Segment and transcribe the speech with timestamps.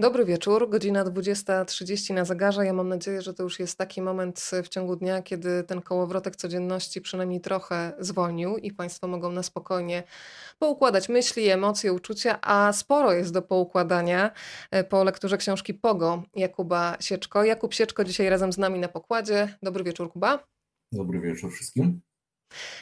[0.00, 2.66] Dobry wieczór, godzina 20.30 na zegarze.
[2.66, 6.36] Ja mam nadzieję, że to już jest taki moment w ciągu dnia, kiedy ten kołowrotek
[6.36, 10.02] codzienności przynajmniej trochę zwolnił i Państwo mogą na spokojnie
[10.58, 14.30] poukładać myśli, emocje, uczucia, a sporo jest do poukładania
[14.70, 17.44] e, po lekturze książki Pogo Jakuba Sieczko.
[17.44, 19.56] Jakub Sieczko dzisiaj razem z nami na pokładzie.
[19.62, 20.44] Dobry wieczór, Kuba.
[20.92, 22.00] Dobry wieczór wszystkim.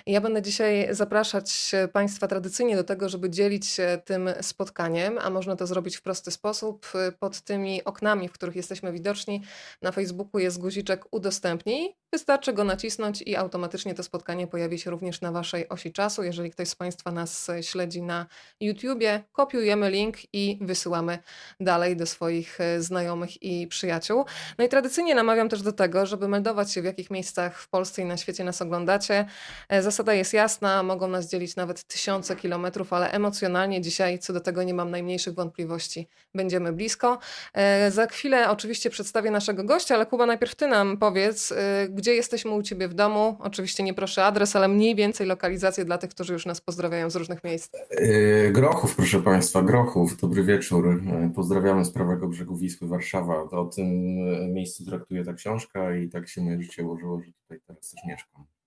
[0.07, 5.57] Ja będę dzisiaj zapraszać Państwa tradycyjnie do tego, żeby dzielić się tym spotkaniem, a można
[5.57, 6.93] to zrobić w prosty sposób.
[7.19, 9.43] Pod tymi oknami, w których jesteśmy widoczni,
[9.83, 11.95] na Facebooku jest guziczek udostępnij.
[12.13, 16.23] Wystarczy go nacisnąć i automatycznie to spotkanie pojawi się również na Waszej osi czasu.
[16.23, 18.27] Jeżeli ktoś z Państwa nas śledzi na
[18.61, 21.19] YouTubie, kopiujemy link i wysyłamy
[21.61, 24.25] dalej do swoich znajomych i przyjaciół.
[24.59, 28.03] No i tradycyjnie namawiam też do tego, żeby meldować się w jakich miejscach w Polsce
[28.03, 29.27] i na świecie nas oglądacie.
[29.69, 34.41] E, zasada jest jasna, mogą nas dzielić nawet tysiące kilometrów, ale emocjonalnie dzisiaj co do
[34.41, 36.09] tego nie mam najmniejszych wątpliwości.
[36.35, 37.19] Będziemy blisko.
[37.55, 42.15] E, za chwilę oczywiście przedstawię naszego gościa, ale Kuba, najpierw ty nam powiedz, e, gdzie
[42.15, 43.37] jesteśmy u ciebie w domu.
[43.41, 47.17] Oczywiście nie proszę adres, ale mniej więcej lokalizację dla tych, którzy już nas pozdrawiają z
[47.17, 47.71] różnych miejsc.
[48.53, 50.17] Grochów, proszę Państwa, Grochów.
[50.17, 51.03] Dobry wieczór.
[51.35, 53.43] Pozdrawiamy z prawego brzegu Wisły, Warszawa.
[53.43, 53.89] o tym
[54.55, 58.58] miejscu traktuje ta książka i tak się moje życie ułożyło, że tutaj teraz też mieszkam.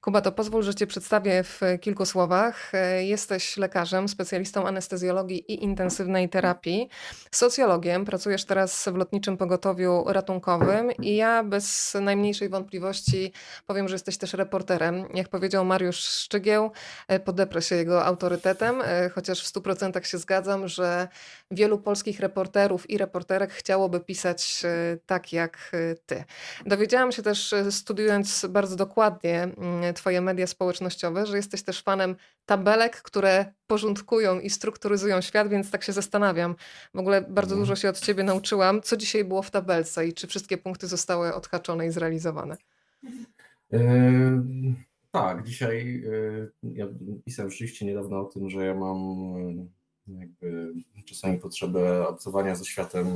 [0.00, 2.72] Kuba, to pozwól, że Cię przedstawię w kilku słowach.
[3.00, 6.88] Jesteś lekarzem, specjalistą anestezjologii i intensywnej terapii,
[7.30, 13.32] socjologiem, pracujesz teraz w lotniczym pogotowiu ratunkowym i ja bez najmniejszej wątpliwości
[13.66, 15.04] powiem, że jesteś też reporterem.
[15.14, 16.70] Jak powiedział Mariusz Szczygieł,
[17.24, 18.82] podeprę się jego autorytetem,
[19.14, 21.08] chociaż w 100% się zgadzam, że
[21.50, 24.62] wielu polskich reporterów i reporterek chciałoby pisać
[25.06, 25.72] tak jak
[26.06, 26.24] Ty.
[26.66, 33.02] Dowiedziałam się też, studiując bardzo dokładnie Mm, twoje media społecznościowe, że jesteś też fanem tabelek,
[33.02, 36.54] które porządkują i strukturyzują świat, więc tak się zastanawiam.
[36.94, 37.60] W ogóle bardzo mhm.
[37.60, 38.82] dużo się od ciebie nauczyłam.
[38.82, 42.56] Co dzisiaj było w tabelce i czy wszystkie punkty zostały odhaczone i zrealizowane?
[43.72, 43.80] Yy,
[45.10, 46.86] tak, dzisiaj yy, ja
[47.24, 48.98] pisałem rzeczywiście niedawno o tym, że ja mam
[50.18, 50.72] jakby
[51.04, 53.06] czasami potrzebę obcowania ze światem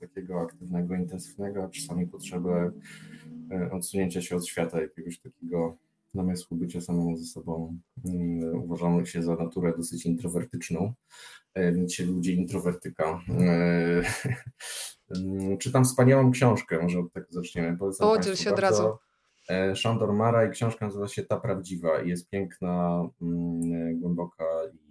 [0.00, 2.70] takiego aktywnego, intensywnego, a czasami potrzebę
[3.72, 5.76] odsunięcia się od świata jakiegoś takiego
[6.14, 7.78] namysłu bycia samemu ze sobą.
[8.04, 10.92] Mm, uważamy się za naturę dosyć introwertyczną,
[11.54, 13.20] e, więc się ludzie introwertyka.
[13.28, 14.02] E,
[15.16, 17.78] mm, czytam wspaniałą książkę, może od tego zaczniemy.
[17.98, 18.88] Podziel się od razu.
[19.50, 24.44] E, Szandor Mara i książka nazywa się Ta Prawdziwa i jest piękna, mm, głęboka
[24.74, 24.83] i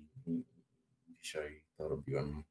[1.23, 2.43] dzisiaj to robiłem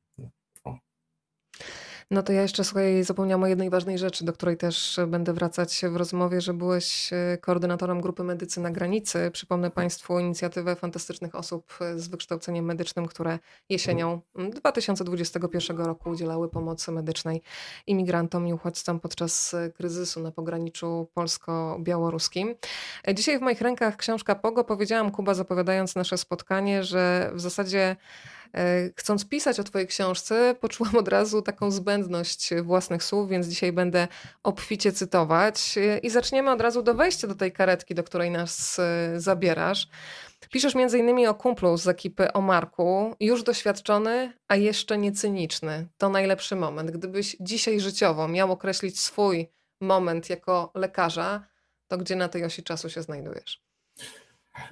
[2.12, 5.80] no to ja jeszcze słuchaj, zapomniałam o jednej ważnej rzeczy, do której też będę wracać
[5.90, 9.30] w rozmowie, że byłeś e, koordynatorem grupy Medycy na granicy.
[9.32, 13.38] Przypomnę Państwu inicjatywę fantastycznych osób e, z wykształceniem medycznym, które
[13.68, 17.42] jesienią 2021 roku udzielały pomocy medycznej
[17.86, 22.54] imigrantom i uchodźcom podczas e, kryzysu na pograniczu polsko-białoruskim.
[23.14, 24.64] Dzisiaj w moich rękach książka Pogo.
[24.64, 27.96] Powiedziałam Kuba, zapowiadając nasze spotkanie, że w zasadzie
[28.41, 28.41] E,
[28.96, 34.08] chcąc pisać o Twojej książce, poczułam od razu taką zbędność własnych słów, więc dzisiaj będę
[34.42, 35.78] obficie cytować.
[35.78, 39.88] E, I zaczniemy od razu do wejścia do tej karetki, do której nas e, zabierasz.
[40.50, 45.88] Piszesz innymi o kumplu z ekipy o Marku, już doświadczony, a jeszcze nie cyniczny.
[45.98, 46.90] To najlepszy moment.
[46.90, 49.48] Gdybyś dzisiaj życiowo miał określić swój
[49.80, 51.46] moment jako lekarza,
[51.88, 53.71] to gdzie na tej osi czasu się znajdujesz?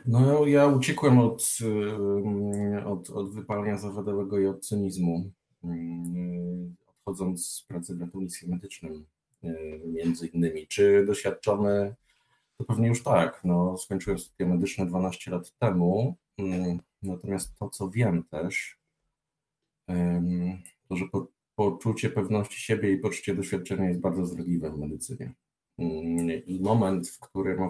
[0.07, 1.59] No, ja uciekłem od,
[2.87, 5.31] od, od wypalenia zawodowego i od cynizmu,
[6.87, 9.07] odchodząc z pracy w ratownictwie medycznym,
[9.85, 10.67] między innymi.
[10.67, 11.95] Czy doświadczony?
[12.57, 13.41] To pewnie już tak.
[13.45, 16.17] No, skończyłem studia medyczne 12 lat temu,
[17.03, 18.79] natomiast to, co wiem też,
[20.89, 25.33] to, że po, poczucie pewności siebie i poczucie doświadczenia jest bardzo zdradliwe w medycynie.
[26.47, 27.63] I moment, w którym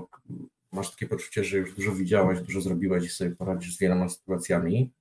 [0.73, 4.93] masz takie poczucie, że już dużo widziałeś, dużo zrobiłeś i sobie poradzisz z wieloma sytuacjami.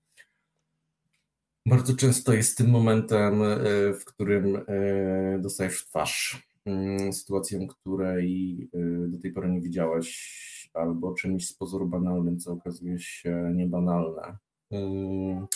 [1.65, 3.57] Bardzo często jest tym momentem, e,
[3.93, 10.39] w którym e, dostajesz w twarz mm, sytuację, której e, do tej pory nie widziałeś,
[10.73, 14.37] albo czymś z pozoru banalnym, co okazuje się niebanalne.
[14.71, 15.47] Mm,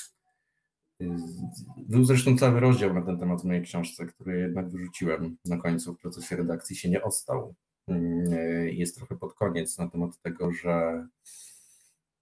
[1.77, 5.94] był zresztą cały rozdział na ten temat w mojej książce, który jednak wyrzuciłem na końcu
[5.94, 7.56] w procesie redakcji, się nie ostał.
[7.88, 11.07] Mm, jest trochę pod koniec na temat tego, że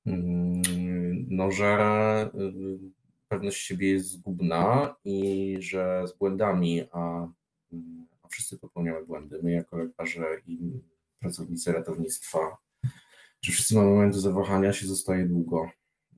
[0.05, 0.61] mm,
[1.29, 2.79] no, że y,
[3.27, 7.27] pewność siebie jest zgubna i że z błędami, a,
[8.23, 10.81] a wszyscy popełniamy błędy, my jako lekarze i
[11.19, 12.57] pracownicy ratownictwa,
[13.41, 15.69] że wszyscy mamy momenty zawahania, się zostaje długo.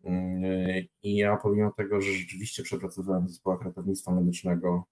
[0.04, 4.84] Mm, I ja pomimo tego, że rzeczywiście przepracowałem w zespołach ratownictwa medycznego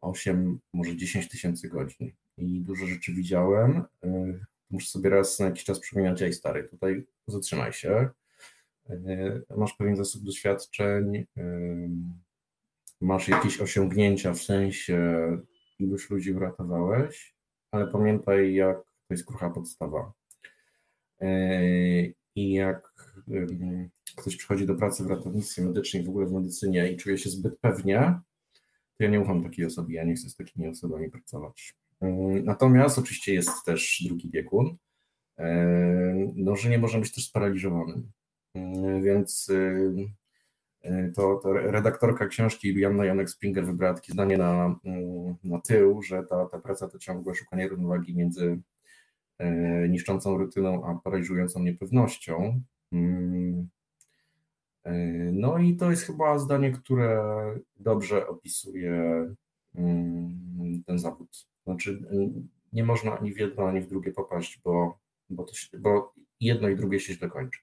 [0.00, 3.82] 8, może 10 tysięcy godzin i dużo rzeczy widziałem.
[4.70, 8.08] Muszę sobie raz na jakiś czas przypominać, ej stary, tutaj zatrzymaj się,
[9.56, 11.26] masz pewien zasób doświadczeń,
[13.00, 15.28] masz jakieś osiągnięcia w sensie
[15.78, 17.34] iluś ludzi uratowałeś,
[17.70, 20.12] ale pamiętaj, jak to jest krucha podstawa.
[22.34, 22.92] I jak
[24.16, 27.58] ktoś przychodzi do pracy w ratownictwie medycznym, w ogóle w medycynie i czuje się zbyt
[27.58, 28.20] pewnie,
[28.96, 31.74] to ja nie ufam takiej osobie, ja nie chcę z takimi osobami pracować.
[32.44, 34.76] Natomiast oczywiście jest też drugi biegun,
[36.34, 38.12] no, że nie można być też sparaliżowanym.
[39.02, 39.50] Więc
[41.14, 44.78] to, to redaktorka książki Janna Janek Springer wybrała takie zdanie na,
[45.44, 48.60] na tył, że ta, ta praca to ciągłe szukanie równowagi między
[49.38, 52.62] e, niszczącą rutyną a paraliżującą niepewnością.
[52.92, 53.68] Mm.
[54.84, 54.92] E,
[55.32, 57.22] no i to jest chyba zdanie, które
[57.76, 59.26] dobrze opisuje
[59.74, 61.46] mm, ten zawód.
[61.66, 62.02] Znaczy,
[62.72, 64.98] nie można ani w jedno, ani w drugie popaść, bo,
[65.30, 67.60] bo, to, bo jedno i drugie się źle kończy.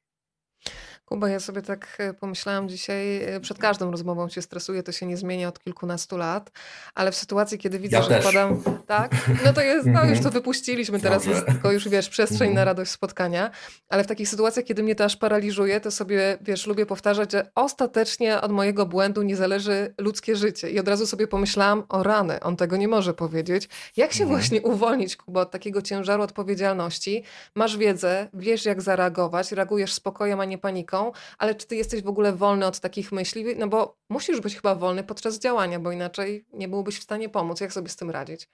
[1.06, 5.06] Kuba, ja sobie tak e, pomyślałam dzisiaj, e, przed każdą rozmową się stresuję, to się
[5.06, 6.52] nie zmienia od kilkunastu lat,
[6.96, 8.26] ale w sytuacji, kiedy widzę, ja że też.
[8.26, 9.12] wpadam, tak,
[9.46, 10.34] no to jest, no już to mhm.
[10.34, 12.66] wypuściliśmy, teraz jest tylko już, wiesz, przestrzeń na mhm.
[12.66, 13.52] radość spotkania,
[13.90, 17.52] ale w takich sytuacjach, kiedy mnie to aż paraliżuje, to sobie, wiesz, lubię powtarzać, że
[17.56, 22.40] ostatecznie od mojego błędu nie zależy ludzkie życie i od razu sobie pomyślałam, o rany,
[22.40, 23.70] on tego nie może powiedzieć.
[23.98, 24.40] Jak się mhm.
[24.40, 27.24] właśnie uwolnić, Kuba, od takiego ciężaru odpowiedzialności?
[27.56, 30.93] Masz wiedzę, wiesz jak zareagować, reagujesz spokojem, a nie paniką,
[31.38, 33.46] ale czy ty jesteś w ogóle wolny od takich myśli?
[33.58, 37.62] No bo musisz być chyba wolny podczas działania, bo inaczej nie byłbyś w stanie pomóc.
[37.62, 38.50] Jak sobie z tym radzić?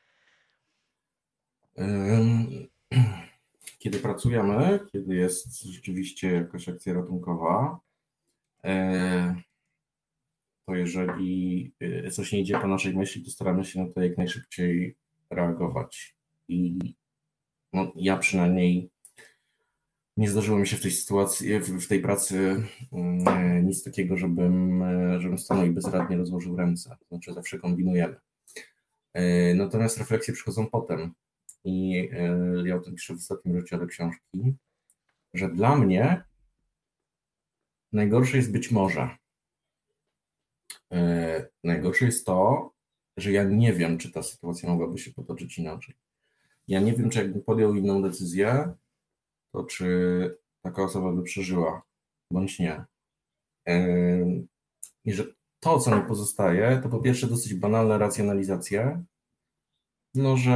[3.79, 7.79] Kiedy pracujemy, kiedy jest rzeczywiście jakaś akcja ratunkowa,
[8.63, 9.41] e,
[10.65, 14.17] to jeżeli e, coś nie idzie po naszej myśli, to staramy się na to jak
[14.17, 14.95] najszybciej
[15.29, 16.15] reagować.
[16.47, 16.79] I
[17.73, 18.89] no, ja przynajmniej
[20.19, 25.21] nie zdarzyło mi się w tej sytuacji, w, tej pracy mm, nic takiego, żebym, e,
[25.21, 26.97] żebym stanął i bezradnie rozłożył ręce.
[27.09, 28.15] Znaczy zawsze kombinujemy.
[29.13, 31.13] E, natomiast refleksje przychodzą potem.
[31.63, 34.55] I e, ja o tym piszę w ostatnim rozdziale książki,
[35.33, 36.23] że dla mnie
[37.91, 39.09] najgorsze jest być może.
[41.63, 42.71] Najgorsze jest to,
[43.17, 45.95] że ja nie wiem, czy ta sytuacja mogłaby się potoczyć inaczej.
[46.67, 48.73] Ja nie wiem, czy jakbym podjął inną decyzję,
[49.51, 51.81] to czy taka osoba by przeżyła,
[52.31, 52.85] bądź nie.
[55.05, 55.25] I że
[55.59, 59.03] to, co mi pozostaje, to po pierwsze dosyć banalna racjonalizacja,
[60.15, 60.51] no, że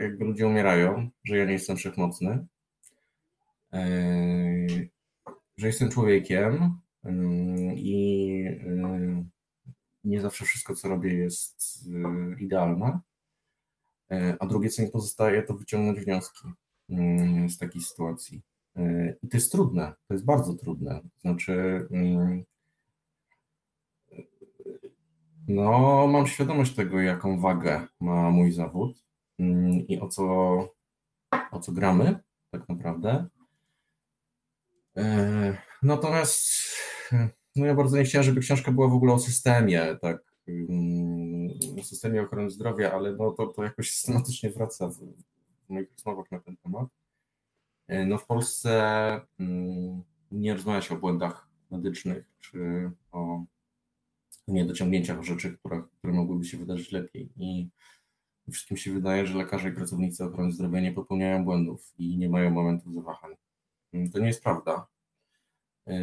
[0.00, 2.46] jakby ludzie umierają, że ja nie jestem wszechmocny,
[5.56, 6.78] że jestem człowiekiem
[7.76, 8.44] i
[10.04, 11.84] nie zawsze wszystko, co robię, jest
[12.38, 13.00] idealne.
[14.38, 16.48] A drugie, co mi pozostaje, to wyciągnąć wnioski.
[16.92, 18.42] Mm, z takiej sytuacji.
[18.76, 21.00] E, I to jest trudne, to jest bardzo trudne.
[21.20, 22.44] Znaczy, mm,
[25.48, 29.04] no, mam świadomość tego, jaką wagę ma mój zawód
[29.38, 30.24] mm, i o co,
[31.50, 32.18] o co gramy,
[32.50, 33.26] tak naprawdę.
[34.96, 36.52] E, natomiast
[37.56, 40.32] no ja bardzo nie chciałem, żeby książka była w ogóle o systemie, tak,
[41.80, 44.98] o systemie ochrony zdrowia, ale no to, to jakoś systematycznie wraca w,
[45.72, 46.88] moich rozmowach na ten temat.
[47.88, 48.70] E, no w Polsce
[49.40, 53.44] mm, nie rozmawia się o błędach medycznych czy o
[54.48, 57.32] niedociągnięciach, o rzeczy, które, które mogłyby się wydarzyć lepiej.
[57.36, 57.70] I
[58.52, 62.50] wszystkim się wydaje, że lekarze i pracownicy ochrony zdrowia nie popełniają błędów i nie mają
[62.50, 63.34] momentów zawahań.
[63.92, 64.86] Mm, to nie jest prawda.
[65.86, 66.00] E,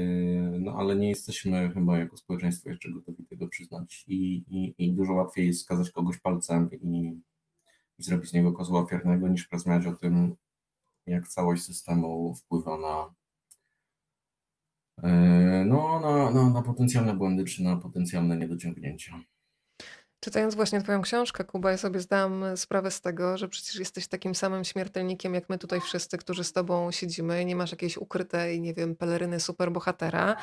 [0.60, 5.14] no ale nie jesteśmy chyba jako społeczeństwo jeszcze gotowi tego przyznać i, i, i dużo
[5.14, 7.22] łatwiej jest skazać kogoś palcem i
[8.00, 10.36] i zrobić z niego kozła ofiarnego, niż porozmawiać o tym,
[11.06, 13.14] jak całość systemu wpływa na,
[15.04, 19.20] e, no, na, na, na potencjalne błędy czy na potencjalne niedociągnięcia.
[20.20, 24.36] Czytając właśnie Twoją książkę, Kuba, ja sobie zdałam sprawę z tego, że przecież jesteś takim
[24.36, 27.46] samym śmiertelnikiem, jak my tutaj wszyscy, którzy z Tobą siedzimy.
[27.46, 30.36] Nie masz jakiejś ukrytej, nie wiem, peleryny superbohatera.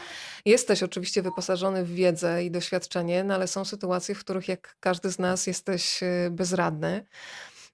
[0.44, 5.10] Jesteś oczywiście wyposażony w wiedzę i doświadczenie, no ale są sytuacje, w których jak każdy
[5.10, 7.06] z nas jesteś y, bezradny.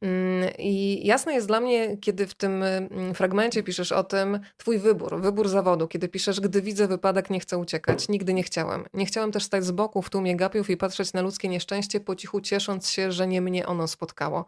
[0.02, 4.78] Mm, I jasne jest dla mnie, kiedy w tym mm, fragmencie piszesz o tym, twój
[4.78, 8.08] wybór, wybór zawodu, kiedy piszesz, gdy widzę wypadek, nie chcę uciekać.
[8.08, 8.84] Nigdy nie chciałem.
[8.94, 12.16] Nie chciałem też stać z boku w tłumie gapiów i patrzeć na ludzkie nieszczęście, po
[12.16, 14.46] cichu ciesząc się, że nie mnie ono spotkało.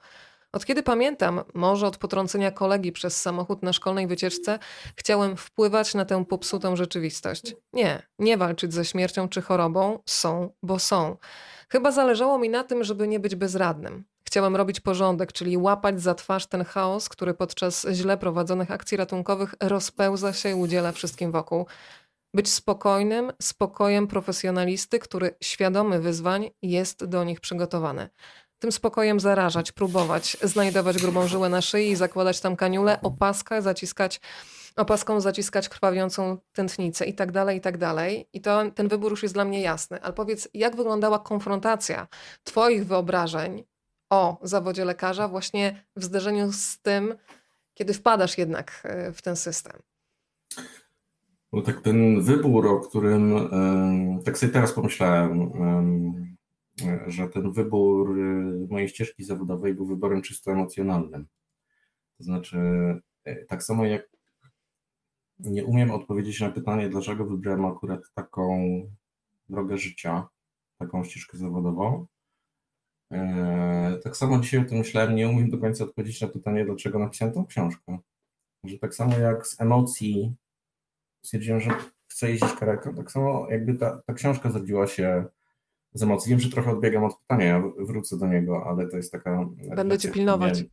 [0.52, 4.58] Od kiedy pamiętam, może od potrącenia kolegi przez samochód na szkolnej wycieczce,
[4.96, 7.56] chciałem wpływać na tę popsutą rzeczywistość.
[7.72, 11.16] Nie, nie walczyć ze śmiercią czy chorobą, są, bo są.
[11.68, 14.04] Chyba zależało mi na tym, żeby nie być bezradnym.
[14.34, 19.54] Chciałem robić porządek, czyli łapać za twarz ten chaos, który podczas źle prowadzonych akcji ratunkowych
[19.60, 21.66] rozpełza się i udziela wszystkim wokół.
[22.34, 28.08] Być spokojnym, spokojem profesjonalisty, który świadomy wyzwań jest do nich przygotowany.
[28.58, 34.20] Tym spokojem zarażać, próbować, znajdować grubą żyłę na szyi, zakładać tam kaniulę, opaskę, zaciskać
[34.76, 38.28] opaską zaciskać krwawiącą tętnicę i tak dalej, i tak dalej.
[38.32, 40.02] I to, ten wybór już jest dla mnie jasny.
[40.02, 42.08] Ale powiedz, jak wyglądała konfrontacja
[42.44, 43.64] Twoich wyobrażeń
[44.10, 47.14] o zawodzie lekarza właśnie w zderzeniu z tym,
[47.74, 49.72] kiedy wpadasz jednak e, w ten system?
[51.52, 53.50] No tak ten wybór, o którym
[54.24, 55.52] tak sobie teraz pomyślałem,
[57.06, 58.16] że ten wybór
[58.70, 61.26] mojej ścieżki zawodowej był wyborem czysto emocjonalnym.
[62.18, 62.58] To znaczy,
[63.24, 64.10] e, tak samo jak
[65.38, 68.64] nie umiem odpowiedzieć na pytanie, dlaczego wybrałem akurat taką
[69.48, 70.28] drogę życia,
[70.78, 72.06] taką ścieżkę zawodową.
[73.14, 76.98] E, tak samo dzisiaj o tym myślałem, nie umiem do końca odpowiedzieć na pytanie, dlaczego
[76.98, 77.98] napisałem tą książkę.
[78.64, 80.34] Że tak samo jak z emocji
[81.22, 81.70] stwierdziłem, że
[82.08, 85.24] chcę jeździć kareką, tak samo jakby ta, ta książka zrodziła się
[85.94, 86.30] z emocji.
[86.30, 89.48] Wiem, że trochę odbiegam od pytania, ja wrócę do niego, ale to jest taka...
[89.76, 90.58] Będę cię pilnować.
[90.58, 90.70] Miałem,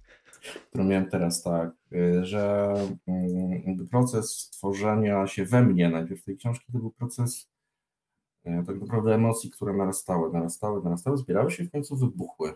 [0.69, 2.74] którą miałem teraz, tak, y, że
[3.07, 7.51] mm, proces tworzenia się we mnie najpierw tej książki to był proces
[8.43, 12.53] tak naprawdę emocji, które narastały, narastały, narastały, zbierały się i w końcu wybuchły.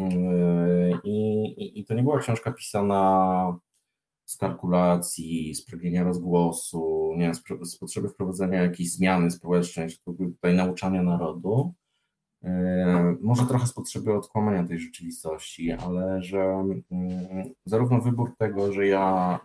[0.00, 3.58] Y, I, i, I to nie była książka pisana
[4.28, 11.02] z kalkulacji, z pragnienia rozgłosu, nie z, z potrzeby wprowadzenia jakiejś zmiany społecznej, tutaj nauczania
[11.02, 11.74] narodu,
[12.44, 18.86] e, może trochę z potrzeby odkłamania tej rzeczywistości, ale że mm, zarówno wybór tego, że
[18.86, 19.38] ja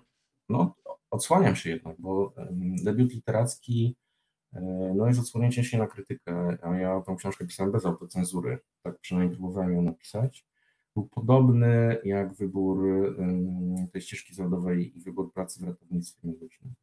[0.49, 0.75] no,
[1.11, 2.33] odsłaniam się jednak, bo
[2.83, 4.02] debiut literacki e,
[4.95, 9.37] no, jest odsłonięcie się na krytykę, a ja tą książkę pisałem bez autocenzury, tak przynajmniej
[9.37, 10.45] próbowałem ją napisać
[10.95, 12.85] był podobny jak wybór
[13.91, 16.73] tej ścieżki zawodowej i wybór pracy w ratownictwie medycznym.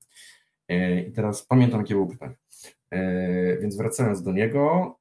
[0.69, 2.35] E, I teraz pamiętam, jakie było pytanie.
[2.91, 4.97] E, więc wracając do niego,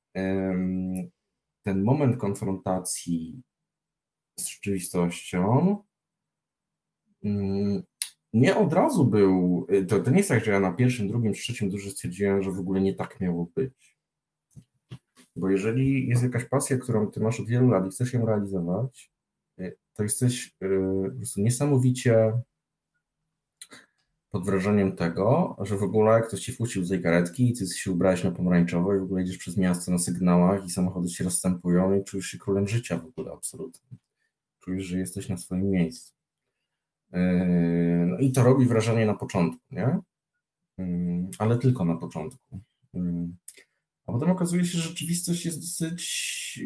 [1.63, 3.41] ten moment konfrontacji
[4.39, 5.77] z rzeczywistością
[7.23, 7.83] mm,
[8.33, 11.69] nie od razu był, to, to nie jest tak, że ja na pierwszym, drugim, trzecim
[11.69, 13.97] dużo stwierdziłem, że w ogóle nie tak miało być.
[15.35, 19.11] Bo jeżeli jest jakaś pasja, którą ty masz od wielu lat i chcesz ją realizować,
[19.59, 22.33] y, to jesteś y, po prostu niesamowicie
[24.29, 27.91] pod wrażeniem tego, że w ogóle ktoś ci wpuścił z tej karetki i ty się
[27.91, 31.99] ubrałeś na pomarańczowo i w ogóle idziesz przez miasto na sygnałach i samochody się rozstępują
[31.99, 33.97] i czujesz się królem życia w ogóle absolutnie.
[34.59, 36.18] Czujesz, że jesteś na swoim miejscu.
[37.13, 39.99] Y, no i to robi wrażenie na początku, nie?
[41.39, 42.61] Ale tylko na początku.
[44.07, 46.59] A potem okazuje się, że rzeczywistość jest dosyć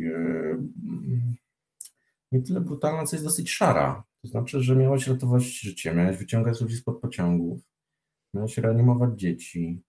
[2.32, 4.04] nie tyle brutalna, co jest dosyć szara.
[4.22, 7.62] To znaczy, że miałeś ratować życie, miałeś wyciągać ludzi spod pociągów,
[8.34, 9.82] miałeś reanimować dzieci,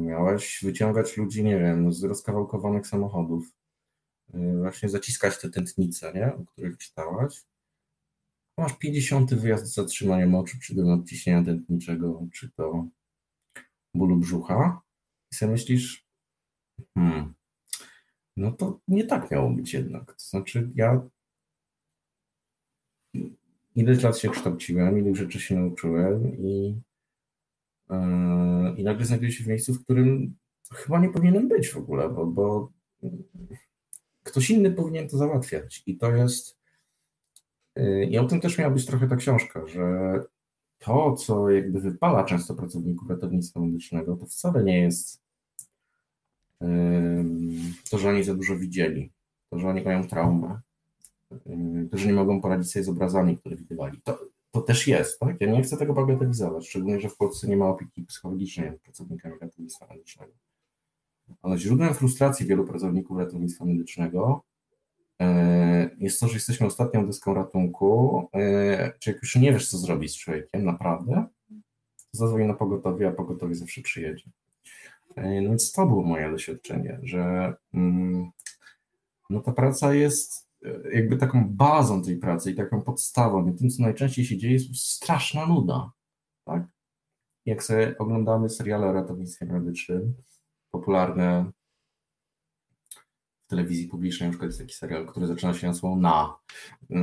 [0.00, 3.52] miałeś wyciągać ludzi, nie wiem, z rozkawałkowanych samochodów,
[4.58, 7.42] właśnie zaciskać te tętnice, nie, o których czytałaś.
[8.60, 12.86] Masz 50 wyjazd z zatrzymaniem oczu, czy do nadciśnienia tętniczego, czy to
[13.94, 14.82] bólu brzucha
[15.32, 16.10] i sobie myślisz,
[16.94, 17.34] Hmm.
[18.36, 20.06] No to nie tak miało być jednak.
[20.06, 21.08] To znaczy, ja
[23.74, 26.80] ileś lat się kształciłem, ile rzeczy się nauczyłem i,
[27.90, 30.36] yy, i nagle znajduję się w miejscu, w którym
[30.72, 32.72] chyba nie powinienem być w ogóle, bo, bo
[34.22, 35.82] ktoś inny powinien to załatwiać.
[35.86, 36.59] I to jest.
[37.76, 39.84] Yy, I o tym też miała być trochę ta książka, że
[40.78, 45.20] to, co jakby wypala często pracowników ratownictwa medycznego, to wcale nie jest
[47.90, 49.12] to, że oni za dużo widzieli,
[49.50, 50.60] to, że oni mają traumę,
[51.90, 54.00] to, że nie mogą poradzić sobie z obrazami, które widywali.
[54.04, 54.18] To,
[54.50, 55.40] to też jest, tak?
[55.40, 59.34] Ja nie chcę tego bagatelizować, szczególnie, że w Polsce nie ma opieki psychologicznej nad pracownikami
[59.40, 60.32] ratownictwa medycznego.
[61.42, 64.42] Ale źródłem frustracji wielu pracowników ratownictwa medycznego
[65.98, 70.12] jest to, że jesteśmy ostatnią deską ratunku, e, czy jak już nie wiesz, co zrobić
[70.12, 71.26] z człowiekiem, naprawdę,
[71.96, 74.30] to zadzwoń na pogotowie, a pogotowie zawsze przyjedzie.
[75.16, 78.30] E, no więc to było moje doświadczenie, że mm,
[79.30, 83.48] no ta praca jest e, jakby taką bazą tej pracy i taką podstawą.
[83.48, 85.92] I tym, co najczęściej się dzieje, jest straszna nuda.
[86.44, 86.62] Tak?
[87.46, 90.14] Jak sobie oglądamy seriale o ratownictwie medycznym,
[90.70, 91.50] popularne
[93.50, 96.36] telewizji publicznej, na przykład jest taki serial, który zaczyna się słowo na.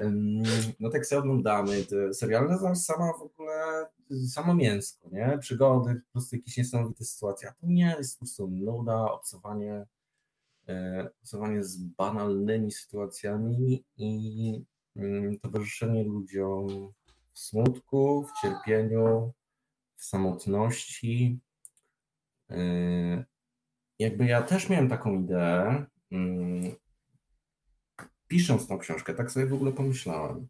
[0.80, 3.86] no tak sobie oglądamy te seriale, no sama w ogóle,
[4.28, 5.38] samo mięsko, nie?
[5.40, 9.86] Przygody, po prostu jakieś niesamowite sytuacje, a to nie jest po prostu nuda, obcowanie,
[10.68, 14.64] e, obcowanie z banalnymi sytuacjami i
[14.96, 16.92] mm, towarzyszenie ludziom
[17.32, 19.32] w smutku, w cierpieniu,
[19.96, 21.40] w samotności.
[24.00, 26.74] Jakby ja też miałem taką ideę, mm,
[28.28, 30.48] pisząc tą książkę, tak sobie w ogóle pomyślałem,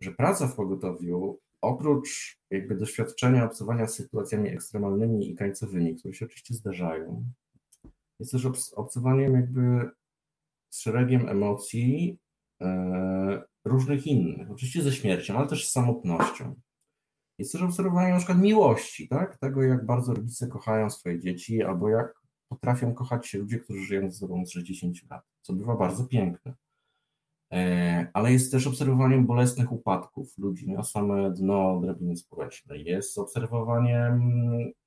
[0.00, 6.24] że praca w pogotowiu, oprócz jakby doświadczenia obcowania z sytuacjami ekstremalnymi i krańcowymi, które się
[6.26, 7.24] oczywiście zdarzają,
[8.18, 9.90] jest też obcowaniem jakby
[10.70, 12.18] z szeregiem emocji
[12.60, 16.54] e, różnych innych, oczywiście ze śmiercią, ale też z samotnością.
[17.38, 19.38] Jest też obserwowanie na przykład miłości, tak?
[19.38, 22.19] Tego, jak bardzo rodzice kochają swoje dzieci, albo jak
[22.50, 26.54] potrafią kochać się ludzie, którzy żyją ze sobą od 60 lat, co bywa bardzo piękne.
[27.52, 32.84] E, ale jest też obserwowaniem bolesnych upadków ludzi na same dno drabiny społecznej.
[32.84, 34.12] Jest obserwowaniem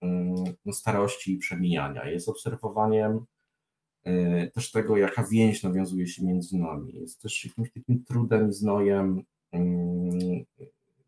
[0.02, 2.10] mm, no, starości i przemijania.
[2.10, 3.26] Jest obserwowaniem
[4.04, 6.94] e, też tego, jaka więź nawiązuje się między nami.
[6.96, 10.46] Jest też jakimś takim trudem i znojem, mm,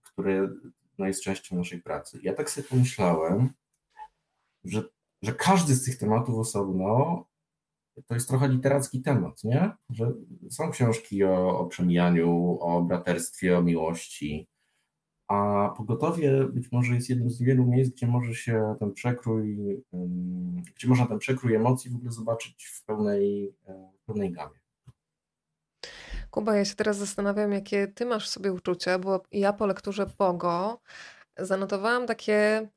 [0.03, 0.49] które
[0.97, 2.19] no, jest częścią naszej pracy.
[2.23, 3.49] Ja tak sobie pomyślałem,
[4.63, 4.83] że
[5.25, 7.25] że każdy z tych tematów osobno
[8.07, 9.71] to jest trochę literacki temat, nie?
[9.89, 10.13] Że
[10.49, 14.47] są książki o, o przemijaniu, o braterstwie, o miłości,
[15.27, 19.57] a pogotowie być może jest jednym z wielu miejsc, gdzie może się ten przekrój,
[20.75, 23.55] gdzie można ten przekrój emocji w ogóle zobaczyć w pełnej,
[24.01, 24.59] w pełnej gamie.
[26.31, 30.05] Kuba, ja się teraz zastanawiam, jakie ty masz w sobie uczucia, bo ja po lekturze
[30.17, 30.81] Pogo
[31.37, 32.67] zanotowałam takie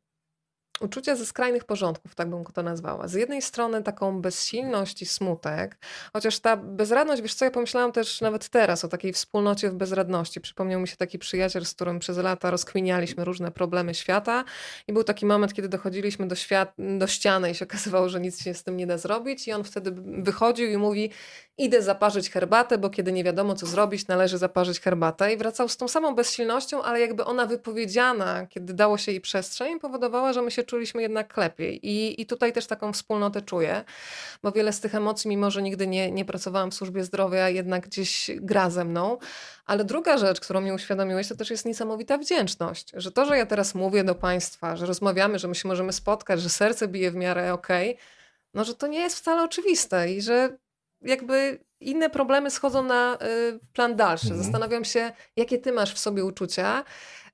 [0.80, 3.08] uczucia ze skrajnych porządków, tak bym to nazwała.
[3.08, 5.78] Z jednej strony taką bezsilność i smutek,
[6.12, 10.40] chociaż ta bezradność, wiesz co, ja pomyślałam też nawet teraz o takiej wspólnocie w bezradności.
[10.40, 14.44] Przypomniał mi się taki przyjaciel, z którym przez lata rozkminialiśmy różne problemy świata
[14.88, 18.42] i był taki moment, kiedy dochodziliśmy do, świat, do ściany i się okazywało, że nic
[18.42, 19.92] się z tym nie da zrobić i on wtedy
[20.22, 21.10] wychodził i mówi
[21.58, 25.76] idę zaparzyć herbatę, bo kiedy nie wiadomo co zrobić, należy zaparzyć herbatę i wracał z
[25.76, 30.50] tą samą bezsilnością, ale jakby ona wypowiedziana, kiedy dało się jej przestrzeń, powodowała, że my
[30.50, 31.86] się czuliśmy jednak lepiej.
[31.86, 33.84] I, i tutaj też taką wspólnotę czuję,
[34.42, 37.86] bo wiele z tych emocji, mimo że nigdy nie, nie pracowałam w służbie zdrowia, jednak
[37.88, 39.18] gdzieś gra ze mną.
[39.66, 43.46] Ale druga rzecz, którą mi uświadomiłeś, to też jest niesamowita wdzięczność, że to, że ja
[43.46, 47.14] teraz mówię do Państwa, że rozmawiamy, że my się możemy spotkać, że serce bije w
[47.14, 48.04] miarę okej, okay,
[48.54, 50.58] no że to nie jest wcale oczywiste i że
[51.02, 54.26] jakby inne problemy schodzą na y, plan dalszy.
[54.26, 54.42] Mhm.
[54.42, 56.84] Zastanawiam się, jakie ty masz w sobie uczucia,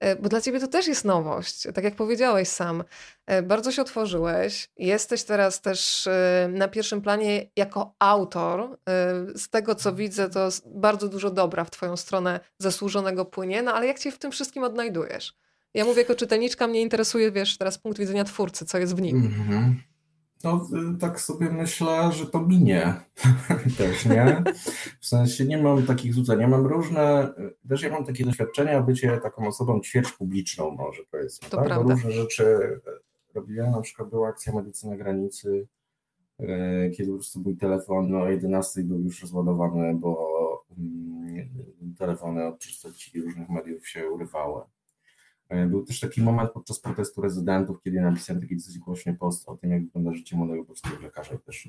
[0.05, 1.63] y, bo dla ciebie to też jest nowość.
[1.75, 2.85] Tak jak powiedziałeś sam,
[3.33, 4.69] y, bardzo się otworzyłeś.
[4.77, 6.09] Jesteś teraz też
[6.49, 8.79] na pierwszym planie jako autor.
[9.35, 13.87] Z tego, co widzę, to bardzo dużo dobra w twoją stronę zasłużonego płynie, no ale
[13.87, 15.35] jak cię w tym wszystkim odnajdujesz?
[15.75, 19.17] Ja mówię jako czytelniczka, mnie interesuje, wiesz, teraz punkt widzenia twórcy, co jest w nim.
[19.17, 19.83] Mhm.
[20.45, 22.95] No, y, tak sobie myślę, że to minie
[23.79, 24.43] też, nie?
[25.01, 26.41] W sensie nie mam takich złudzeń.
[26.41, 31.03] Ja mam różne, y, też ja mam takie doświadczenia, bycie taką osobą ćwierć publiczną może
[31.11, 31.49] powiedzmy.
[31.49, 31.67] To tak?
[31.67, 31.95] prawda.
[31.95, 32.45] różne rzeczy
[33.35, 35.67] robiłem, na przykład była akcja Medycyna Granicy,
[36.41, 36.47] y,
[36.97, 41.49] kiedy po prostu mój telefon o 11 był już rozładowany, bo mm,
[41.99, 44.63] telefony od przedstawicieli różnych mediów się urywały.
[45.49, 49.57] E, był też taki moment podczas protestu rezydentów, kiedy napisałem taki dosyć głośny post o
[49.57, 51.69] tym, jak wygląda życie młodego polskiego lekarza też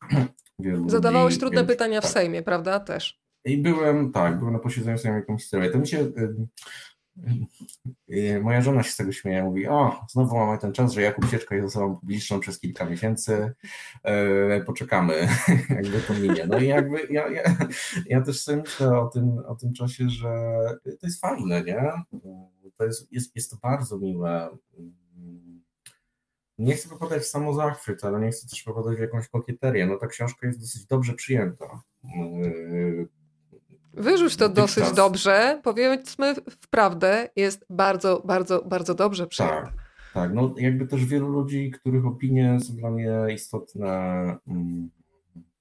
[0.58, 2.12] wielu Zadawałeś ludzi, trudne pytania w tak.
[2.12, 2.80] Sejmie, prawda?
[2.80, 3.20] Też.
[3.44, 5.70] I byłem, tak, byłem na posiedzeniu Sejmu jakąś historię.
[5.70, 6.12] To mi się
[8.42, 11.54] Moja żona się z tego śmieje, mówi, o, znowu mamy ten czas, że Jakub Sieczka
[11.54, 13.54] jest osobą publiczną przez kilka miesięcy,
[14.02, 15.14] e, poczekamy,
[15.70, 16.46] jakby to minie.
[16.46, 17.42] No i jakby ja, ja,
[18.06, 20.28] ja też sobie myślę o tym, o tym czasie, że
[20.84, 21.92] to jest fajne, nie?
[22.76, 24.48] To jest, jest, jest to bardzo miłe.
[26.58, 29.86] Nie chcę popadać w samozachwyt, ale nie chcę też popadać w jakąś kokieterię.
[29.86, 31.82] No ta książka jest dosyć dobrze przyjęta
[33.96, 34.94] Wyrzuć to dosyć czas.
[34.94, 35.60] dobrze.
[35.62, 39.62] Powiedzmy wprawdę, jest bardzo, bardzo, bardzo dobrze przyjęte.
[39.62, 39.72] Tak,
[40.14, 40.34] tak.
[40.34, 43.88] No jakby też wielu ludzi, których opinie są dla mnie istotne,
[44.46, 44.90] hmm,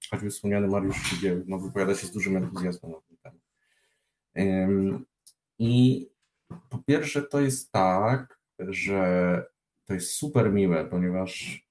[0.09, 3.41] choćby wspomniany Mariusz Szygieł, no wypowiada się z dużym entuzjazmem na ten temat.
[5.59, 6.07] I
[6.69, 9.45] po pierwsze to jest tak, że
[9.85, 11.63] to jest super miłe, ponieważ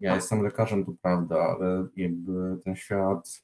[0.00, 3.42] ja jestem lekarzem, to prawda, ale jakby ten świat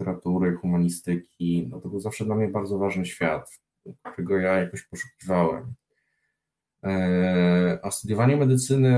[0.00, 3.60] literatury, humanistyki, no to był zawsze dla mnie bardzo ważny świat,
[4.02, 5.74] którego ja jakoś poszukiwałem.
[6.84, 8.94] E, a studiowanie medycyny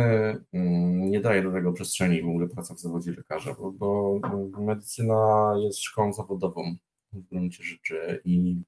[0.52, 4.20] mm, nie daje do tego przestrzeni w ogóle praca w zawodzie lekarza, bo, bo
[4.60, 6.76] medycyna jest szkołą zawodową
[7.12, 8.62] w gruncie rzeczy i,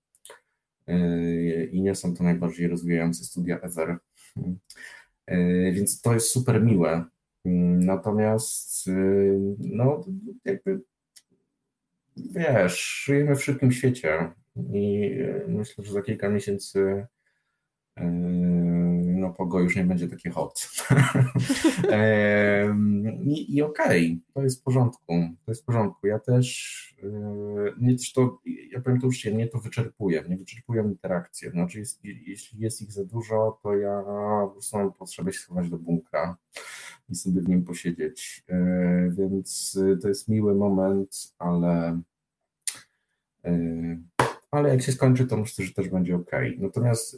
[0.86, 3.98] e, i nie są to najbardziej rozwijające studia ever.
[5.26, 7.04] E, więc to jest super miłe.
[7.44, 8.90] Natomiast
[9.58, 10.04] no
[10.44, 10.80] jakby
[12.34, 14.32] wiesz, żyjemy w szybkim świecie
[14.72, 15.10] i
[15.48, 17.06] myślę, że za kilka miesięcy
[19.20, 20.68] no pogo już nie będzie takie hot.
[23.24, 25.06] I, i okej, okay, to jest w porządku,
[25.44, 26.06] to jest w porządku.
[26.06, 30.88] Ja też, yy, mnie też to, ja powiem to uczciwie, mnie to wyczerpuje, mnie wyczerpują
[30.88, 31.50] interakcje.
[31.50, 34.02] Znaczy, jest, jeśli jest ich za dużo, to ja
[34.44, 36.36] po prostu mam potrzebę się schować do bunkra
[37.08, 38.44] i sobie w nim posiedzieć.
[39.08, 42.00] Więc to jest miły moment, ale
[44.50, 46.30] ale jak się skończy, to myślę, że też będzie ok.
[46.58, 47.16] Natomiast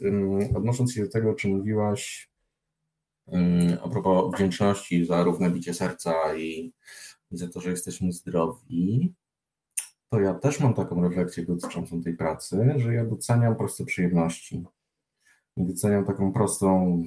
[0.55, 2.31] odnosząc się do tego, o czym mówiłaś,
[3.83, 6.73] a propos wdzięczności za równe bicie serca i,
[7.31, 9.13] i za to, że jesteśmy zdrowi,
[10.09, 14.63] to ja też mam taką refleksję dotyczącą tej pracy, że ja doceniam proste przyjemności.
[15.57, 17.03] I doceniam taką prostą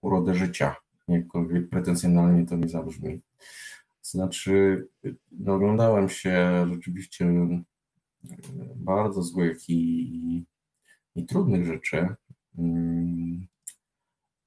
[0.00, 0.76] urodę życia,
[1.08, 3.20] jakkolwiek pretensjonalnie to nie zabrzmi.
[4.02, 4.86] Znaczy,
[5.32, 7.26] no, oglądałem się rzeczywiście
[8.76, 10.46] bardzo złych i,
[11.14, 12.08] i trudnych rzeczy,
[12.58, 13.46] mm,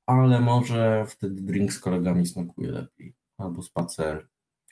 [0.06, 4.28] ale może wtedy drink z kolegami smakuje lepiej, albo spacer,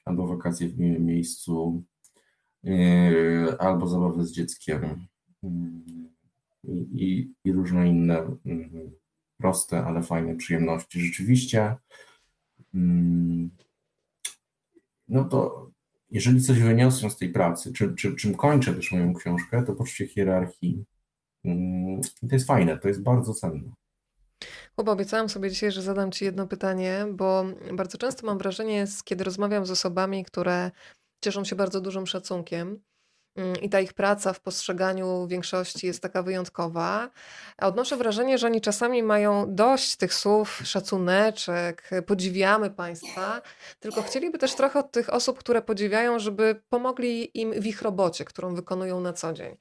[0.06, 1.84] albo wakacje w miłym miejscu,
[2.64, 5.08] yy, albo zabawy z dzieckiem
[5.44, 6.10] mm,
[6.64, 8.92] i, i, i różne inne mm,
[9.38, 11.02] proste, ale fajne przyjemności.
[11.02, 11.76] Rzeczywiście,
[15.08, 15.72] no to
[16.12, 20.08] jeżeli coś wyniosłem z tej pracy, czy, czy, czym kończę też moją książkę, to poczucie
[20.08, 20.86] hierarchii.
[21.46, 23.72] Mm, I to jest fajne, to jest bardzo cenne.
[24.76, 29.24] Kuba, obiecałam sobie dzisiaj, że zadam Ci jedno pytanie, bo bardzo często mam wrażenie, kiedy
[29.24, 30.72] rozmawiam z osobami, które
[31.22, 32.80] cieszą się bardzo dużym szacunkiem, Mm,
[33.62, 37.10] i ta ich praca w postrzeganiu większości jest taka wyjątkowa.
[37.58, 43.42] Odnoszę wrażenie, że oni czasami mają dość tych słów, szacuneczek, podziwiamy Państwa,
[43.80, 48.26] tylko chcieliby też trochę od tych osób, które podziwiają, żeby pomogli im w ich robocie,
[48.26, 49.58] którą wykonują na co dzień.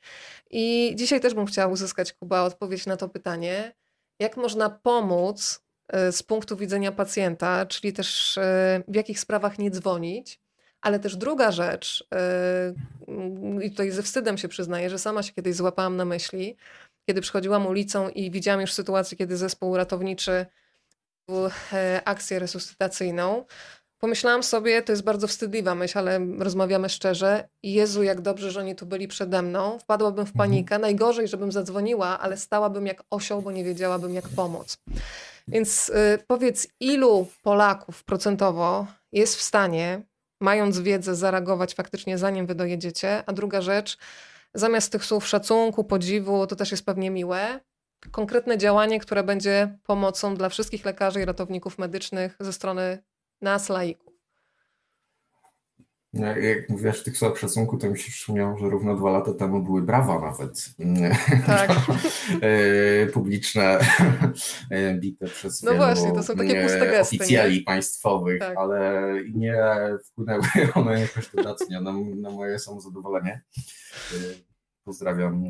[0.50, 3.74] I dzisiaj też bym chciała uzyskać, Kuba, odpowiedź na to pytanie,
[4.20, 5.64] jak można pomóc
[6.08, 8.40] y, z punktu widzenia pacjenta, czyli też y,
[8.88, 10.40] w jakich sprawach nie dzwonić,
[10.80, 12.08] ale też druga rzecz,
[13.08, 16.56] yy, i tutaj ze wstydem się przyznaję, że sama się kiedyś złapałam na myśli,
[17.08, 20.46] kiedy przychodziłam ulicą i widziałam już sytuację, kiedy zespół ratowniczy
[21.72, 23.44] e, akcję resuscytacyjną.
[23.98, 27.48] Pomyślałam sobie, to jest bardzo wstydliwa myśl, ale rozmawiamy szczerze.
[27.62, 29.78] Jezu, jak dobrze, że oni tu byli przede mną.
[29.78, 30.74] Wpadłabym w panikę.
[30.74, 30.82] Mhm.
[30.82, 34.78] Najgorzej, żebym zadzwoniła, ale stałabym jak osioł, bo nie wiedziałabym, jak pomóc.
[35.48, 40.02] Więc y, powiedz, ilu Polaków procentowo jest w stanie
[40.40, 43.22] mając wiedzę, zareagować faktycznie zanim wy dojedziecie.
[43.26, 43.98] A druga rzecz,
[44.54, 47.60] zamiast tych słów szacunku, podziwu, to też jest pewnie miłe,
[48.10, 53.02] konkretne działanie, które będzie pomocą dla wszystkich lekarzy i ratowników medycznych ze strony
[53.42, 54.07] nas, laików.
[56.26, 59.62] Jak mówiłaś w tych słowach szacunku, to mi się przypomniało, że równo dwa lata temu
[59.62, 60.70] były brawa nawet
[61.46, 61.70] tak.
[62.40, 63.78] E, publiczne
[64.70, 67.64] e, bite przez no właśnie, to są takie puste gesty, oficjali nie?
[67.64, 68.56] państwowych, tak.
[68.56, 69.56] ale nie
[70.04, 70.42] wpłynęły
[70.74, 73.42] one jakoś dodatnio na, na moje samozadowolenie.
[74.12, 74.16] E,
[74.84, 75.44] pozdrawiam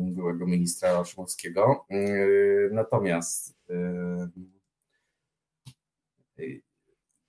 [0.00, 1.86] byłego ministra Szumowskiego.
[2.70, 3.56] Natomiast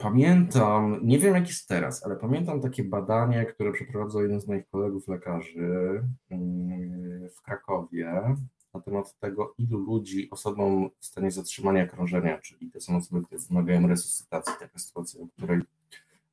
[0.02, 4.68] Pamiętam, nie wiem jak jest teraz, ale pamiętam takie badanie, które przeprowadzał jeden z moich
[4.70, 8.36] kolegów lekarzy mm, w Krakowie
[8.74, 13.42] na temat tego, ilu ludzi osobom w stanie zatrzymania krążenia, czyli te są osoby, które
[13.50, 15.62] wymagają resuscytacji, taka sytuacja, o której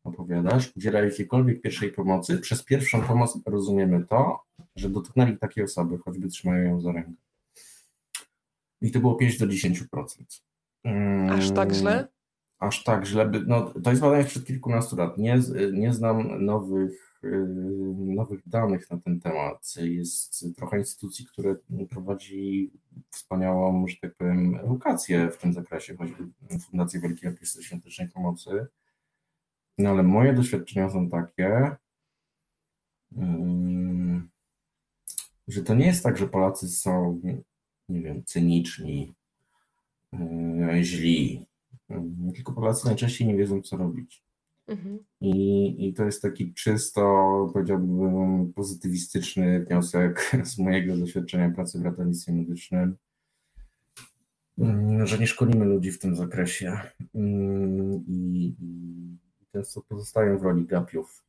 [0.04, 2.38] opowiadasz, udzielali jakiejkolwiek pierwszej pomocy.
[2.38, 4.42] Przez pierwszą pomoc rozumiemy to,
[4.76, 7.12] że dotknęli takiej osoby, choćby trzymają ją za rękę.
[8.80, 9.84] I to było 5 do 10%.
[11.30, 12.15] Aż tak źle?
[12.58, 13.26] Aż tak źle.
[13.26, 15.18] By, no, to jest badanie sprzed kilkunastu lat.
[15.18, 15.40] Nie,
[15.72, 17.46] nie znam nowych, y,
[17.98, 19.74] nowych danych na ten temat.
[19.76, 21.56] Jest trochę instytucji, które
[21.90, 22.70] prowadzi
[23.10, 26.28] wspaniałą, że tak powiem, edukację w tym zakresie, choćby
[26.70, 28.66] Fundacja Wielkiej Orkiestry Świątecznej Pomocy.
[29.78, 31.76] No ale moje doświadczenia są takie,
[35.48, 37.20] że to nie jest tak, że Polacy są,
[37.88, 39.14] nie wiem, cyniczni,
[40.14, 41.45] y, źli.
[42.34, 44.26] Tylko Polacy najczęściej nie wiedzą, co robić.
[44.66, 44.98] Mhm.
[45.20, 47.00] I, I to jest taki czysto,
[47.52, 52.96] powiedziałbym, pozytywistyczny wniosek z mojego doświadczenia pracy w ratownictwie medycznym.
[54.58, 56.80] mm, że nie szkolimy ludzi w tym zakresie
[57.14, 61.26] mm, i, i często pozostają w roli gapiów.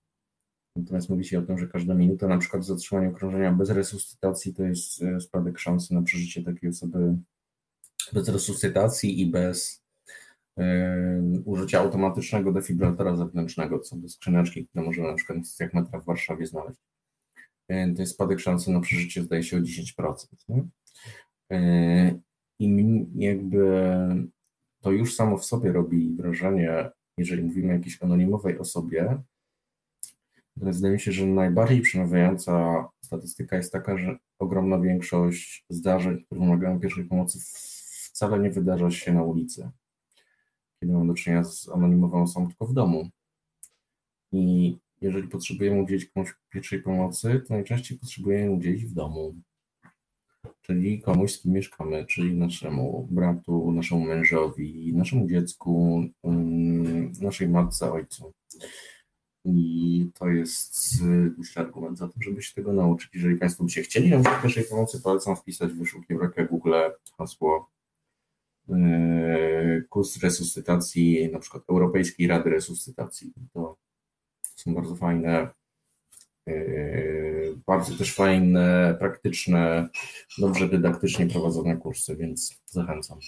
[0.76, 4.64] Natomiast mówi się o tym, że każda minuta na przykład zatrzymania krążenia bez resuscytacji to
[4.64, 7.18] jest e, spadek szansy na przeżycie takiej osoby
[8.14, 9.87] bez resuscytacji i bez
[11.46, 16.06] użycia automatycznego defibrylatora zewnętrznego, co do skrzyneczki, które możemy na przykład w stacjach metra w
[16.06, 16.80] Warszawie znaleźć.
[17.70, 20.14] Yy, to jest spadek szansy na przeżycie zdaje się o 10%.
[20.50, 20.68] Nie?
[21.50, 22.22] Yy,
[22.60, 23.82] I jakby
[24.82, 29.18] to już samo w sobie robi wrażenie, jeżeli mówimy o jakiejś anonimowej osobie,
[30.62, 36.80] Zdaje mi się, że najbardziej przemawiająca statystyka jest taka, że ogromna większość zdarzeń, które wymagają
[36.80, 37.40] pierwszej pomocy,
[38.04, 39.72] wcale nie wydarza się na ulicy,
[40.80, 43.10] kiedy mamy do czynienia z anonimową osobą, tylko w domu.
[44.32, 49.36] I jeżeli potrzebujemy udzielić komuś pierwszej pomocy, to najczęściej potrzebujemy udzielić w domu.
[50.62, 57.92] Czyli komuś, z kim mieszkamy, czyli naszemu bratu, naszemu mężowi, naszemu dziecku, mm, naszej matce,
[57.92, 58.34] ojcu.
[59.46, 61.04] I to jest
[61.38, 63.10] duży argument za to, żeby się tego nauczyć.
[63.14, 66.74] Jeżeli Państwo by się chcieli nauczyć pierwszej pomocy, polecam wpisać w wyszukiwarkę Google
[67.18, 67.70] hasło
[69.90, 73.34] kurs resuscytacji, na przykład Europejskiej Rady Resuscytacji.
[73.54, 73.78] To
[74.56, 75.50] są bardzo fajne,
[76.46, 79.90] yy, bardzo też fajne, praktyczne,
[80.38, 83.20] dobrze dydaktycznie prowadzone kursy, więc zachęcam.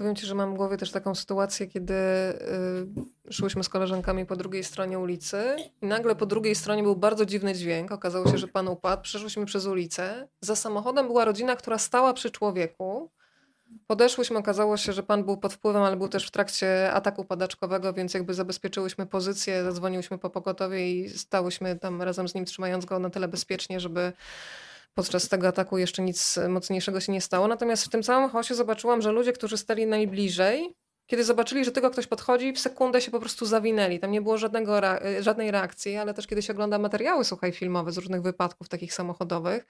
[0.00, 4.36] Powiem Ci, że mam w głowie też taką sytuację, kiedy y, szłyśmy z koleżankami po
[4.36, 7.92] drugiej stronie ulicy i nagle po drugiej stronie był bardzo dziwny dźwięk.
[7.92, 9.02] Okazało się, że pan upadł.
[9.02, 10.28] Przeszłyśmy przez ulicę.
[10.40, 13.10] Za samochodem była rodzina, która stała przy człowieku.
[13.86, 17.92] Podeszłyśmy, okazało się, że pan był pod wpływem, ale był też w trakcie ataku padaczkowego,
[17.92, 22.98] więc jakby zabezpieczyłyśmy pozycję, zadzwoniłyśmy po pogotowie i stałyśmy tam razem z nim, trzymając go
[22.98, 24.12] na tyle bezpiecznie, żeby
[24.94, 27.48] podczas tego ataku jeszcze nic mocniejszego się nie stało.
[27.48, 30.74] Natomiast w tym całym chaosie zobaczyłam, że ludzie, którzy stali najbliżej,
[31.06, 34.00] kiedy zobaczyli, że tego ktoś podchodzi, w sekundę się po prostu zawinęli.
[34.00, 34.80] Tam nie było żadnego,
[35.20, 39.66] żadnej reakcji, ale też kiedy się ogląda materiały, słuchaj, filmowe z różnych wypadków takich samochodowych,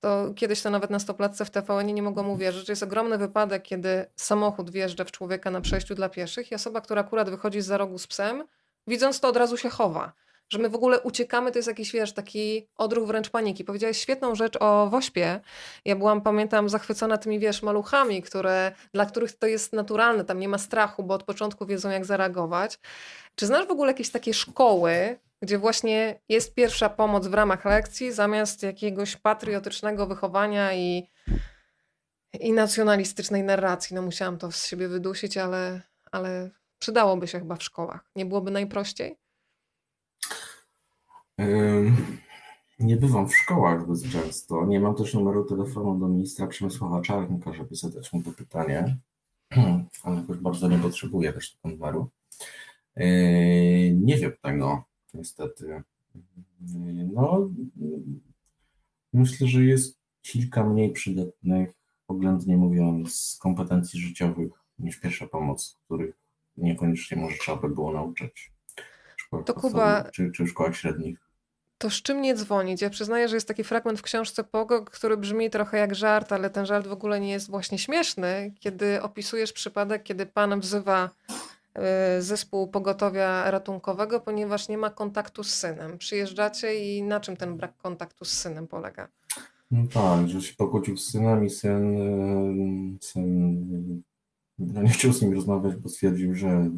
[0.00, 4.06] to kiedyś to nawet na stoplatce w TVN nie mogłam uwierzyć, jest ogromny wypadek, kiedy
[4.16, 7.78] samochód wjeżdża w człowieka na przejściu dla pieszych i osoba, która akurat wychodzi z za
[7.78, 8.44] rogu z psem,
[8.86, 10.12] widząc to od razu się chowa
[10.48, 13.64] że my w ogóle uciekamy, to jest jakiś, wiesz, taki odruch wręcz paniki.
[13.64, 15.40] Powiedziałeś świetną rzecz o wośpie.
[15.84, 20.48] Ja byłam, pamiętam, zachwycona tymi, wiesz, maluchami, które, dla których to jest naturalne, tam nie
[20.48, 22.78] ma strachu, bo od początku wiedzą, jak zareagować.
[23.34, 28.12] Czy znasz w ogóle jakieś takie szkoły, gdzie właśnie jest pierwsza pomoc w ramach lekcji,
[28.12, 31.10] zamiast jakiegoś patriotycznego wychowania i,
[32.40, 33.96] i nacjonalistycznej narracji?
[33.96, 38.10] No musiałam to z siebie wydusić, ale, ale przydałoby się chyba w szkołach.
[38.16, 39.16] Nie byłoby najprościej?
[42.78, 44.66] Nie bywam w szkołach dość często.
[44.66, 48.98] Nie mam też numeru telefonu do ministra Przemysława Czarnka, żeby zadać mu to pytanie,
[50.04, 52.10] ale jakoś bardzo nie potrzebuję też tego numeru.
[53.94, 55.82] Nie wiem tego, niestety.
[57.12, 57.50] No,
[59.12, 61.70] myślę, że jest kilka mniej przydatnych,
[62.08, 66.14] oględnie mówiąc, kompetencji życiowych niż pierwsza pomoc, których
[66.56, 68.52] niekoniecznie może trzeba by było nauczyć.
[69.46, 71.24] To Kuba, czy, czy w szkołach średnich
[71.84, 72.82] to z czym nie dzwonić?
[72.82, 76.50] Ja przyznaję, że jest taki fragment w książce Pogo, który brzmi trochę jak żart, ale
[76.50, 81.10] ten żart w ogóle nie jest właśnie śmieszny, kiedy opisujesz przypadek, kiedy pan wzywa
[82.18, 85.98] zespół pogotowia ratunkowego, ponieważ nie ma kontaktu z synem.
[85.98, 89.08] Przyjeżdżacie i na czym ten brak kontaktu z synem polega?
[89.70, 91.96] No tak, że się pokłócił z synem i syn,
[92.94, 94.02] y, syn
[94.58, 96.70] no nie chciał z nim rozmawiać, bo stwierdził, że,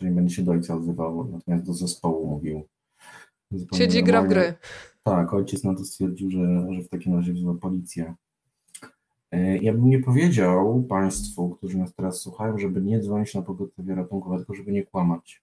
[0.00, 2.68] że nie będzie się do ojca odzywał, natomiast do zespołu mówił
[3.74, 4.54] Siedzi gra w gry.
[5.02, 8.14] Tak, ojciec na to stwierdził, że, że w takim razie wzywa policję.
[9.32, 13.94] E, ja bym nie powiedział Państwu, którzy nas teraz słuchają, żeby nie dzwonić na pogotowie
[13.94, 15.42] ratunkowe, tylko żeby nie kłamać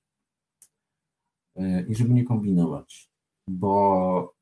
[1.56, 3.10] e, i żeby nie kombinować,
[3.48, 4.34] bo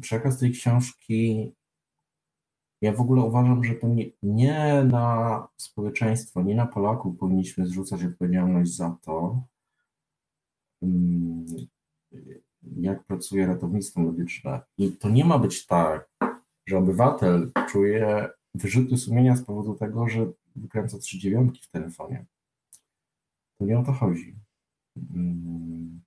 [0.00, 1.52] przekaz tej książki,
[2.80, 8.04] ja w ogóle uważam, że to nie, nie na społeczeństwo, nie na Polaków powinniśmy zrzucać
[8.04, 9.42] odpowiedzialność za to,
[10.82, 11.46] mm,
[12.76, 14.60] jak pracuje ratownictwo medyczne.
[14.78, 16.10] I to nie ma być tak,
[16.66, 22.26] że obywatel czuje wyrzuty sumienia z powodu tego, że wykręca trzy dziewiątki w telefonie.
[23.58, 24.36] To nie o to chodzi.
[24.96, 26.02] Mm.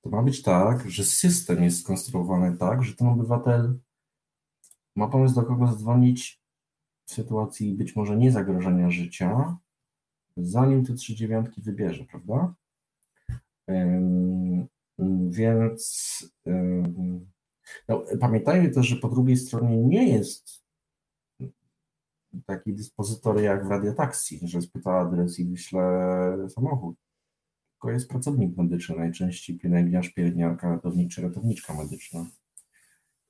[0.00, 3.78] To ma być tak, że system jest skonstruowany tak, że ten obywatel
[4.96, 6.42] ma pomysł, do kogo zadzwonić
[7.04, 9.56] w sytuacji być może nie zagrożenia życia,
[10.36, 12.54] zanim te trzy dziewiątki wybierze, prawda?
[15.30, 16.18] Więc
[17.88, 20.67] no, pamiętajmy też, że po drugiej stronie nie jest
[22.46, 26.96] taki dyspozytor jak w radiotaksji, że spyta adres i wyśle samochód.
[27.72, 32.26] Tylko jest pracownik medyczny, najczęściej pielęgniarz, pielęgniarka, ratownik czy ratowniczka medyczna,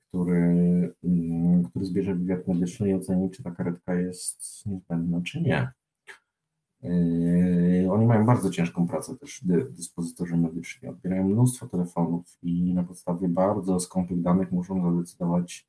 [0.08, 0.42] który,
[1.04, 5.72] mm, który zbierze wywiad medyczny i oceni, czy ta karetka jest niezbędna, czy nie.
[6.82, 10.88] Yy, oni mają bardzo ciężką pracę też, dyspozytorzy medyczni.
[10.88, 15.68] Odbierają mnóstwo telefonów i na podstawie bardzo skąpych danych muszą zadecydować,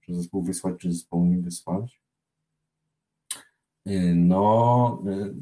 [0.00, 2.03] czy zespół wysłać, czy zespołu nie wysłać.
[3.84, 5.34] Yy, no, yy,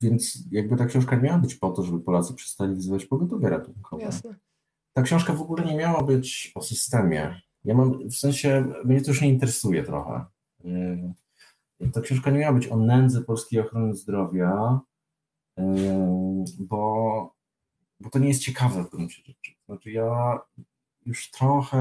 [0.00, 4.02] więc jakby ta książka nie miała być po to, żeby Polacy przestali wzywać pogotowie ratunkowe.
[4.02, 4.34] Jasne.
[4.92, 7.40] Ta książka w ogóle nie miała być o systemie.
[7.64, 10.24] Ja mam, w sensie, mnie to już nie interesuje trochę.
[11.92, 14.80] Ta książka nie miała być o nędzy polskiej ochrony zdrowia,
[16.58, 17.34] bo,
[18.00, 19.52] bo to nie jest ciekawe w gruncie rzeczy.
[19.66, 20.40] Znaczy ja
[21.06, 21.80] już trochę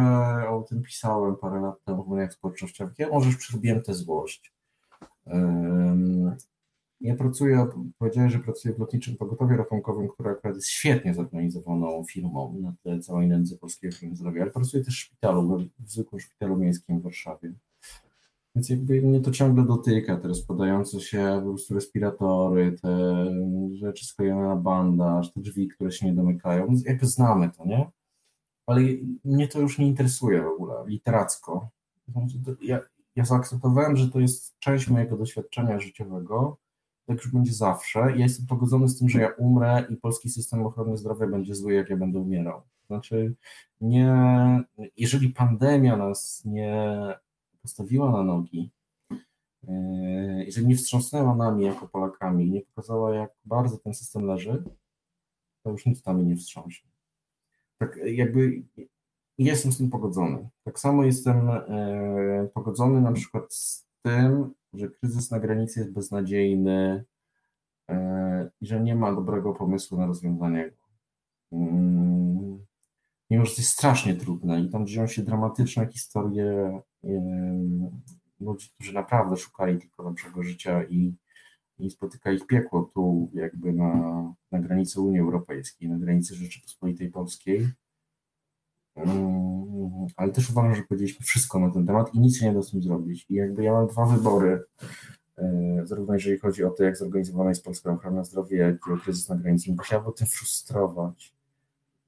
[0.49, 2.99] o tym pisałem parę lat temu w mediach społecznościowych.
[2.99, 4.53] Ja może już przerobiłem tę złość.
[7.01, 12.55] Ja pracuję, powiedziałem, że pracuję w lotniczym pogotowiu ratunkowym, które akurat jest świetnie zorganizowaną firmą
[12.61, 16.57] na tle całej nędzy polskiej ochrony zdrowia, ale pracuję też w szpitalu, w zwykłym szpitalu
[16.57, 17.53] miejskim w Warszawie.
[18.55, 23.25] Więc jakby mnie to ciągle dotyka, te rozpadające się po prostu respiratory, te
[23.73, 26.67] rzeczy sklejone na bandaż, te drzwi, które się nie domykają.
[26.85, 27.91] Jakby znamy to, nie?
[28.67, 28.81] Ale
[29.25, 31.69] mnie to już nie interesuje w ogóle, literacko.
[32.61, 32.79] Ja,
[33.15, 36.57] ja zaakceptowałem, że to jest część mojego doświadczenia życiowego,
[37.05, 37.99] tak już będzie zawsze.
[37.99, 41.73] Ja jestem pogodzony z tym, że ja umrę i polski system ochrony zdrowia będzie zły,
[41.73, 42.61] jak ja będę umierał.
[42.87, 43.35] Znaczy,
[43.81, 44.15] nie,
[44.97, 46.95] jeżeli pandemia nas nie
[47.61, 48.71] postawiła na nogi,
[49.67, 49.73] e,
[50.45, 54.63] jeżeli nie wstrząsnęła nami jako Polakami, nie pokazała, jak bardzo ten system leży,
[55.63, 56.89] to już nic nami nie wstrząśnie.
[57.77, 58.63] Tak jakby
[59.45, 60.49] jestem z tym pogodzony.
[60.63, 67.05] Tak samo jestem e, pogodzony na przykład z tym, że kryzys na granicy jest beznadziejny
[67.89, 70.77] e, i że nie ma dobrego pomysłu na rozwiązanie go.
[71.51, 72.65] Mm,
[73.29, 76.81] mimo że to jest strasznie trudne i tam dzieją się dramatyczne historie
[78.39, 81.15] ludzi, którzy naprawdę szukali tylko lepszego życia i,
[81.79, 87.69] i spotyka ich piekło tu jakby na, na granicy Unii Europejskiej, na granicy Rzeczypospolitej Polskiej.
[90.15, 92.81] Ale też uważam, że powiedzieliśmy wszystko na ten temat i nic nie da z tym
[92.81, 93.25] zrobić.
[93.29, 94.63] I jakby ja mam dwa wybory,
[95.37, 99.29] e, zarówno jeżeli chodzi o to, jak zorganizowana jest polska ochrona zdrowia, jak i kryzys
[99.29, 99.73] na granicy.
[99.73, 101.33] Bo chciałbym o tym frustrować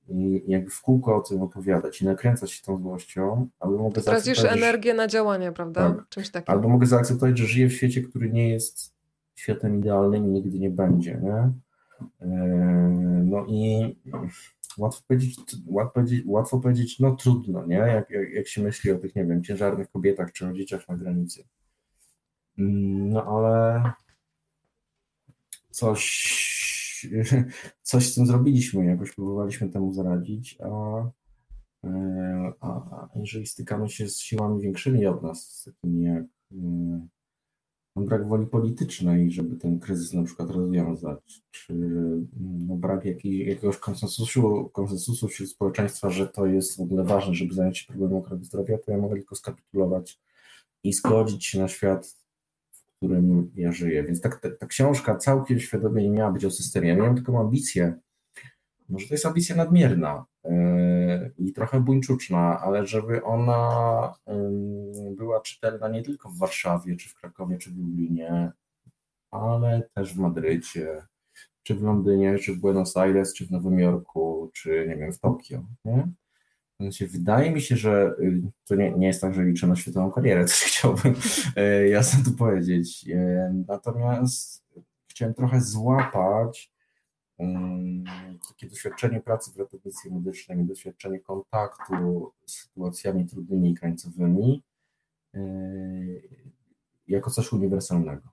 [0.08, 4.44] i jakby w kółko o tym opowiadać i nakręcać się tą złością, albo mogę Tracisz
[4.44, 5.92] energię na działanie, prawda?
[5.92, 6.10] Tak.
[6.10, 6.54] Czymś takim.
[6.54, 8.94] Albo mogę zaakceptować, że żyję w świecie, który nie jest
[9.36, 11.52] światem idealnym i nigdy nie będzie, nie?
[12.22, 12.28] E,
[13.26, 13.96] no i
[14.78, 17.76] łatwo powiedzieć, łatwo łatwo powiedzieć no trudno, nie?
[17.76, 20.98] Jak, jak, jak się myśli o tych, nie wiem, ciężarnych kobietach czy o dzieciach na
[20.98, 21.44] granicy.
[22.58, 23.84] Mm, no ale
[25.72, 26.32] coś
[27.82, 30.68] coś z tym zrobiliśmy, jakoś próbowaliśmy temu zaradzić, a,
[31.84, 37.08] e, a, a jeżeli stykamy się z siłami większymi od nas, takimi jak e,
[37.96, 41.74] brak woli politycznej, żeby ten kryzys na przykład rozwiązać, czy
[42.68, 47.54] no, brak jakiej, jakiegoś konsensusu, konsensusu wśród społeczeństwa, że to jest w ogóle ważne, żeby
[47.54, 50.20] zająć się problemem ochrony zdrowia, to ja mogę tylko skapitulować
[50.84, 52.22] i zgodzić się na świat
[53.02, 54.04] którym ja żyję.
[54.04, 56.90] Więc tak, ta, ta książka całkiem świadomie nie miała być o systemie.
[56.90, 58.00] Ja miałem taką ambicję,
[58.90, 60.26] może to jest ambicja nadmierna
[61.38, 67.16] i trochę buńczuczna, ale żeby ona yy, była czytelna nie tylko w Warszawie, czy w
[67.16, 68.52] Krakowie, czy w Lublinie,
[69.32, 71.08] ale też w Madrycie,
[71.64, 75.20] czy w Londynie, czy w Buenos Aires, czy w Nowym Jorku, czy nie wiem, w
[75.20, 75.64] Tokio.
[75.86, 76.08] Nie?
[77.08, 80.46] Wydaje mi się, że y, to nie, nie jest tak, że liczę na świetową karierę,
[80.46, 81.16] coś chciałbym
[81.90, 83.06] jasno tu powiedzieć.
[83.68, 84.66] Natomiast
[85.10, 86.72] chciałem trochę złapać
[88.48, 94.64] takie doświadczenie pracy w ratownictwie medycznym doświadczenie kontaktu z sytuacjami trudnymi i krańcowymi
[97.08, 98.30] jako coś uniwersalnego.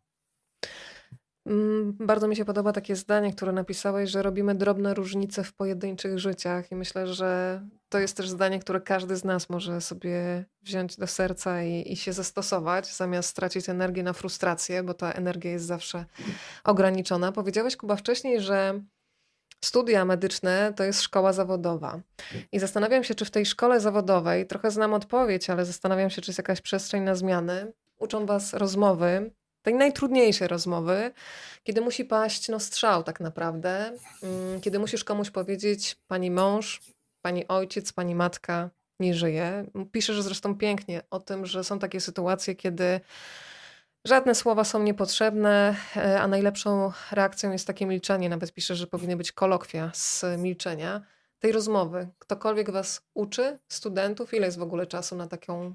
[1.46, 6.18] Mm, bardzo mi się podoba takie zdanie, które napisałeś, że robimy drobne różnice w pojedynczych
[6.18, 10.96] życiach, i myślę, że to jest też zdanie, które każdy z nas może sobie wziąć
[10.96, 15.64] do serca i, i się zastosować, zamiast stracić energię na frustrację, bo ta energia jest
[15.64, 16.04] zawsze
[16.64, 17.32] ograniczona.
[17.32, 18.82] Powiedziałeś, Kuba, wcześniej, że
[19.64, 22.00] studia medyczne to jest szkoła zawodowa.
[22.52, 26.30] I zastanawiam się, czy w tej szkole zawodowej, trochę znam odpowiedź, ale zastanawiam się, czy
[26.30, 27.72] jest jakaś przestrzeń na zmiany.
[27.98, 29.30] Uczą was rozmowy,
[29.62, 31.12] tej najtrudniejszej rozmowy,
[31.64, 33.92] kiedy musi paść no, strzał tak naprawdę,
[34.22, 36.80] mm, kiedy musisz komuś powiedzieć, pani mąż,
[37.22, 39.64] pani ojciec, pani matka nie żyje.
[39.92, 43.00] Piszesz zresztą pięknie o tym, że są takie sytuacje, kiedy
[44.04, 48.28] Żadne słowa są niepotrzebne, e, a najlepszą reakcją jest takie milczenie.
[48.28, 51.02] Nawet piszę, że powinny być kolokwia z milczenia
[51.38, 52.08] tej rozmowy.
[52.18, 55.74] Ktokolwiek was uczy, studentów, ile jest w ogóle czasu na taką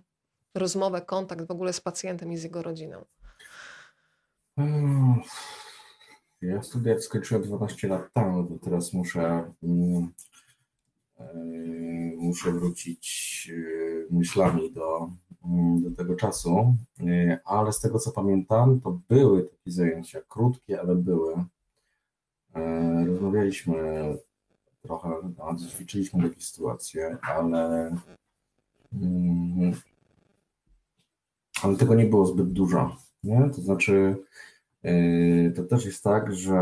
[0.55, 3.05] rozmowę, kontakt w ogóle z pacjentem i z jego rodziną?
[6.41, 10.13] Ja studia skończyłem 12 lat temu, to teraz muszę, mm,
[11.19, 11.33] e,
[12.17, 15.09] muszę wrócić e, myślami do,
[15.81, 20.95] do tego czasu, e, ale z tego co pamiętam, to były takie zajęcia, krótkie, ale
[20.95, 21.45] były.
[23.05, 23.77] Rozmawialiśmy
[24.81, 27.95] trochę, no, ćwiczyliśmy takie sytuacje, ale,
[28.93, 29.73] mm,
[31.63, 32.95] ale tego nie było zbyt dużo.
[33.23, 33.49] Nie?
[33.55, 34.15] To znaczy,
[34.83, 36.53] yy, to też jest tak, że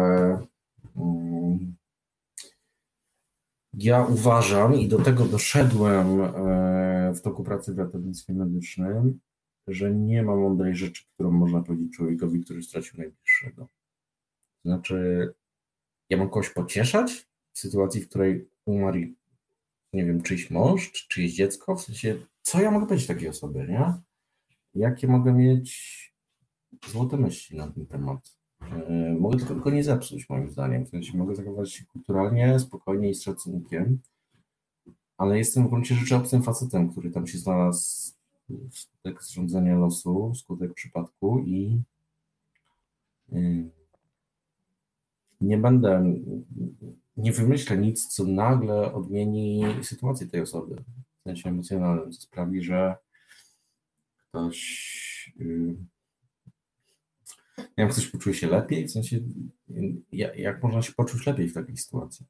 [0.95, 1.40] mm,
[3.73, 9.19] ja uważam i do tego doszedłem e, w toku pracy w ratownictwie medycznym,
[9.67, 13.67] że nie ma mądrej rzeczy, którą można powiedzieć człowiekowi, który stracił najbliższego.
[14.65, 15.33] Znaczy,
[16.09, 18.99] ja mam kogoś pocieszać w sytuacji, w której umarł,
[19.93, 23.67] nie wiem, czyjś mąż, czy czyjeś dziecko, w sensie, co ja mogę powiedzieć takiej osobie,
[23.67, 23.93] nie?
[24.75, 26.01] Jakie mogę mieć
[26.87, 28.40] złote myśli na ten temat.
[28.61, 30.85] E, mogę tylko nie zepsuć, moim zdaniem.
[30.85, 33.99] W sensie mogę zachować się kulturalnie, spokojnie i z szacunkiem,
[35.17, 38.13] ale jestem w gruncie rzeczy obcym facetem, który tam się znalazł
[38.71, 41.81] wskutek zrządzenia losu, wskutek przypadku i
[43.33, 43.69] y,
[45.41, 46.13] nie będę,
[47.17, 50.75] nie wymyślę nic, co nagle odmieni sytuację tej osoby
[51.19, 52.95] w sensie emocjonalnym, co sprawi, że
[54.29, 55.33] ktoś
[57.61, 59.19] y, jak ktoś poczuje się lepiej, w sensie
[60.33, 62.25] jak można się poczuć lepiej w takiej sytuacji.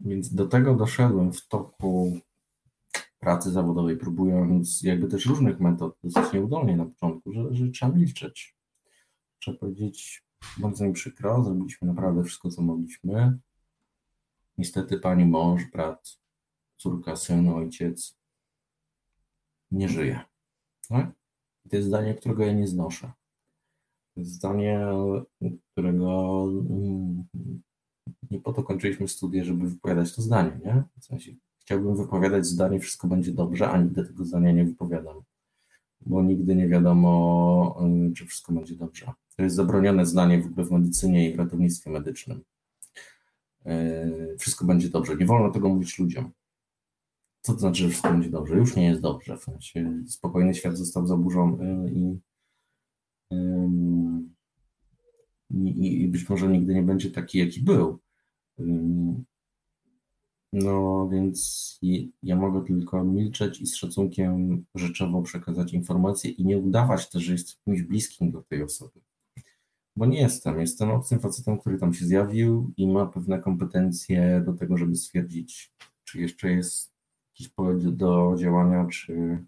[0.00, 2.20] Więc do tego doszedłem w toku
[3.18, 8.56] pracy zawodowej, próbując jakby też różnych metod, dosyć nieudolnie na początku, że, że trzeba milczeć.
[9.38, 10.24] Trzeba powiedzieć,
[10.58, 13.38] bardzo mi przykro, zrobiliśmy naprawdę wszystko, co mogliśmy.
[14.58, 16.18] Niestety pani mąż, brat,
[16.76, 18.18] córka, syn, ojciec
[19.70, 20.20] nie żyje.
[20.88, 21.12] Tak?
[21.70, 23.12] To jest zdanie, którego ja nie znoszę.
[24.14, 24.86] To jest zdanie,
[25.72, 27.24] którego mm,
[28.30, 30.82] nie po to kończyliśmy studia, żeby wypowiadać to zdanie, nie?
[31.00, 35.22] W sensie chciałbym wypowiadać zdanie, wszystko będzie dobrze, a nigdy tego zdania nie wypowiadam,
[36.00, 39.12] bo nigdy nie wiadomo, y, czy wszystko będzie dobrze.
[39.36, 42.42] To jest zabronione zdanie w ogóle w medycynie i w ratownictwie medycznym.
[43.66, 45.16] Y, wszystko będzie dobrze.
[45.16, 46.30] Nie wolno tego mówić ludziom.
[47.42, 48.56] Co to znaczy, że wszystko będzie dobrze?
[48.56, 49.36] Już nie jest dobrze.
[49.36, 52.18] W sensie spokojny świat został zaburzony i,
[55.50, 57.98] i, i być może nigdy nie będzie taki, jaki był.
[60.52, 61.78] No więc
[62.22, 67.32] ja mogę tylko milczeć i z szacunkiem rzeczowo przekazać informacje i nie udawać też, że
[67.32, 69.00] jestem kimś bliskim do tej osoby.
[69.96, 70.60] Bo nie jestem.
[70.60, 75.72] Jestem obcym facetem, który tam się zjawił i ma pewne kompetencje do tego, żeby stwierdzić,
[76.04, 76.91] czy jeszcze jest
[77.92, 79.38] do działania, czy,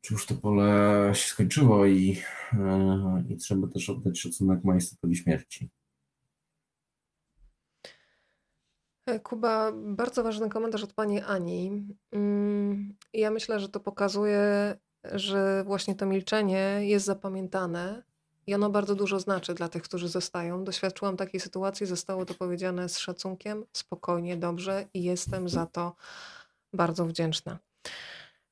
[0.00, 2.18] czy już to pole się skończyło i,
[2.52, 5.70] e, i trzeba też oddać szacunek majestatowi śmierci.
[9.22, 11.86] Kuba, bardzo ważny komentarz od pani Ani.
[12.12, 14.74] Mm, ja myślę, że to pokazuje,
[15.04, 18.07] że właśnie to milczenie jest zapamiętane
[18.48, 20.64] i ono bardzo dużo znaczy dla tych, którzy zostają.
[20.64, 25.96] Doświadczyłam takiej sytuacji, zostało to powiedziane z szacunkiem, spokojnie, dobrze i jestem za to
[26.72, 27.58] bardzo wdzięczna.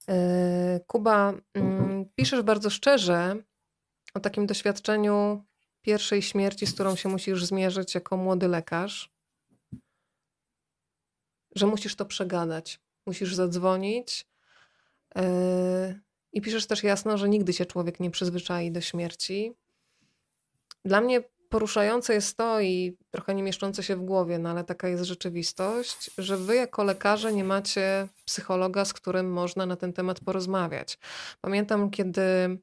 [0.09, 3.37] E, Kuba, mm, piszesz bardzo szczerze
[4.15, 5.45] o takim doświadczeniu
[5.83, 9.13] pierwszej śmierci, z którą się musisz zmierzyć jako młody lekarz,
[11.55, 14.27] że musisz to przegadać, musisz zadzwonić.
[15.17, 16.01] E,
[16.33, 19.55] I piszesz też jasno, że nigdy się człowiek nie przyzwyczai do śmierci,
[20.87, 24.89] dla mnie poruszające jest to i trochę nie mieszczące się w głowie, no ale taka
[24.89, 30.21] jest rzeczywistość, że wy jako lekarze nie macie psychologa, z którym można na ten temat
[30.21, 30.99] porozmawiać.
[31.41, 32.59] Pamiętam, kiedy y,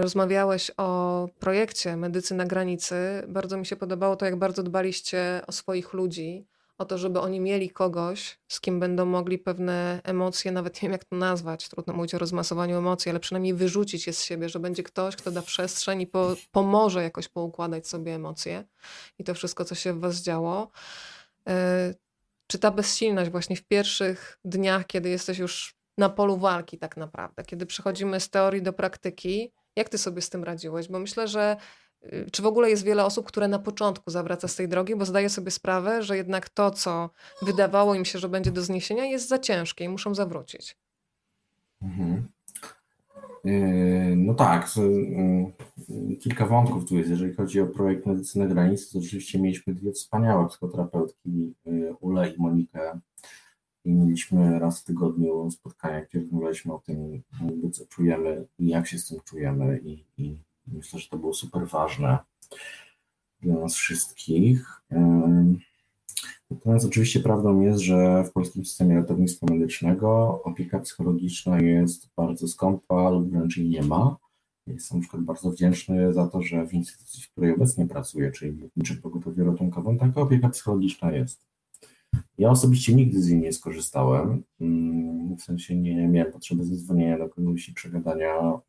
[0.00, 2.96] rozmawiałeś o projekcie Medycy na granicy,
[3.28, 6.46] bardzo mi się podobało to, jak bardzo dbaliście o swoich ludzi,
[6.78, 10.92] o to, żeby oni mieli kogoś, z kim będą mogli pewne emocje, nawet nie wiem
[10.92, 14.58] jak to nazwać, trudno mówić o rozmasowaniu emocji, ale przynajmniej wyrzucić je z siebie, że
[14.58, 18.64] będzie ktoś, kto da przestrzeń i po, pomoże jakoś poukładać sobie emocje
[19.18, 20.70] i to wszystko, co się w was działo.
[21.48, 21.94] E,
[22.46, 27.44] czy ta bezsilność właśnie w pierwszych dniach, kiedy jesteś już na polu walki tak naprawdę,
[27.44, 30.88] kiedy przechodzimy z teorii do praktyki, jak ty sobie z tym radziłeś?
[30.88, 31.56] Bo myślę, że
[32.32, 35.28] czy w ogóle jest wiele osób, które na początku zawraca z tej drogi, bo zdaje
[35.28, 37.10] sobie sprawę, że jednak to, co
[37.42, 40.76] wydawało im się, że będzie do zniesienia, jest za ciężkie i muszą zawrócić.
[41.82, 42.28] Mhm.
[43.44, 44.70] Yy, no tak,
[45.88, 47.10] yy, kilka wątków tu jest.
[47.10, 52.40] Jeżeli chodzi o projekt Medycyny Granicy, to rzeczywiście mieliśmy dwie wspaniałe psychoterapeutki, yy, Ule i
[52.40, 53.00] Monikę.
[53.84, 57.22] I mieliśmy raz w tygodniu spotkania, gdzie rozmawialiśmy o tym,
[57.72, 59.80] co czujemy i jak się z tym czujemy.
[59.84, 62.18] I, i myślę, że to było super ważne
[63.42, 64.82] dla nas wszystkich.
[66.50, 73.10] Natomiast oczywiście prawdą jest, że w polskim systemie ratownictwa medycznego opieka psychologiczna jest bardzo skąpa
[73.10, 74.16] lub wręcz jej nie ma.
[74.66, 78.52] Jestem na przykład bardzo wdzięczny za to, że w instytucji, w której obecnie pracuję, czyli
[78.52, 81.46] w Lotniczym Pogotowiu Ratunkowym, taka opieka psychologiczna jest.
[82.38, 87.28] Ja osobiście nigdy z niej nie skorzystałem, mm, w sensie nie miałem potrzeby zadzwonienia do
[87.28, 88.60] kogoś i przegadania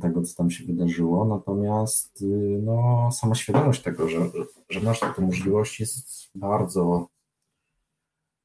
[0.00, 1.24] tego, co tam się wydarzyło.
[1.24, 4.30] Natomiast y, no, sama świadomość tego, że,
[4.68, 7.08] że masz taką możliwość, jest bardzo,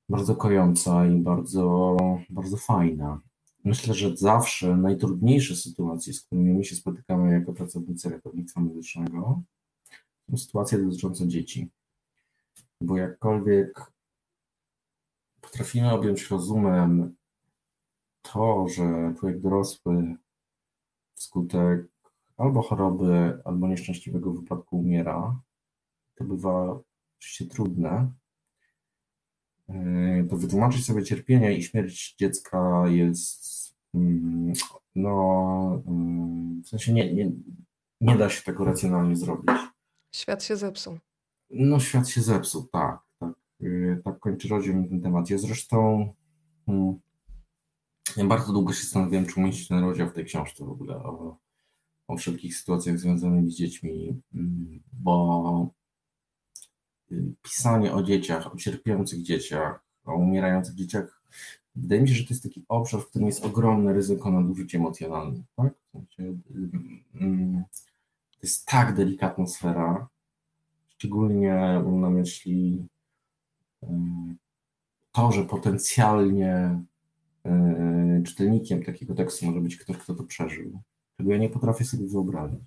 [0.10, 1.98] bardzo kojąca i bardzo,
[2.30, 3.22] bardzo fajna.
[3.64, 9.42] Myślę, że zawsze najtrudniejsze sytuacje, z którymi my się spotykamy jako pracownicy ratownictwa medycznego,
[10.30, 11.70] są sytuacje dotyczące dzieci.
[12.82, 13.92] Bo jakkolwiek
[15.42, 17.16] potrafimy objąć rozumem
[18.22, 20.16] to, że człowiek dorosły
[21.22, 21.88] wskutek
[22.38, 25.40] albo choroby, albo nieszczęśliwego wypadku umiera.
[26.16, 26.80] To bywa
[27.20, 28.12] oczywiście trudne.
[30.30, 34.54] To wytłumaczyć sobie cierpienie i śmierć dziecka jest mm,
[34.96, 37.32] no mm, w sensie nie, nie,
[38.02, 39.50] nie da się tego racjonalnie zrobić.
[40.16, 40.98] Świat się zepsuł.
[41.50, 43.00] No świat się zepsuł, tak.
[43.20, 45.30] Tak, y, tak kończy rozdział ten temat.
[45.30, 46.14] Ja zresztą
[46.66, 47.00] hmm,
[48.18, 51.38] ja bardzo długo się zastanawiałem, czy umieścić ten rozdział w tej książce w ogóle o,
[52.08, 55.70] o wszelkich sytuacjach związanych z dziećmi, mm, bo
[57.12, 61.22] y, pisanie o dzieciach, o cierpiących dzieciach, o umierających dzieciach,
[61.76, 65.46] wydaje mi się, że to jest taki obszar, w którym jest ogromne ryzyko nadużyć emocjonalnych.
[65.56, 65.74] Tak?
[66.20, 66.38] Y,
[67.16, 67.64] mm,
[68.32, 70.08] to jest tak delikatna sfera,
[70.90, 72.88] szczególnie mam na myśli
[73.84, 73.88] y,
[75.12, 76.82] to, że potencjalnie
[78.26, 80.82] czytelnikiem takiego tekstu może być ktoś, kto to przeżył,
[81.18, 82.60] czego ja nie potrafię sobie wyobrazić.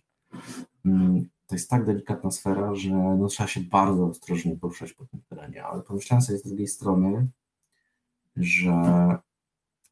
[0.84, 5.20] Mm, to jest tak delikatna sfera, że no, trzeba się bardzo ostrożnie poruszać po tym
[5.28, 7.28] terenie, ale pomyślałem sobie z drugiej strony,
[8.36, 8.72] że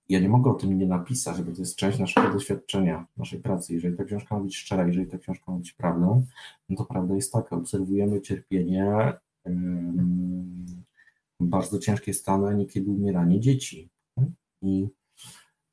[0.09, 3.74] ja nie mogę o tym nie napisać, bo to jest część naszego doświadczenia, naszej pracy.
[3.74, 6.26] Jeżeli ta książka ma być szczera, jeżeli ta książka ma być prawdą,
[6.68, 9.12] no to prawda jest taka, obserwujemy cierpienie,
[11.41, 13.91] bardzo ciężkie stany, niekiedy umieranie dzieci.
[14.62, 14.88] I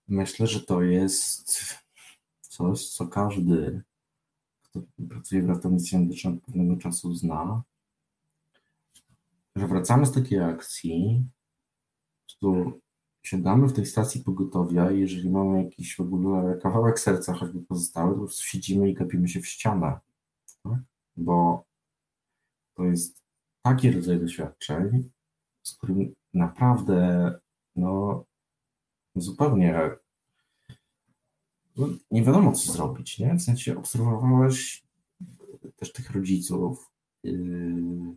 [0.08, 1.76] myślę, że to jest
[2.42, 3.82] coś, co każdy,
[4.62, 7.64] kto pracuje w ratownictwie medycznym od pewnego czasu zna,
[9.56, 11.26] że wracamy z takiej akcji,
[12.40, 12.82] tu
[13.24, 18.10] siadamy w tej stacji pogotowia i jeżeli mamy jakiś w ogóle kawałek serca, choćby pozostały,
[18.10, 20.00] to po prostu siedzimy i kapimy się w ścianę,
[20.64, 20.80] tak?
[21.18, 21.66] bo
[22.76, 23.24] to jest
[23.62, 25.10] taki rodzaj doświadczeń,
[25.64, 27.32] z którym naprawdę
[27.76, 28.26] no,
[29.22, 29.90] zupełnie
[31.80, 33.36] no, nie wiadomo, co zrobić, nie?
[33.36, 34.84] W sensie obserwowałeś
[35.76, 36.92] też tych rodziców,
[37.24, 38.16] yy,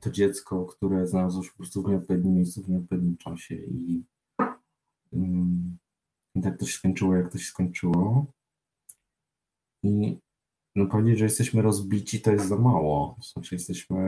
[0.00, 4.04] to dziecko, które znalazło się po prostu w nieodpowiednim miejscu, w nieodpowiednim czasie i,
[5.12, 5.20] yy,
[6.34, 8.26] i tak to się skończyło, jak to się skończyło.
[9.82, 10.18] I
[10.76, 13.16] no powiedzieć, że jesteśmy rozbici, to jest za mało.
[13.20, 13.98] W sensie jesteśmy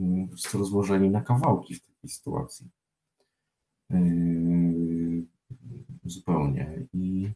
[0.00, 2.70] yy, po prostu rozłożeni na kawałki w takiej sytuacji.
[3.90, 4.93] Yy,
[6.04, 6.86] zupełnie.
[6.92, 7.30] I,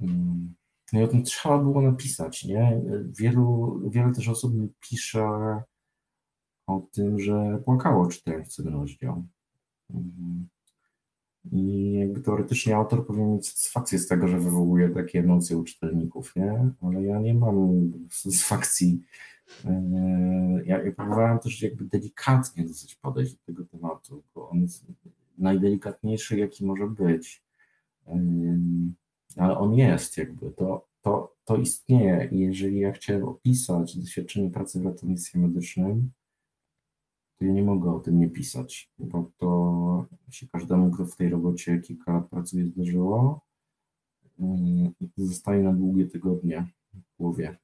[0.00, 0.54] mm,
[0.92, 2.80] no i o tym trzeba było napisać, nie?
[3.18, 5.62] Wielu, wiele też osób pisze
[6.66, 9.24] o tym, że płakało czytając ten rozdział.
[9.90, 10.48] Mm.
[11.52, 16.36] I jakby teoretycznie autor powinien mieć satysfakcję z tego, że wywołuje takie emocje u czytelników,
[16.36, 16.70] nie?
[16.82, 19.02] Ale ja nie mam satysfakcji.
[19.64, 24.84] Yy, ja, ja próbowałem też jakby delikatnie dosyć podejść do tego tematu, bo on jest
[25.38, 27.44] najdelikatniejszy, jaki może być.
[29.36, 34.80] Ale on jest jakby, to, to, to istnieje i jeżeli ja chciałem opisać doświadczenie pracy
[34.80, 36.10] w ratownictwie medycznym,
[37.38, 41.28] to ja nie mogę o tym nie pisać, bo to się każdemu, kto w tej
[41.28, 43.40] robocie kilka lat pracuje, zdarzyło
[44.38, 47.58] i zostaje na długie tygodnie w głowie.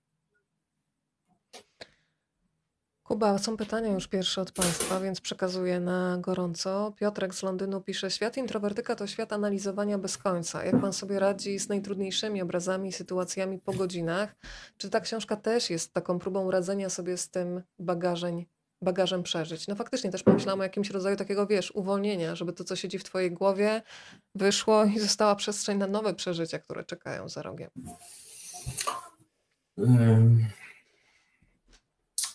[3.04, 6.92] Kuba, są pytania już pierwsze od Państwa, więc przekazuję na gorąco.
[6.96, 10.64] Piotrek z Londynu pisze: Świat introwertyka to świat analizowania bez końca.
[10.64, 14.36] Jak Pan sobie radzi z najtrudniejszymi obrazami, sytuacjami po godzinach?
[14.76, 18.44] Czy ta książka też jest taką próbą radzenia sobie z tym bagażem,
[18.82, 19.68] bagażem przeżyć.
[19.68, 23.04] No faktycznie też pomyślałam o jakimś rodzaju takiego, wiesz, uwolnienia, żeby to, co siedzi w
[23.04, 23.82] twojej głowie,
[24.34, 27.70] wyszło i została przestrzeń na nowe przeżycia, które czekają za rogiem.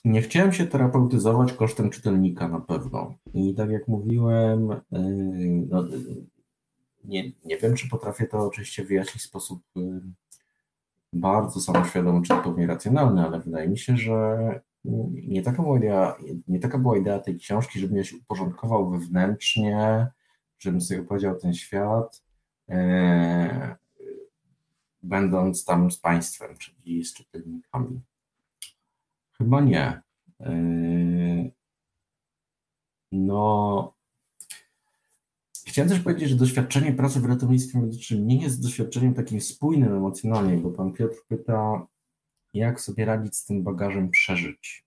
[0.10, 3.14] Nie chciałem się terapeutyzować kosztem czytelnika na pewno.
[3.34, 4.68] I tak jak mówiłem,
[5.70, 5.84] no,
[7.04, 9.64] nie, nie wiem, czy potrafię to oczywiście wyjaśnić w sposób
[11.14, 14.38] bardzo samoświadomy, czy pewnie racjonalny, ale wydaje mi się, że
[15.28, 20.08] nie taka była idea, nie taka była idea tej książki, żebym ja się uporządkował wewnętrznie,
[20.60, 22.24] żebym sobie opowiedział ten świat,
[22.70, 23.76] e,
[25.04, 28.02] będąc tam z państwem, czyli z czytelnikami.
[29.42, 30.02] Chyba nie.
[30.40, 31.52] E,
[33.12, 33.94] no,
[35.70, 40.58] Chciałem też powiedzieć, że doświadczenie pracy w ratownictwie medycznym nie jest doświadczeniem takim spójnym emocjonalnie,
[40.58, 41.88] bo pan Piotr pyta,
[42.54, 44.86] jak sobie radzić z tym bagażem przeżyć.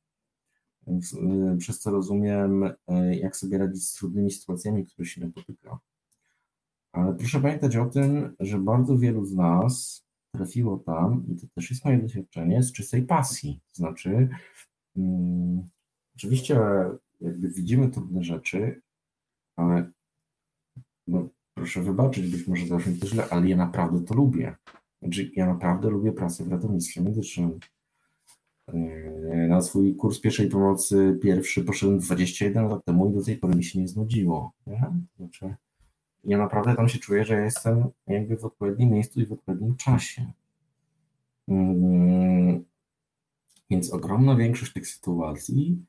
[0.89, 2.75] Y, przez co rozumiem, y,
[3.21, 5.79] jak sobie radzić z trudnymi sytuacjami, które się napotyka.
[6.93, 11.71] Ale proszę pamiętać o tym, że bardzo wielu z nas trafiło tam, i to też
[11.71, 13.61] jest moje doświadczenie, z czystej pasji.
[13.73, 14.29] To znaczy,
[14.97, 15.69] um,
[16.17, 16.61] oczywiście
[17.21, 18.83] jakby widzimy trudne rzeczy,
[19.57, 19.91] ale
[21.07, 24.57] no, proszę wybaczyć, być może zabrzmi to źle, ale ja naprawdę to lubię.
[25.03, 27.59] Znaczy, ja naprawdę lubię pracę w ratownictwie medycznym.
[28.73, 33.55] Yy, na swój kurs pierwszej pomocy pierwszy poszedłem 21 lat temu i do tej pory
[33.55, 34.53] mi się nie znudziło.
[34.67, 34.93] Nie?
[35.17, 35.55] Znaczy,
[36.25, 40.33] ja naprawdę tam się czuję, że jestem jakby w odpowiednim miejscu i w odpowiednim czasie.
[41.49, 42.65] Yy,
[43.71, 45.87] więc ogromna większość tych sytuacji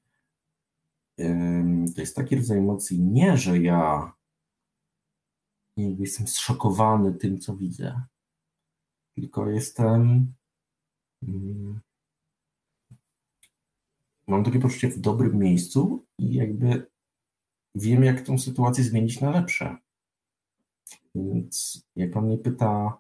[1.96, 4.14] to jest taki rodzaj emocji, nie, że ja
[5.78, 8.02] jakby jestem zszokowany tym, co widzę.
[9.16, 10.34] Tylko jestem.
[11.24, 11.80] Mm,
[14.28, 16.88] mam takie poczucie w dobrym miejscu i jakby
[17.76, 19.78] wiem, jak tę sytuację zmienić na lepsze.
[21.16, 22.98] Więc jak pan mnie pyta,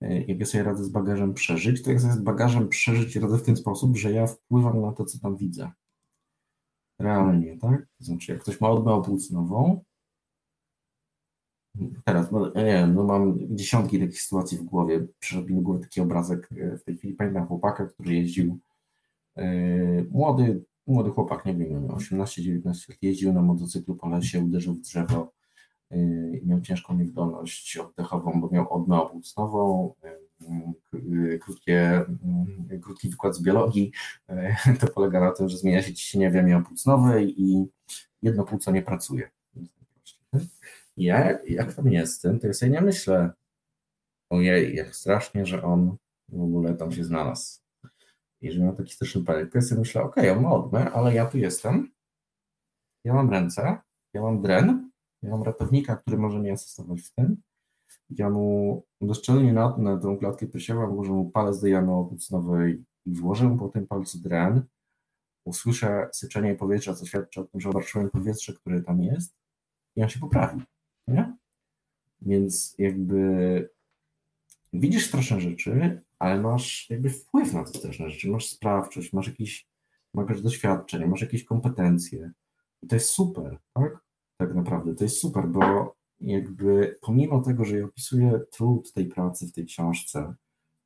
[0.00, 3.38] e, jak ja sobie radzę z bagażem przeżyć, to jak sobie z bagażem przeżyć radzę
[3.38, 5.70] w ten sposób, że ja wpływam na to, co tam widzę.
[6.98, 7.86] Realnie, tak?
[7.98, 9.84] Znaczy, jak ktoś ma odmę płucnową,
[12.04, 15.06] Teraz, no, nie wiem, no mam dziesiątki takich sytuacji w głowie.
[15.18, 17.14] Przyszedł mi do głowy taki obrazek e, w tej chwili.
[17.14, 18.58] Pamiętam chłopaka, który jeździł,
[19.36, 24.80] yy, młody, młody chłopak, nie wiem, 18-19 lat, jeździł na motocyklu po lesie, uderzył w
[24.80, 25.32] drzewo
[25.90, 29.94] i miał ciężką niewydolność oddechową, bo miał odmę obłócnową,
[30.92, 32.04] yy, krótkie,
[32.82, 33.92] krótki wykład z biologii.
[34.80, 37.66] To polega na tym, że zmienia się ciśnienie w jamie obłócnowej i
[38.22, 39.30] jedno płuco nie pracuje
[40.98, 43.32] ja jak tam jestem, to ja sobie nie myślę,
[44.30, 45.96] ojej, jak strasznie, że on
[46.28, 47.60] w ogóle tam się znalazł.
[48.40, 51.14] Jeżeli mam taki straszny panik, to ja sobie myślę, okej, okay, on ma odmę, ale
[51.14, 51.92] ja tu jestem,
[53.04, 53.78] ja mam ręce,
[54.14, 54.87] ja mam dren,
[55.22, 57.36] ja mam ratownika, który może mi asystować w tym,
[58.10, 63.14] ja mu doszczelnie na, na tą klatkę piersiową włożę mu palec do jamy obłucnowej i
[63.14, 64.62] włożę mu po tym palcu dren,
[65.44, 69.36] usłyszę syczenie powietrza, co świadczy o tym, że obarczyłem powietrze, które tam jest
[69.96, 70.62] i on się poprawi.
[71.08, 71.36] Nie?
[72.20, 73.70] Więc jakby
[74.72, 79.68] widzisz straszne rzeczy, ale masz jakby wpływ na te straszne rzeczy, masz sprawczość, masz jakieś,
[80.14, 82.32] masz doświadczenie, masz jakieś kompetencje.
[82.82, 84.07] I to jest super, tak?
[84.38, 89.46] Tak naprawdę, to jest super, bo jakby pomimo tego, że ja opisuję trud tej pracy
[89.46, 90.34] w tej książce,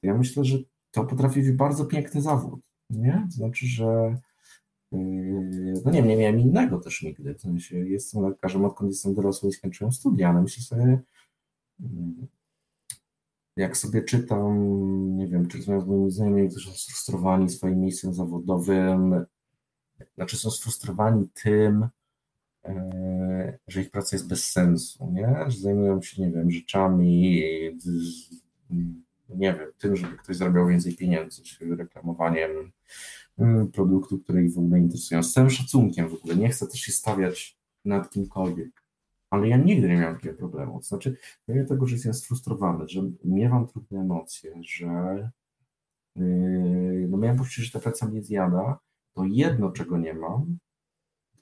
[0.00, 0.58] to ja myślę, że
[0.90, 3.26] to potrafi być bardzo piękny zawód, nie?
[3.30, 4.16] Znaczy, że
[4.92, 7.34] Yy, no nie, nie miałem innego też nigdy.
[7.34, 11.00] W jestem lekarzem, odkąd jestem dorosły i skończyłem studia, ale myślę sobie,
[11.80, 11.88] yy,
[13.56, 14.56] jak sobie czytam,
[15.16, 19.26] nie wiem, czy rozmawiam z moimi znajomymi, którzy są sfrustrowani swoim miejscem zawodowym,
[20.14, 21.88] znaczy są sfrustrowani tym,
[23.68, 25.44] że ich praca jest bez sensu, nie?
[25.48, 27.42] Że zajmują się, nie wiem, rzeczami,
[29.28, 32.72] nie wiem, tym, żeby ktoś zarabiał więcej pieniędzy, czy reklamowaniem
[33.40, 35.22] Y, produktu, które ich w ogóle interesują.
[35.22, 38.82] Z całym szacunkiem w ogóle, nie chcę też się stawiać nad kimkolwiek,
[39.30, 40.78] ale ja nigdy nie miałem takiego problemu.
[40.78, 41.16] To znaczy,
[41.48, 45.30] mimo tego, że jestem sfrustrowany, że miewam trudne emocje, że
[46.16, 48.78] yy, no miałem poczucie, że ta praca mnie zjada,
[49.14, 50.58] to jedno, czego nie mam,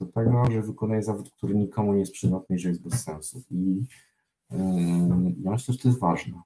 [0.05, 3.43] to tego, że wykonuję zawód, który nikomu nie jest przydatny że jest bez sensu.
[3.51, 3.85] I
[4.51, 4.57] yy,
[5.43, 6.41] ja myślę, że to jest ważne.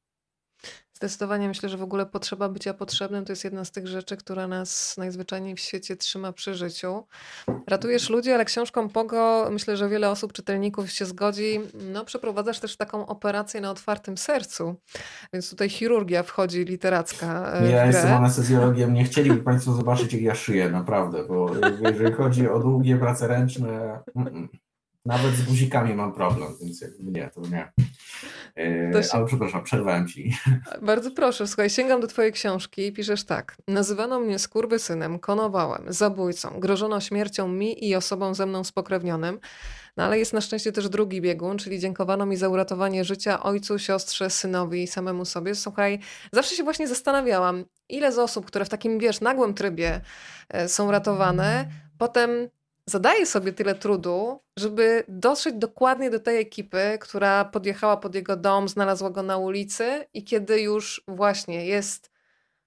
[0.98, 4.48] Zdecydowanie myślę, że w ogóle potrzeba bycia potrzebnym to jest jedna z tych rzeczy, która
[4.48, 7.04] nas najzwyczajniej w świecie trzyma przy życiu.
[7.68, 11.60] Ratujesz ludzi, ale książką Pogo myślę, że wiele osób, czytelników się zgodzi.
[11.94, 14.76] No, przeprowadzasz też taką operację na otwartym sercu,
[15.34, 17.54] więc tutaj chirurgia wchodzi literacka.
[17.54, 22.50] E, ja jestem anestezjologiem, nie chcieliby Państwo zobaczyć, jak ja szyję, naprawdę, bo jeżeli chodzi
[22.50, 24.48] o długie prace ręczne, mm -mm.
[25.06, 27.72] Nawet z guzikami mam problem, więc jakby nie, to nie.
[28.94, 29.10] Yy, się...
[29.12, 30.34] Ale przepraszam, przerwałem ci.
[30.82, 33.58] Bardzo proszę, słuchaj, sięgam do twojej książki i piszesz tak.
[33.68, 39.40] Nazywano mnie skurwysynem, konowałem, zabójcą, grożono śmiercią mi i osobom ze mną spokrewnionym.
[39.98, 43.80] No ale jest na szczęście też drugi biegun, czyli dziękowano mi za uratowanie życia ojcu,
[43.80, 45.56] siostrze, synowi i samemu sobie.
[45.56, 46.00] Słuchaj,
[46.32, 50.02] zawsze się właśnie zastanawiałam, ile z osób, które w takim, wiesz, nagłym trybie
[50.50, 51.66] e, są ratowane,
[51.98, 52.30] potem
[52.90, 58.70] zadaje sobie tyle trudu, żeby dotrzeć dokładnie do tej ekipy, która podjechała pod jego dom,
[58.70, 62.16] znalazła go na ulicy i kiedy już właśnie jest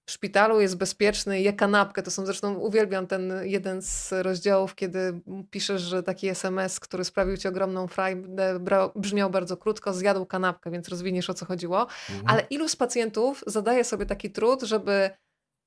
[0.05, 2.03] w szpitalu, jest bezpieczny, je kanapkę.
[2.03, 7.37] To są zresztą, uwielbiam ten jeden z rozdziałów, kiedy piszesz, że taki SMS, który sprawił
[7.37, 8.59] ci ogromną frajdę,
[8.95, 11.81] brzmiał bardzo krótko, zjadł kanapkę, więc rozwiniesz o co chodziło.
[11.81, 12.23] Mhm.
[12.27, 15.09] Ale ilu z pacjentów zadaje sobie taki trud, żeby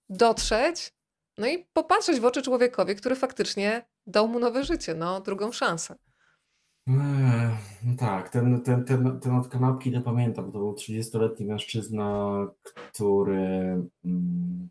[0.08, 0.92] dotrzeć
[1.38, 5.96] no i popatrzeć w oczy człowiekowi, który faktycznie dał mu nowe życie, no, drugą szansę.
[6.86, 12.36] Eee, no tak, ten, ten, ten, ten od kanapki to pamiętam, to był 30-letni mężczyzna,
[12.62, 14.68] który, mm,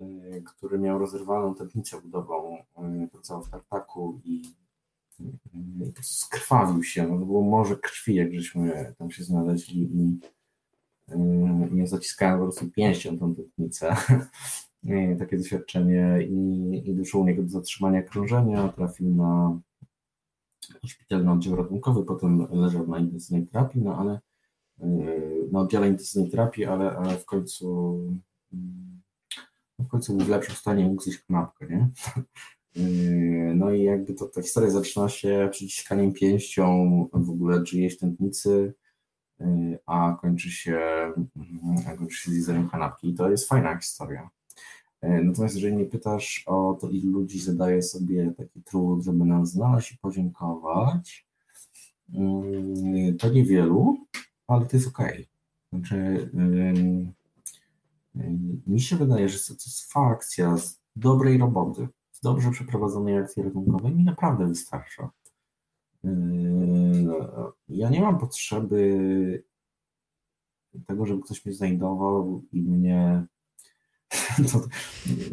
[0.00, 4.42] e, który miał rozerwaną tętnicę udową, e, pracował w tartaku i,
[5.54, 10.18] i skrwawił się, no to było morze krwi, jak żeśmy tam się znaleźli i
[11.08, 11.18] e,
[11.72, 13.96] nie zaciskałem po prostu pięścią tą tętnicę.
[15.18, 19.60] takie doświadczenie i, i doszło u niego do zatrzymania krążenia, trafił na
[20.86, 24.20] szpitalny oddział ratunkowy, potem leżał na intensywnej terapii, no ale
[24.78, 27.98] yy, na oddziale intensywnej terapii, ale, ale w końcu
[29.78, 31.88] no w końcu był w lepszym stanie mógł zjeść kanapkę, nie?
[32.76, 38.74] Yy, no i jakby to, ta historia zaczyna się przyciskaniem pięścią w ogóle czyjejś tętnicy,
[39.40, 40.80] yy, a kończy się,
[41.88, 43.08] a kończy się zjedzeniem kanapki.
[43.08, 44.30] I to jest fajna historia.
[45.06, 49.46] E, natomiast jeżeli mnie pytasz o to, ilu ludzi zadaje sobie taki trud, żeby nam
[49.46, 51.26] znaleźć i podziękować,
[52.14, 53.96] mm, to niewielu,
[54.46, 54.98] ale to jest ok.
[55.72, 56.30] Znaczy,
[58.66, 64.46] mi się wydaje, że satysfakcja z dobrej roboty, z dobrze przeprowadzonej akcji ratunkowej mi naprawdę
[64.46, 65.10] wystarcza.
[67.68, 69.44] Ja nie mam potrzeby
[70.86, 73.26] tego, żeby ktoś mnie znajdował i mnie
[74.52, 74.60] to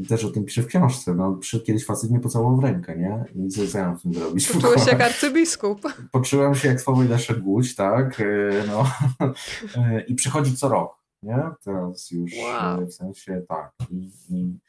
[0.10, 1.16] też o tym piszę w książce.
[1.16, 3.26] No, przyszedł kiedyś facet mnie pocałował w rękę, nie?
[3.36, 4.48] I co ja mam z tym zrobić?
[4.48, 5.82] Poczułeś się jak arcybiskup.
[6.12, 8.20] Poczułem się jak Sławoj Leszek Guć, tak?
[8.20, 8.24] E,
[8.68, 8.86] no.
[9.78, 11.40] E, I przychodzi co rok, nie?
[11.64, 12.82] Teraz już wow.
[12.82, 13.72] E, w sensie tak.
[13.90, 14.60] I, i,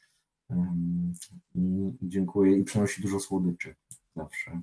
[1.55, 3.75] i, dziękuję i przynosi dużo słodyczy
[4.17, 4.61] zawsze.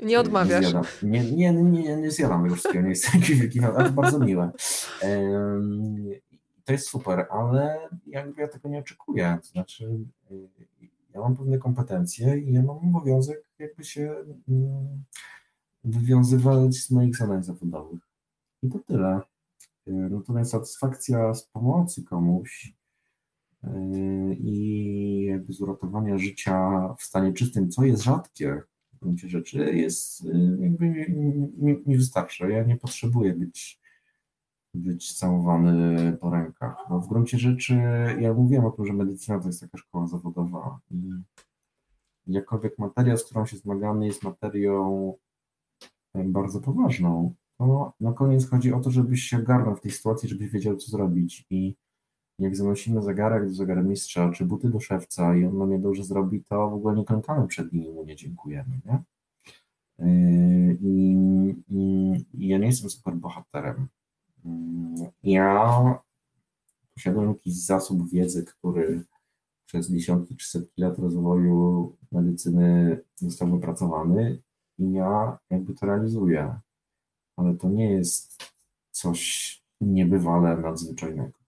[0.00, 0.66] Nie odmawiasz.
[1.02, 4.50] Nie, nie, nie, nie zjadam tego wszystkiego, nie jestem jakiś wielki, ale to bardzo miłe
[6.64, 9.38] to jest super, ale jakby ja tego nie oczekuję.
[9.42, 9.98] To znaczy,
[11.14, 14.14] ja mam pewne kompetencje i ja mam obowiązek jakby się
[14.48, 15.04] mm,
[15.84, 18.00] wywiązywać z moich zadań zawodowych.
[18.62, 19.20] I to tyle.
[19.88, 22.74] Y, natomiast satysfakcja z pomocy komuś
[23.64, 23.68] y,
[24.34, 28.62] i jakby z uratowania życia w stanie czystym, co jest rzadkie
[28.92, 30.24] w gruncie rzeczy, jest
[30.58, 31.08] jakby mi,
[31.56, 32.50] mi, mi wystarczy.
[32.50, 33.83] Ja nie potrzebuję być
[34.74, 36.76] być całowany po rękach.
[36.90, 37.74] No w gruncie rzeczy,
[38.20, 41.10] ja mówiłem o tym, że medycyna to jest taka szkoła zawodowa i
[42.26, 45.14] jakkolwiek materia, z którą się zmagamy, jest materią
[46.14, 50.50] bardzo poważną, to na koniec chodzi o to, żebyś się ogarnął w tej sytuacji, żebyś
[50.50, 51.46] wiedział, co zrobić.
[51.50, 51.74] I
[52.38, 56.44] jak zanosimy zegarek do zegarmistrza, czy buty do szewca i on nam je dobrze zrobi,
[56.44, 59.02] to w ogóle nie klękamy przed nim mu nie dziękujemy, nie?
[59.98, 61.16] Yy, I,
[61.68, 63.88] i, i ja nie jestem super bohaterem.
[65.22, 65.98] Ja
[66.94, 69.04] posiadam jakiś zasób wiedzy, który
[69.66, 74.42] przez dziesiątki czy setki lat rozwoju medycyny został wypracowany
[74.78, 76.60] i ja jakby to realizuję.
[77.36, 78.42] Ale to nie jest
[78.90, 81.38] coś niebywale nadzwyczajnego.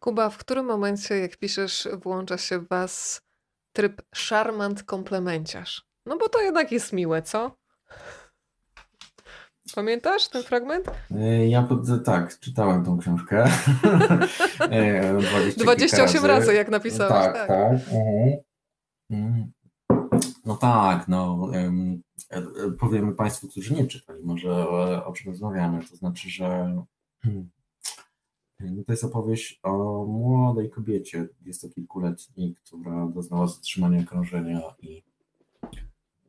[0.00, 3.22] Kuba, w którym momencie, jak piszesz, włącza się w Was
[3.72, 5.88] tryb szarmant komplemenciarz?
[6.06, 7.56] No bo to jednak jest miłe, co?
[9.74, 10.90] Pamiętasz ten fragment?
[11.10, 11.68] E, ja
[12.04, 13.44] tak, czytałem tą książkę.
[15.56, 16.28] 28 e, razy.
[16.28, 17.12] razy, jak napisałeś.
[17.12, 17.48] Tak, tak.
[17.48, 17.72] tak.
[17.72, 18.38] Mhm.
[19.10, 19.52] Mhm.
[20.44, 24.70] No tak, no e, powiemy Państwu, którzy nie czytali, może
[25.04, 25.84] o czym rozmawiamy.
[25.90, 26.76] To znaczy, że
[28.60, 35.02] No to jest opowieść o młodej kobiecie, jest to kilkuletniej, która doznała zatrzymania krążenia i,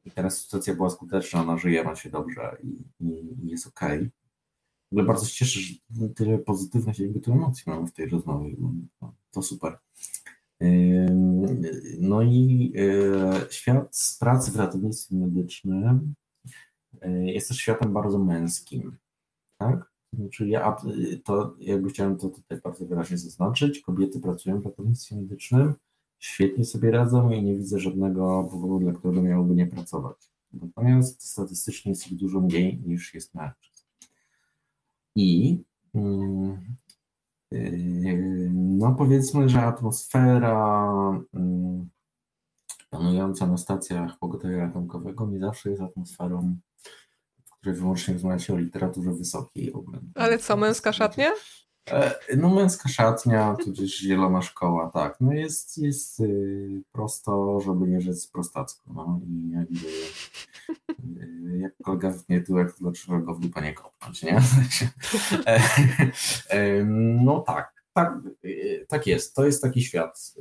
[0.10, 2.68] i teraz sytuacja była skuteczna, ona żyje, ma się dobrze i,
[3.00, 3.98] i, i jest okej.
[3.98, 4.12] Okay.
[4.90, 5.60] W ogóle bardzo się cieszę,
[5.92, 8.56] że tyle pozytywnych jakby tu emocji mamy w tej rozmowie.
[9.02, 9.78] No, to super.
[12.00, 16.14] No i e, świat pracy w ratownictwie medycznym
[17.02, 18.98] e, jest też światem bardzo męskim,
[19.58, 19.92] tak?
[20.32, 20.76] Czyli ja
[21.24, 23.80] to jakby chciałem to tutaj bardzo wyraźnie zaznaczyć.
[23.80, 25.74] Kobiety pracują w ratownictwie medycznym,
[26.20, 30.18] świetnie sobie radzą i nie widzę żadnego powodu, dla którego miałyby nie pracować.
[30.54, 33.86] Natomiast statystycznie jest ich dużo mniej niż jest mężczyzn.
[35.16, 35.60] I
[35.94, 36.76] mm,
[37.52, 40.92] yy, no powiedzmy, że atmosfera
[41.34, 41.90] mm,
[42.90, 46.58] panująca na stacjach pogotowia ratunkowego nie zawsze jest atmosferą
[47.60, 49.74] które wyłącznie rozmawia się o literaturze wysokiej.
[50.16, 51.32] Ale co, męska szatnia?
[51.92, 55.18] E, no męska szatnia, tudzież zielona szkoła, tak.
[55.22, 58.82] No jest, jest y, prosto, żeby nie rzec prostacko.
[58.94, 59.88] No i jakby
[61.22, 64.42] y, jak kolega mnie tu, jak dlaczego go w dupę nie kopnąć, nie?
[65.46, 65.60] E,
[66.50, 66.84] e,
[67.24, 68.14] no tak, tak,
[68.46, 69.36] y, tak jest.
[69.36, 70.34] To jest taki świat.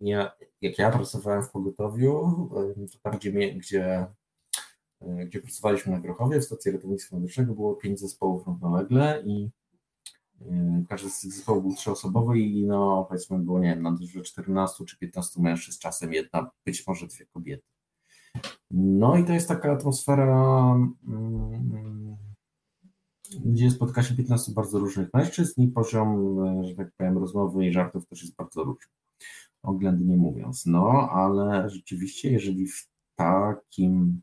[0.00, 2.48] Ja, jak ja pracowałem w pogotowiu,
[2.92, 4.06] to tam, gdzie, gdzie
[5.26, 9.50] gdzie pracowaliśmy na Grochowie, w stacji ratownictwa medycznego było pięć zespołów równolegle i
[10.40, 14.84] e, każdy z tych zespołów był trzyosobowy i no powiedzmy było, nie wiem, na 14
[14.84, 17.64] czy 15 mężczyzn, czasem jedna, być może dwie kobiety.
[18.70, 20.74] No i to jest taka atmosfera,
[21.08, 22.16] mm,
[23.44, 27.72] gdzie spotyka się 15 bardzo różnych mężczyzn i poziom, e, że tak powiem, rozmowy i
[27.72, 28.92] żartów też jest bardzo różny.
[29.62, 30.66] Oględnie mówiąc.
[30.66, 34.22] No, ale rzeczywiście, jeżeli w takim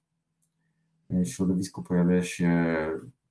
[1.25, 2.75] środowisku pojawia się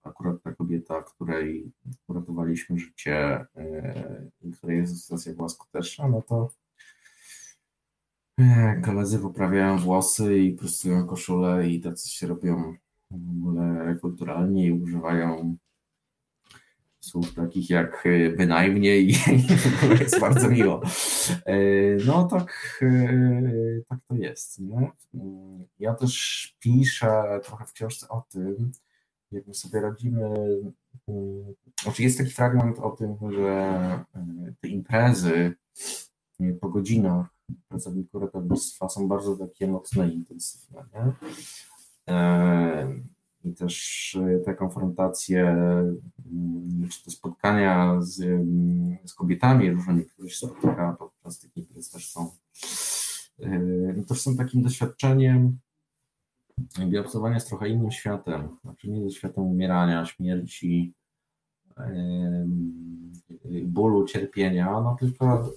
[0.03, 1.73] akurat ta kobieta, której
[2.09, 6.49] uratowaliśmy życie e, której sytuacja była skuteczna, no to
[8.39, 12.75] e, koledzy poprawiają włosy i prostują koszulę i tacy się robią
[13.11, 15.57] w ogóle kulturalnie i używają
[17.09, 19.15] słów takich jak e, bynajmniej
[20.01, 20.83] jest bardzo miło.
[21.47, 21.57] E,
[22.07, 23.53] no tak, e,
[23.89, 24.59] tak to jest.
[24.59, 24.91] Nie?
[25.79, 28.73] Ja też piszę trochę w książce o tym,
[29.33, 30.35] jak my sobie radzimy.
[31.83, 34.05] Znaczy jest taki fragment o tym, że
[34.61, 35.55] te imprezy
[36.61, 37.27] po godzinach
[37.69, 40.85] pracowników ratownictwa są bardzo takie mocne i intensywne.
[40.95, 41.13] Nie?
[43.45, 48.17] I też e, te konfrontacje, mm, czy te spotkania z,
[49.05, 52.31] z kobietami różnymi, które się spotyka podczas tych imprez też są,
[53.41, 53.59] e,
[53.97, 55.59] no też są takim doświadczeniem
[56.79, 60.95] jakby obcowania z trochę innym światem, znaczy nie ze światem umierania, śmierci,
[63.65, 65.53] bólu, cierpienia, no tylko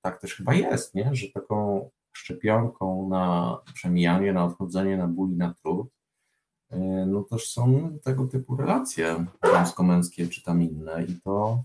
[0.00, 1.14] tak też chyba jest, nie?
[1.14, 5.93] że taką szczepionką na przemijanie, na odchodzenie, na ból i na trud
[7.06, 11.64] no też są tego typu relacje damsko-męskie czy tam inne i to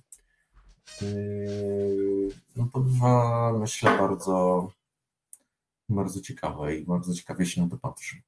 [1.01, 1.05] e,
[2.55, 4.67] no to bywa myślę bardzo
[5.89, 8.21] bardzo ciekawe i bardzo ciekawie się na to patrzy.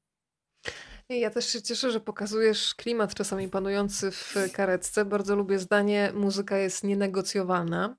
[1.10, 5.06] Ja też się cieszę, że pokazujesz klimat czasami panujący w karetce.
[5.06, 7.96] Bardzo lubię zdanie, muzyka jest nienegocjowalna.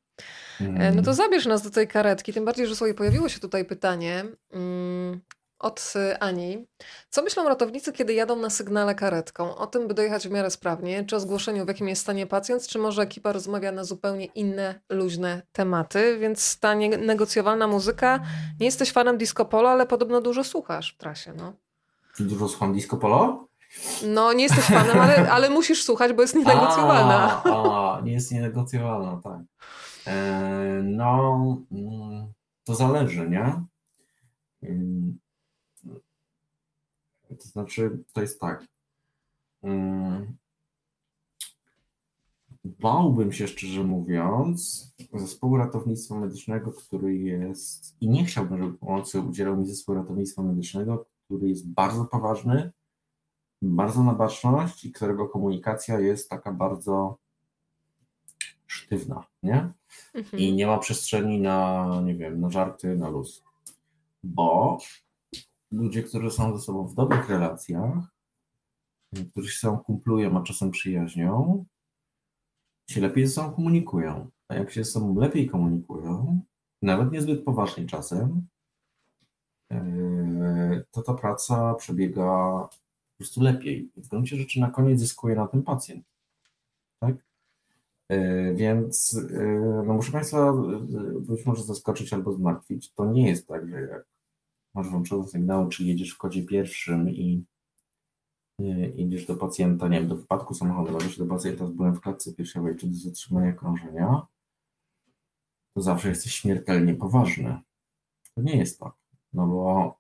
[0.60, 0.96] Mm.
[0.96, 4.24] No to zabierz nas do tej karetki, tym bardziej, że sobie pojawiło się tutaj pytanie,
[4.50, 5.20] mm,
[5.62, 6.66] od y, Ani.
[7.10, 9.56] Co myślą ratownicy, kiedy jadą na sygnale karetką?
[9.56, 12.66] O tym, by dojechać w miarę sprawnie, czy o zgłoszeniu, w jakim jest stanie pacjent,
[12.66, 18.20] czy może ekipa rozmawia na zupełnie inne, luźne tematy, więc ta negocjowalna muzyka,
[18.60, 21.52] nie jesteś fanem disco polo, ale podobno dużo słuchasz w trasie, no.
[22.18, 23.48] Dużo słucham disco polo?
[24.06, 27.42] No, nie jesteś fanem, ale, ale musisz słuchać, bo jest nienegocjowalna.
[27.44, 29.40] A, a nie jest nienegocjowalna, tak.
[30.06, 31.38] E, no,
[31.72, 32.32] mm,
[32.64, 33.62] to zależy, nie?
[37.36, 38.66] To znaczy, to jest tak.
[39.62, 40.36] Mm,
[42.64, 49.56] bałbym się, szczerze mówiąc, zespołu ratownictwa medycznego, który jest, i nie chciałbym, żeby pomocy udzielał
[49.56, 52.72] mi zespół ratownictwa medycznego, który jest bardzo poważny,
[53.62, 57.18] bardzo na baczność i którego komunikacja jest taka bardzo
[58.66, 59.72] sztywna, nie?
[60.14, 60.42] Mhm.
[60.42, 63.42] I nie ma przestrzeni na, nie wiem, na żarty, na luz.
[64.24, 64.78] Bo
[65.72, 67.94] ludzie, którzy są ze sobą w dobrych relacjach,
[69.30, 71.64] którzy się sobą kumplują, a czasem przyjaźnią,
[72.90, 74.30] się lepiej ze sobą komunikują.
[74.48, 76.40] A jak się ze sobą lepiej komunikują,
[76.82, 78.46] nawet niezbyt poważnie czasem,
[79.70, 83.90] yy, to ta praca przebiega po prostu lepiej.
[83.96, 86.06] W gruncie rzeczy na koniec zyskuje na tym pacjent.
[87.00, 87.16] Tak?
[88.54, 89.20] Więc
[89.86, 90.52] no muszę Państwa
[91.20, 92.92] być może zaskoczyć albo zmartwić.
[92.92, 94.11] To nie jest tak, że jak
[94.74, 97.44] masz włączone sygnały, czy jedziesz w kodzie pierwszym i
[98.96, 102.34] idziesz do pacjenta, nie wiem, do wypadku samochodowego, czy do pacjenta z bólem w klatce
[102.34, 104.26] piersiowej, czy do zatrzymania krążenia,
[105.74, 107.60] to zawsze jesteś śmiertelnie poważny.
[108.34, 108.92] To nie jest tak,
[109.32, 109.94] no bo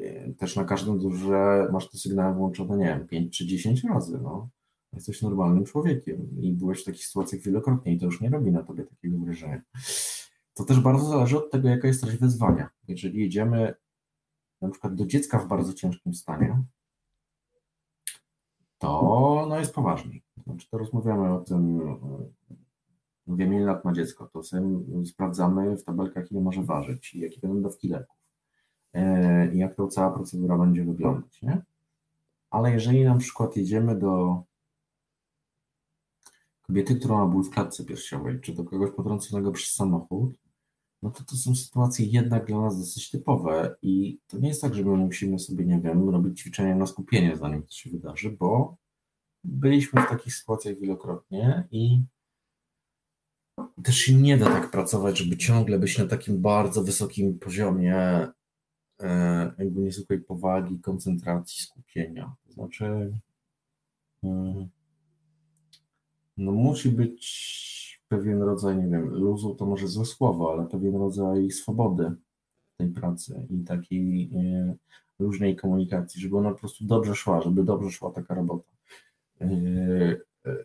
[0.00, 4.18] y, też na każdym duże masz te sygnały włączone, nie wiem, 5 czy 10 razy,
[4.22, 4.48] no.
[4.92, 8.62] Jesteś normalnym człowiekiem i byłeś w takich sytuacjach wielokrotnie i to już nie robi na
[8.62, 9.62] tobie takiego wrażenia.
[10.56, 12.70] To też bardzo zależy od tego, jaka jest treść wyzwania.
[12.88, 13.74] Jeżeli jedziemy
[14.60, 16.62] na przykład do dziecka w bardzo ciężkim stanie,
[18.78, 20.22] to no jest poważniej.
[20.44, 21.80] Znaczy, to rozmawiamy o tym,
[23.26, 24.62] mówimy, ile lat ma dziecko, to sobie
[25.04, 28.16] sprawdzamy w tabelkach, ile może ważyć i jakie będą dawki leków
[28.92, 31.62] e, i jak to cała procedura będzie wyglądać, nie?
[32.50, 34.42] Ale jeżeli na przykład jedziemy do
[36.62, 40.45] kobiety, która ma ból w klatce piersiowej, czy do kogoś potrąconego przez samochód,
[41.02, 44.74] no to to są sytuacje jednak dla nas dosyć typowe i to nie jest tak,
[44.74, 48.76] że my musimy sobie, nie wiem, robić ćwiczenia na skupienie, zanim to się wydarzy, bo
[49.44, 52.02] byliśmy w takich sytuacjach wielokrotnie i
[53.82, 57.96] też się nie da tak pracować, żeby ciągle być na takim bardzo wysokim poziomie
[59.00, 62.34] e, jakby niezwykłej powagi, koncentracji, skupienia.
[62.46, 63.12] To znaczy,
[64.24, 64.68] e,
[66.36, 71.50] no musi być pewien rodzaj, nie wiem, luzu to może złe słowo, ale pewien rodzaj
[71.50, 72.12] swobody
[72.76, 74.74] tej pracy i takiej e,
[75.18, 78.70] różnej komunikacji, żeby ona po prostu dobrze szła, żeby dobrze szła taka robota.
[79.40, 79.46] E,
[80.46, 80.56] e,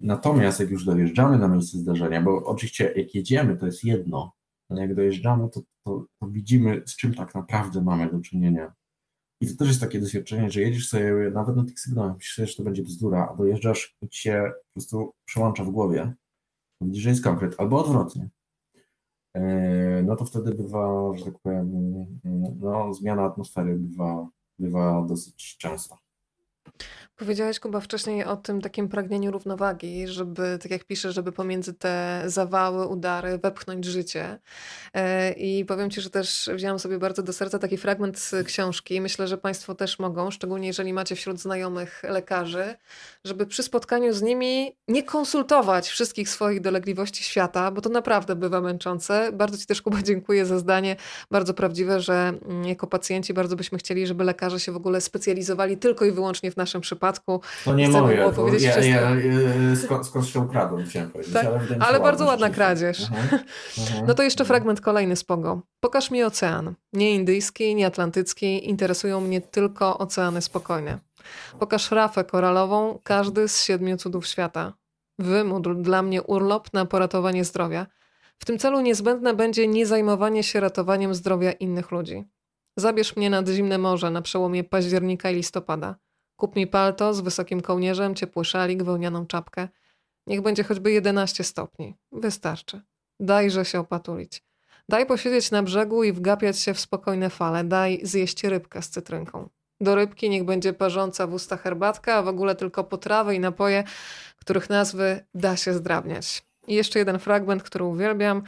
[0.00, 4.32] natomiast jak już dojeżdżamy na miejsce zdarzenia, bo oczywiście jak jedziemy, to jest jedno,
[4.68, 8.72] ale jak dojeżdżamy, to, to, to widzimy, z czym tak naprawdę mamy do czynienia.
[9.40, 12.56] I to też jest takie doświadczenie, że jedziesz sobie nawet na tych sygnałach, myślisz, że
[12.56, 16.14] to będzie bzdura, a dojeżdżasz i ci się po prostu przełącza w głowie
[16.80, 18.28] Widzisz, że jest konkret, albo odwrotnie.
[19.34, 21.70] E, no to wtedy bywa, że tak powiem,
[22.60, 24.28] no, zmiana atmosfery bywa,
[24.58, 25.98] bywa dosyć częsta.
[27.20, 32.22] Powiedziałeś, Kuba, wcześniej o tym takim pragnieniu równowagi, żeby, tak jak piszesz, żeby pomiędzy te
[32.26, 34.38] zawały, udary wepchnąć życie.
[34.94, 39.00] E, I powiem Ci, że też wziąłam sobie bardzo do serca taki fragment książki.
[39.00, 42.74] Myślę, że Państwo też mogą, szczególnie jeżeli macie wśród znajomych lekarzy,
[43.24, 48.60] żeby przy spotkaniu z nimi nie konsultować wszystkich swoich dolegliwości świata, bo to naprawdę bywa
[48.60, 49.32] męczące.
[49.32, 50.96] Bardzo Ci też, Kuba, dziękuję za zdanie,
[51.30, 55.76] bardzo prawdziwe, że mm, jako pacjenci bardzo byśmy chcieli, żeby lekarze się w ogóle specjalizowali
[55.76, 57.40] tylko i wyłącznie w naszym przypadku.
[57.64, 61.34] To nie moje, było powiedzieć ja, ja, ja, skąd, skąd się ukradłem, chciałem powiedzieć.
[61.34, 63.00] Tak, ale, ale bardzo ładna kradzież.
[63.00, 63.42] Mhm,
[63.78, 64.06] mhm.
[64.06, 65.62] No to jeszcze fragment kolejny z Pogo.
[65.80, 66.74] Pokaż mi ocean.
[66.92, 68.68] Nie indyjski, nie atlantycki.
[68.68, 70.98] Interesują mnie tylko oceany spokojne.
[71.58, 74.72] Pokaż rafę koralową, każdy z siedmiu cudów świata.
[75.18, 77.86] Wymódl dla mnie urlop na poratowanie zdrowia.
[78.38, 82.24] W tym celu niezbędne będzie nie zajmowanie się ratowaniem zdrowia innych ludzi.
[82.76, 85.94] Zabierz mnie nad zimne morze na przełomie października i listopada.
[86.40, 89.68] Kup mi palto z wysokim kołnierzem, ciepły szalik, wełnianą czapkę.
[90.26, 91.96] Niech będzie choćby 11 stopni.
[92.12, 92.80] Wystarczy.
[93.20, 94.44] Dajże się opatulić.
[94.88, 97.64] Daj posiedzieć na brzegu i wgapiać się w spokojne fale.
[97.64, 99.48] Daj zjeść rybkę z cytrynką.
[99.80, 103.84] Do rybki niech będzie parząca w usta herbatka, a w ogóle tylko potrawy i napoje,
[104.36, 106.42] których nazwy da się zdrabniać.
[106.66, 108.42] I jeszcze jeden fragment, który uwielbiam.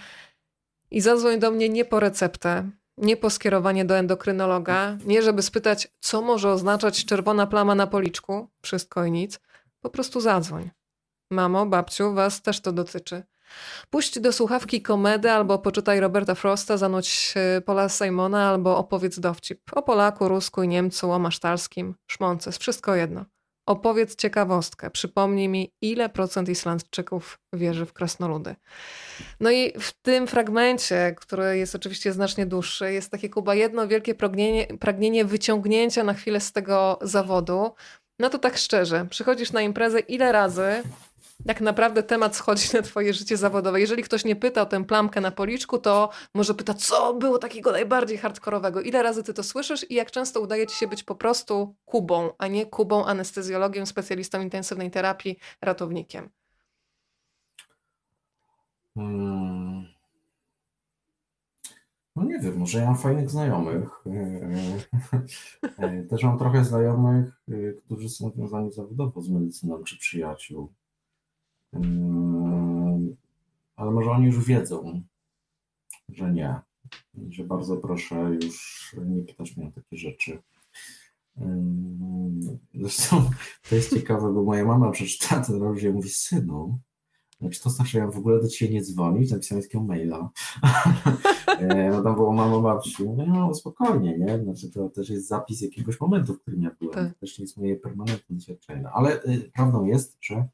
[0.91, 5.89] I zadzwoń do mnie nie po receptę, nie po skierowanie do endokrynologa, nie żeby spytać,
[6.01, 9.41] co może oznaczać czerwona plama na policzku, wszystko i nic,
[9.81, 10.71] po prostu zadzwoń.
[11.31, 13.23] Mamo, babciu, was też to dotyczy.
[13.91, 19.61] Puść do słuchawki komedę albo poczytaj Roberta Frosta, zanuć e, Pola Simona albo opowiedz dowcip.
[19.73, 23.25] O Polaku, Rusku i Niemcu, o Masztalskim, Szmonces, wszystko jedno.
[23.67, 24.91] Opowiedz ciekawostkę.
[24.91, 28.57] Przypomnij mi, ile procent Islandczyków wierzy w krasnoludy.
[29.41, 34.15] No i w tym fragmencie, który jest oczywiście znacznie dłuższy, jest takie Kuba jedno wielkie
[34.15, 37.75] pragnienie, pragnienie wyciągnięcia na chwilę z tego zawodu.
[38.19, 40.83] No to tak szczerze, przychodzisz na imprezę ile razy
[41.45, 43.81] jak naprawdę temat schodzi na twoje życie zawodowe.
[43.81, 47.73] Jeżeli ktoś nie pyta o tę plamkę na policzku, to może pyta, co było takiego
[47.73, 48.81] najbardziej hardkorowego.
[48.81, 52.31] Ile razy ty to słyszysz i jak często udaje ci się być po prostu Kubą,
[52.39, 56.31] a nie Kubą, anestezjologiem, specjalistą intensywnej terapii, ratownikiem?
[58.95, 59.87] Hmm.
[62.17, 63.89] No nie wiem, może ja mam fajnych znajomych.
[66.11, 67.43] Też mam trochę znajomych,
[67.85, 70.73] którzy są związani zawodowo z medycyną, czy przyjaciół.
[71.73, 73.17] Yy,
[73.77, 75.03] ale może oni już wiedzą,
[76.09, 76.61] że nie,
[77.31, 80.39] że bardzo proszę już nie pytać mnie o takie rzeczy.
[81.37, 81.47] Yy,
[82.75, 83.31] zresztą
[83.69, 86.79] to jest ciekawe, bo moja mama przeczytała ten rozdział i mówi, synu,
[87.41, 90.31] Jak to znaczy, ja w ogóle do ciebie nie dzwonić, napisałem takiego maila.
[91.91, 93.05] No tam było mama babci.
[93.05, 94.43] Mówię, no spokojnie, nie?
[94.43, 96.95] Znaczy to też jest zapis jakiegoś momentu, w którym ja byłem.
[96.95, 97.15] Tak.
[97.15, 98.89] To też nie jest moje permanentne doświadczenie.
[98.93, 100.49] Ale y, prawdą jest, że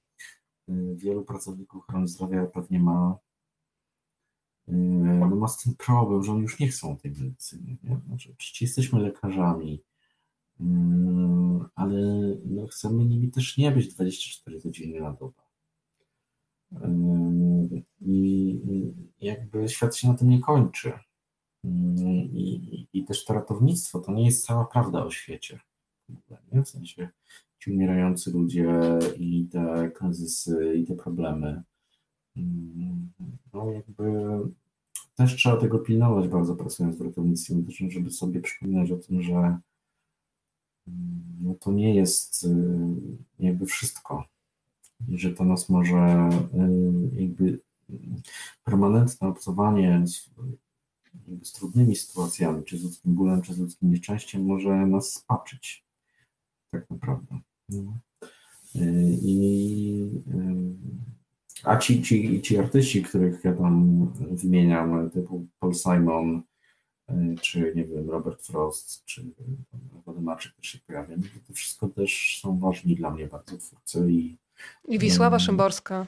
[0.94, 3.18] wielu pracowników ochrony zdrowia pewnie ma
[4.68, 4.72] y,
[5.30, 7.76] no ma z tym problem, że oni już nie chcą tej medycyny.
[7.82, 8.00] Nie?
[8.06, 9.82] Znaczy, oczywiście jesteśmy lekarzami,
[11.74, 11.98] ale
[12.44, 15.42] no, chcemy nimi też nie być 24 godziny na dobę.
[18.00, 18.60] I
[19.20, 20.92] jakby świat się na tym nie kończy.
[22.32, 25.60] I, i też to ratownictwo to nie jest cała prawda o świecie.
[26.52, 27.08] W sensie
[27.58, 28.80] ci umierający ludzie
[29.18, 31.62] i te kryzysy i te problemy.
[33.52, 34.12] No jakby
[35.14, 39.58] też trzeba tego pilnować bardzo pracując w ratownictwie medycznym, żeby sobie przypominać o tym, że
[41.40, 42.48] no to nie jest y,
[43.38, 44.24] jakby wszystko
[45.08, 46.30] i że to nas może
[47.16, 47.60] y, jakby
[48.64, 50.30] permanentne obcowanie z,
[51.42, 55.84] z trudnymi sytuacjami, czy z ludzkim bólem, czy z ludzkim nieszczęściem może nas spaczyć
[56.70, 57.40] tak naprawdę.
[57.68, 57.98] No.
[58.76, 60.10] Y, I,
[61.64, 66.42] a ci, ci, ci artyści, których ja tam wymieniam, typu Paul Simon,
[67.40, 69.24] czy nie wiem, Robert Frost, czy
[70.06, 74.38] Wodemaczyk też się pojawia, no to wszystko też są ważni dla mnie bardzo twórcy i
[74.88, 76.06] i Wisława Szymborska.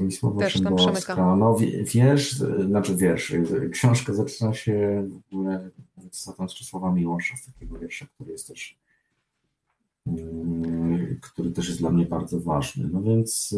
[0.00, 1.16] Wisława Też Szymborska.
[1.16, 1.56] Tam no
[1.94, 2.34] wiesz,
[2.66, 3.34] znaczy wiesz,
[3.72, 5.70] książka zaczyna się w ogóle
[6.10, 8.78] z tam z Czesława Miłosza, z takiego wiersza, który jest też
[11.20, 12.88] który też jest dla mnie bardzo ważny.
[12.92, 13.54] No więc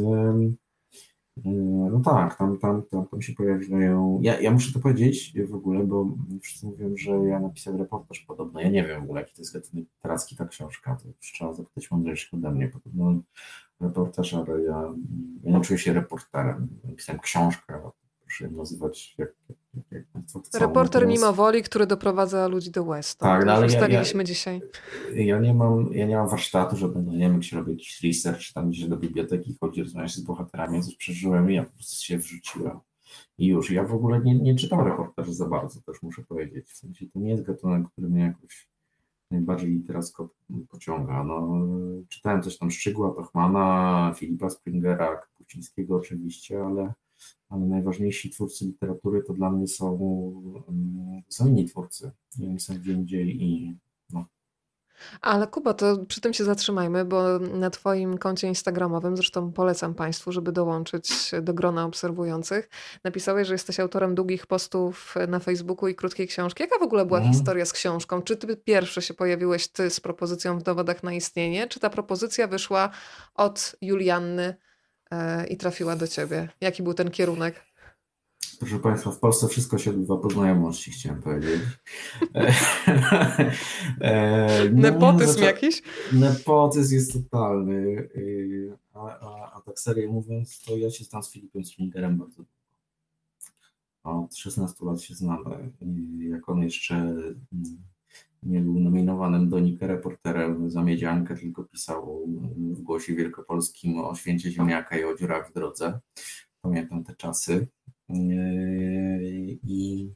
[1.90, 4.20] no tak, tam, tam, tam, tam się pojawiają.
[4.22, 8.60] Ja, ja muszę to powiedzieć w ogóle, bo wszyscy mówią, że ja napisałem reportaż podobno.
[8.60, 10.96] Ja nie wiem w ogóle, jaki to jest gatunek literacki ta książka.
[10.96, 12.68] To już trzeba zapytać mądrzejszych ode mnie.
[12.68, 13.20] Podobno
[13.80, 14.94] reportaż, ale ja,
[15.42, 16.68] ja nie czuję się reporterem.
[16.84, 17.80] Napisałem książkę,
[18.40, 20.58] nazywać jak, jak, jak Państwo chcą.
[20.58, 21.22] Reporter Natomiast...
[21.22, 23.18] mimo woli, który doprowadza ludzi do West.
[23.18, 24.62] Tak, no, ale ustaliliśmy ja, ja, dzisiaj.
[25.14, 28.02] Ja nie, mam, ja nie mam warsztatu, żeby, no nie wiem, jak się robi jakiś
[28.02, 32.04] research, tam gdzie do biblioteki chodzi, rozmawiać z bohaterami, coś przeżyłem i ja po prostu
[32.04, 32.80] się wrzuciłem.
[33.38, 36.68] I już, ja w ogóle nie, nie czytam reportaży za bardzo, też muszę powiedzieć.
[36.68, 38.68] W sensie to nie jest gatunek, który mnie jakoś
[39.30, 40.28] najbardziej teraz go
[40.68, 41.24] pociąga.
[41.24, 41.58] No,
[42.08, 46.92] czytałem coś tam Szczygła, Pachmana, Filipa Springera, Kapuścińskiego oczywiście, ale,
[47.48, 49.98] ale najważniejsi twórcy literatury to dla mnie są,
[50.68, 52.10] mm, są inni twórcy.
[52.42, 53.76] Oni są gdzie indziej i
[55.20, 60.32] ale Kuba, to przy tym się zatrzymajmy, bo na Twoim koncie Instagramowym, zresztą polecam Państwu,
[60.32, 62.70] żeby dołączyć do grona obserwujących,
[63.04, 66.62] napisałeś, że jesteś autorem długich postów na Facebooku i krótkiej książki.
[66.62, 67.34] Jaka w ogóle była mhm.
[67.34, 68.22] historia z książką?
[68.22, 72.46] Czy Ty pierwszy się pojawiłeś Ty z propozycją w dowodach na istnienie, czy ta propozycja
[72.46, 72.90] wyszła
[73.34, 74.56] od Julianny
[75.50, 76.48] i trafiła do Ciebie?
[76.60, 77.74] Jaki był ten kierunek?
[78.58, 81.60] Proszę Państwa, w Polsce wszystko się odbywa po znajomości, chciałem powiedzieć.
[84.00, 85.82] e, no, Nepotyzm znaczy, jakiś?
[86.12, 88.08] Nepotyzm jest totalny.
[88.94, 92.50] A, a, a, tak serio mówiąc, to ja się znam z Filipem Springerem bardzo długo.
[94.04, 95.72] Od 16 lat się znamy.
[96.18, 97.38] Jak on jeszcze mm,
[98.44, 102.26] nie był nominowanym do Nika reporterem za Miedziankę, tylko pisał
[102.56, 106.00] w Głosie Wielkopolskim o święcie ziemniaka i o dziurach w drodze.
[106.62, 107.68] Pamiętam te czasy.
[108.08, 110.10] Yy, I,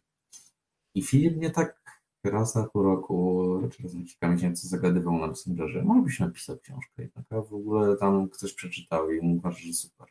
[0.94, 1.82] i Filip mnie tak
[2.24, 6.58] raz na pół roku, czy raz na kilka miesięcy zagadywał na Messengerze, może byś napisał
[6.58, 10.06] książkę i taka w ogóle tam ktoś przeczytał i uważa, że super.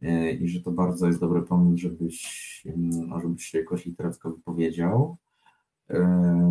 [0.00, 5.16] Yy, I że to bardzo jest dobry pomysł, żebyś, no, żebyś się jakoś literacko wypowiedział.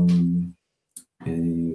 [0.08, 0.65] I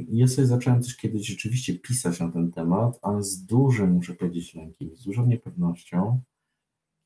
[0.08, 4.54] ja sobie zacząłem też kiedyś rzeczywiście pisać na ten temat, ale z dużym, muszę powiedzieć,
[4.54, 6.20] lękiem, z dużą niepewnością,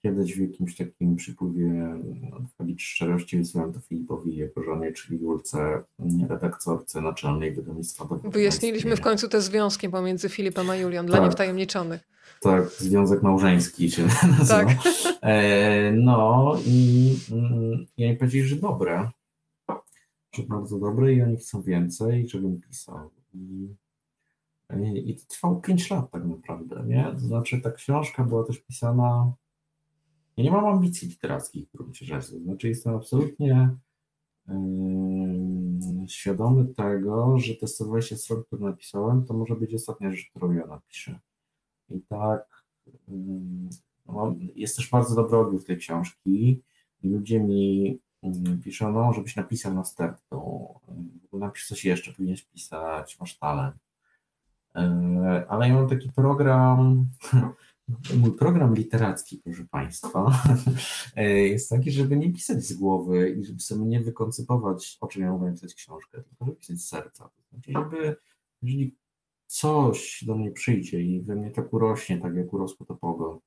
[0.05, 1.99] Kiedyś w jakimś takim przypływie
[2.31, 5.83] no, chwalić szczerości wysłałem to Filipowi jako żonie, czyli Julce,
[6.29, 8.09] redaktorce naczelnej wydawnictwa.
[8.25, 11.25] Wyjaśniliśmy w końcu te związki pomiędzy Filipem a Julią dla tak.
[11.25, 12.01] niewtajemniczonych.
[12.41, 14.03] Tak, związek małżeński się
[14.39, 14.45] nazywa.
[14.47, 14.69] Tak.
[15.23, 19.11] E, no i mm, ja im powiedzieli, że dobre,
[20.43, 23.11] bardzo dobre i oni chcą więcej, żebym pisał.
[23.35, 27.11] I, i to trwało 5 lat tak naprawdę, nie?
[27.13, 29.35] To znaczy ta książka była też pisana
[30.37, 32.41] ja nie mam ambicji literackich w gruncie rzeczy.
[32.41, 33.77] Znaczy, jestem absolutnie
[34.49, 34.55] yy,
[36.09, 40.67] świadomy tego, że te 120 stron, które napisałem, to może być ostatnia rzecz, którą ja
[40.67, 41.21] napiszę.
[41.91, 43.15] I tak, yy,
[44.07, 46.63] no, jest też bardzo dobry odbiór tej książki
[47.03, 47.99] i ludzie mi
[48.65, 49.75] piszą, no, żebyś napisał
[51.33, 53.77] yy, napisz coś jeszcze, powinieneś pisać, masz talent.
[54.75, 57.07] Yy, ale ja mam taki program,
[58.21, 60.45] Mój program literacki, proszę Państwa,
[61.53, 65.33] jest taki, żeby nie pisać z głowy i żeby sobie nie wykoncypować, o czym ja
[65.33, 67.31] mogę napisać książkę, tylko żeby pisać z serca.
[67.53, 68.17] Znaczy, żeby,
[68.63, 68.97] jeżeli
[69.47, 73.41] coś do mnie przyjdzie i we mnie tak urośnie, tak jak urosło to pogo,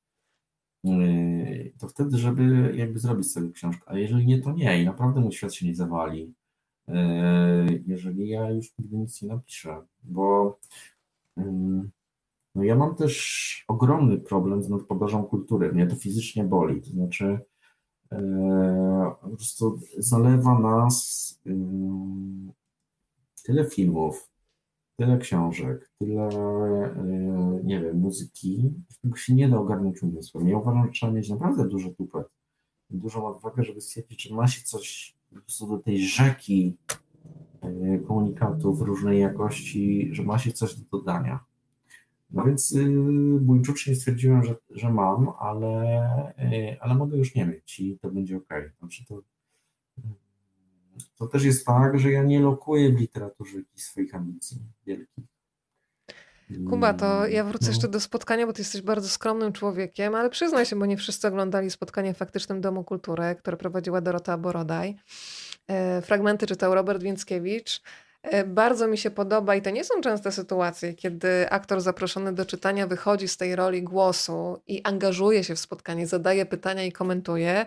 [1.80, 3.84] to wtedy, żeby jakby zrobić sobie książkę.
[3.86, 6.34] A jeżeli nie, to nie i naprawdę mój świat się nie zawali.
[7.86, 10.60] Jeżeli ja już nigdy nic nie napiszę, bo
[12.56, 15.74] no ja mam też ogromny problem z nadpodażą kultury.
[15.74, 16.82] Mnie to fizycznie boli.
[16.82, 17.40] To znaczy,
[18.12, 21.28] e, po prostu zalewa nas
[23.44, 24.30] tyle filmów,
[24.98, 28.74] tyle książek, tyle, e, nie wiem, muzyki,
[29.16, 30.48] się nie da ogarnąć umysłem.
[30.48, 32.28] Ja uważam, że trzeba mieć naprawdę duży tupet,
[32.90, 36.78] dużą odwagę, żeby stwierdzić, że ma się coś po prostu do tej rzeki
[37.62, 41.40] e, komunikatów różnej jakości, że ma się coś do dodania.
[42.32, 46.04] No więc yy, buńczucznie stwierdziłem, że, że mam, ale,
[46.52, 48.50] yy, ale mogę już nie mieć i to będzie ok.
[48.80, 49.22] Znaczy to,
[51.18, 55.26] to też jest tak, że ja nie lokuję w literaturze swoich ambicji wielkich.
[56.70, 57.72] Kuba, to ja wrócę no.
[57.72, 61.28] jeszcze do spotkania, bo ty jesteś bardzo skromnym człowiekiem, ale przyznaj się, bo nie wszyscy
[61.28, 64.96] oglądali spotkanie w Faktycznym Domu Kultury, które prowadziła Dorota Borodaj.
[65.68, 67.82] E, fragmenty czytał Robert Więckiewicz.
[68.24, 72.46] E, bardzo mi się podoba i to nie są częste sytuacje, kiedy aktor zaproszony do
[72.46, 77.66] czytania wychodzi z tej roli głosu i angażuje się w spotkanie, zadaje pytania i komentuje.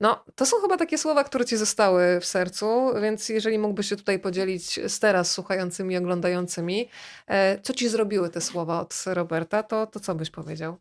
[0.00, 2.66] No, to są chyba takie słowa, które ci zostały w sercu,
[3.02, 6.88] więc jeżeli mógłbyś się tutaj podzielić z teraz słuchającymi, oglądającymi,
[7.26, 10.76] e, co ci zrobiły te słowa od Roberta, to, to co byś powiedział?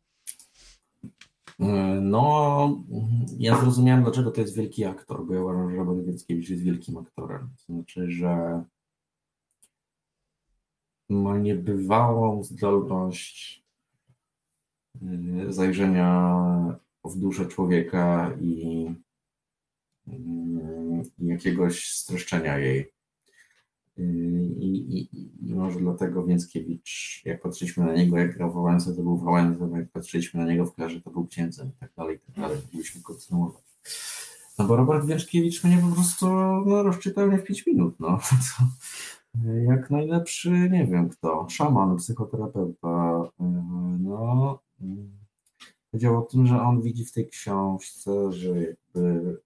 [1.59, 1.65] E,
[2.01, 2.83] no,
[3.37, 6.97] ja zrozumiałem, dlaczego to jest wielki aktor, bo ja uważam, że Robert Wieckiewicz jest wielkim
[6.97, 7.49] aktorem.
[7.57, 8.63] To znaczy, że
[11.09, 13.63] ma niebywałą zdolność
[15.01, 16.43] y, zajrzenia
[17.09, 18.85] w duszę człowieka i,
[20.07, 20.11] y,
[21.19, 22.93] i jakiegoś streszczenia jej.
[23.97, 24.03] I,
[24.61, 29.75] i, I, może dlatego Więckiewicz, jak patrzyliśmy na niego, jak grał Wałęsę, to był Wałęsą,
[29.75, 32.57] jak patrzyliśmy na niego w klarze, to był księdzem i tak dalej, i tak dalej.
[32.73, 33.63] Mogliśmy kontynuować.
[34.59, 36.25] No bo Robert Więckiewicz mnie po prostu
[36.65, 37.95] no, rozczytał mnie w 5 minut.
[37.99, 38.19] No.
[39.69, 43.23] Jak najlepszy, nie wiem kto, szaman, psychoterapeuta.
[43.99, 44.59] No,
[45.93, 49.37] powiedział o tym, że on widzi w tej książce, że jakby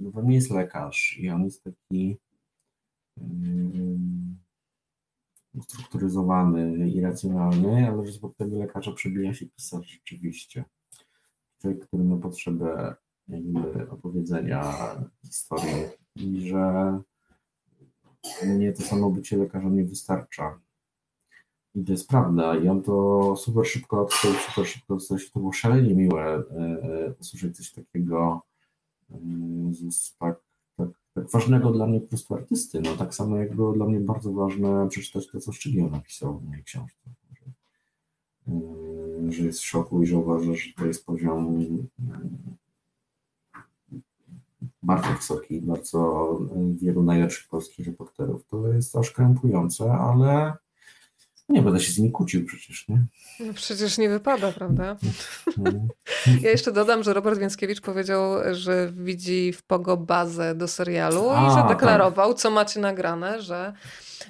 [0.00, 2.18] no nie jest lekarz i on jest taki
[3.16, 4.38] um,
[5.54, 10.64] ustrukturyzowany i racjonalny, ale że spod tego lekarza przebija się pisarz rzeczywiście.
[11.60, 12.94] Człowiek, który ma potrzebę
[13.28, 14.74] jakby opowiedzenia
[15.22, 15.84] historii
[16.16, 16.98] i że
[18.46, 20.60] mnie to samo bycie lekarzem nie wystarcza.
[21.74, 22.56] I to jest prawda.
[22.56, 25.18] I on to super szybko odkrył, super szybko odkrył.
[25.32, 28.42] To było szalenie miłe e, e, usłyszeć coś takiego
[29.10, 29.16] e,
[29.90, 30.40] z tak,
[30.76, 32.80] tak, tak ważnego dla mnie po prostu artysty.
[32.80, 36.44] No, tak samo jak było dla mnie bardzo ważne przeczytać to, co Szczygieł napisał w
[36.44, 37.10] mojej książce.
[37.32, 37.52] Że,
[39.32, 41.58] że jest w szoku i że uważa, że to jest poziom
[44.82, 46.40] bardzo wysoki, bardzo
[46.74, 48.46] wielu najlepszych polskich reporterów.
[48.46, 50.63] To jest aż krępujące, ale
[51.48, 53.06] nie będę się z nimi kłócił przecież, nie?
[53.40, 54.96] No przecież nie wypada, prawda?
[55.58, 55.88] Mhm.
[56.42, 61.46] Ja jeszcze dodam, że Robert Więckiewicz powiedział, że widzi w Pogo bazę do serialu A,
[61.46, 61.68] i że tak.
[61.68, 62.42] deklarował, tak.
[62.42, 63.72] co macie nagrane, że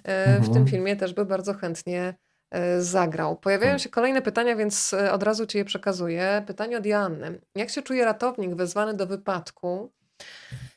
[0.04, 0.66] e, w tym mhm.
[0.66, 2.14] filmie też by bardzo chętnie
[2.50, 3.36] e, zagrał.
[3.36, 3.82] Pojawiają tak.
[3.82, 6.42] się kolejne pytania, więc e, od razu ci je przekazuję.
[6.46, 7.40] Pytanie od Joanny.
[7.54, 9.92] Jak się czuje ratownik wezwany do wypadku,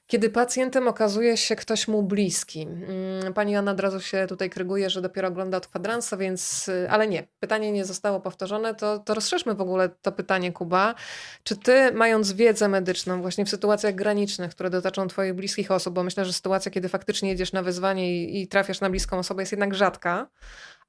[0.08, 2.62] kiedy pacjentem okazuje się ktoś mu bliski.
[2.62, 6.90] Mm, pani Anna od razu się tutaj kryguje, że dopiero ogląda od kwadransa, więc, y,
[6.90, 10.96] ale nie, pytanie nie zostało powtórzone, to, to rozszerzmy w ogóle to pytanie, Kuba.
[11.44, 16.04] Czy ty, mając wiedzę medyczną właśnie w sytuacjach granicznych, które dotyczą twoich bliskich osób, bo
[16.04, 19.52] myślę, że sytuacja, kiedy faktycznie jedziesz na wyzwanie i, i trafiasz na bliską osobę jest
[19.52, 20.28] jednak rzadka,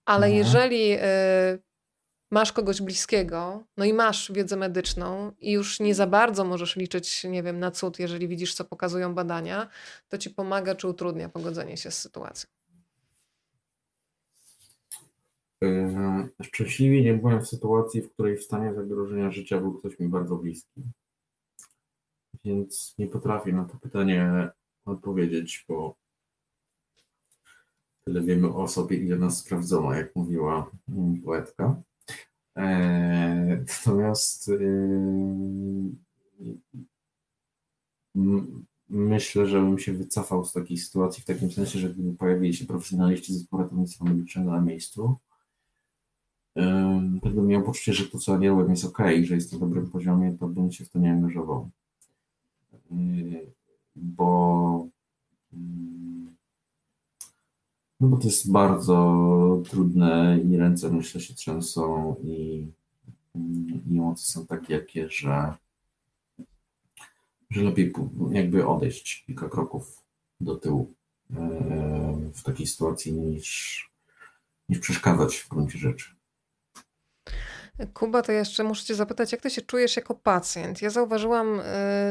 [0.05, 0.35] ale mhm.
[0.35, 0.99] jeżeli y,
[2.31, 7.25] masz kogoś bliskiego, no i masz wiedzę medyczną i już nie za bardzo możesz liczyć,
[7.25, 9.69] nie wiem, na cud, jeżeli widzisz, co pokazują badania,
[10.09, 12.51] to ci pomaga czy utrudnia pogodzenie się z sytuacją.
[15.61, 20.09] Yy, szczęśliwie nie byłem w sytuacji, w której w stanie zagrożenia życia był ktoś mi
[20.09, 20.83] bardzo bliski.
[22.45, 24.51] Więc nie potrafię na to pytanie
[24.85, 25.97] odpowiedzieć, bo
[28.05, 30.71] tyle wiemy o sobie, ile nas sprawdzono, jak mówiła
[31.25, 31.83] poetka.
[32.59, 34.59] E, natomiast y,
[38.89, 42.65] myślę, że bym się wycofał z takiej sytuacji w takim sensie, że gdyby pojawili się
[42.67, 45.17] profesjonaliści z ratownictwa medycznego na miejscu,
[47.23, 50.49] gdybym miał poczucie, że to, co robię, jest ok, że jest na dobrym poziomie, to
[50.49, 51.71] bym się w to nie angażował.
[52.91, 53.53] Yy,
[53.97, 54.89] bo
[58.01, 62.67] no bo to jest bardzo trudne i ręce myślę się trzęsą i,
[63.89, 65.55] i emocje są takie jakie, że,
[67.51, 67.93] że lepiej
[68.31, 70.03] jakby odejść kilka kroków
[70.41, 70.95] do tyłu
[71.31, 71.37] yy,
[72.35, 73.91] w takiej sytuacji niż,
[74.69, 76.18] niż przeszkadzać w gruncie rzeczy.
[77.95, 80.83] Kuba, to jeszcze muszę Cię zapytać, jak Ty się czujesz jako pacjent?
[80.83, 81.65] Ja zauważyłam y,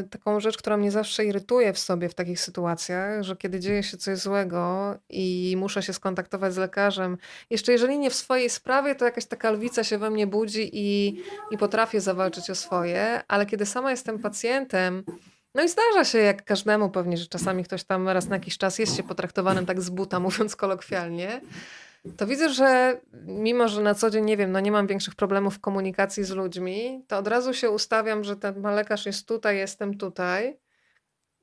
[0.09, 3.97] taką rzecz, która mnie zawsze irytuje w sobie w takich sytuacjach, że kiedy dzieje się
[3.97, 7.17] coś złego i muszę się skontaktować z lekarzem,
[7.49, 11.21] jeszcze jeżeli nie w swojej sprawie, to jakaś taka lwica się we mnie budzi i,
[11.51, 15.03] i potrafię zawalczyć o swoje, ale kiedy sama jestem pacjentem,
[15.55, 18.79] no i zdarza się, jak każdemu pewnie, że czasami ktoś tam raz na jakiś czas
[18.79, 21.41] jest się potraktowanym tak z buta, mówiąc kolokwialnie,
[22.17, 25.55] to widzę, że mimo, że na co dzień nie wiem, no nie mam większych problemów
[25.55, 29.97] w komunikacji z ludźmi, to od razu się ustawiam, że ten lekarz jest tutaj, jestem
[29.97, 30.57] tutaj.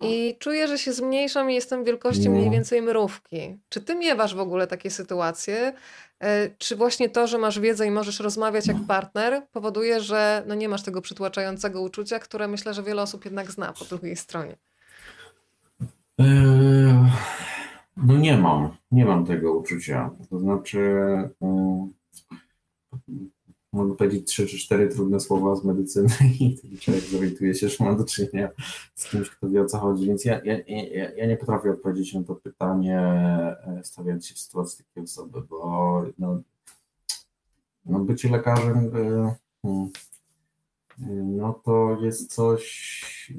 [0.01, 2.53] I czuję, że się zmniejszam i jestem wielkości mniej no.
[2.53, 3.57] więcej mrówki.
[3.69, 5.73] Czy ty miewasz w ogóle takie sytuacje?
[6.21, 10.55] E, czy właśnie to, że masz wiedzę i możesz rozmawiać jak partner, powoduje, że no
[10.55, 14.57] nie masz tego przytłaczającego uczucia, które myślę, że wiele osób jednak zna po drugiej stronie?
[16.19, 16.95] Eee,
[17.97, 20.11] no nie mam, nie mam tego uczucia.
[20.31, 20.81] To znaczy,
[21.41, 21.93] um,
[23.75, 26.09] mogę powiedzieć trzy czy cztery trudne słowa z medycyny
[26.41, 28.49] i wtedy człowiek zorientuje się, że ma do czynienia
[28.95, 30.07] z kimś, kto wie o co chodzi.
[30.07, 30.59] Więc ja, ja,
[31.17, 36.03] ja, nie potrafię odpowiedzieć na to pytanie, e, stawiając się w sytuacji takiej osoby, bo
[36.19, 36.43] no,
[37.87, 39.91] no bycie lekarzem, e, hmm,
[41.37, 43.33] no to jest coś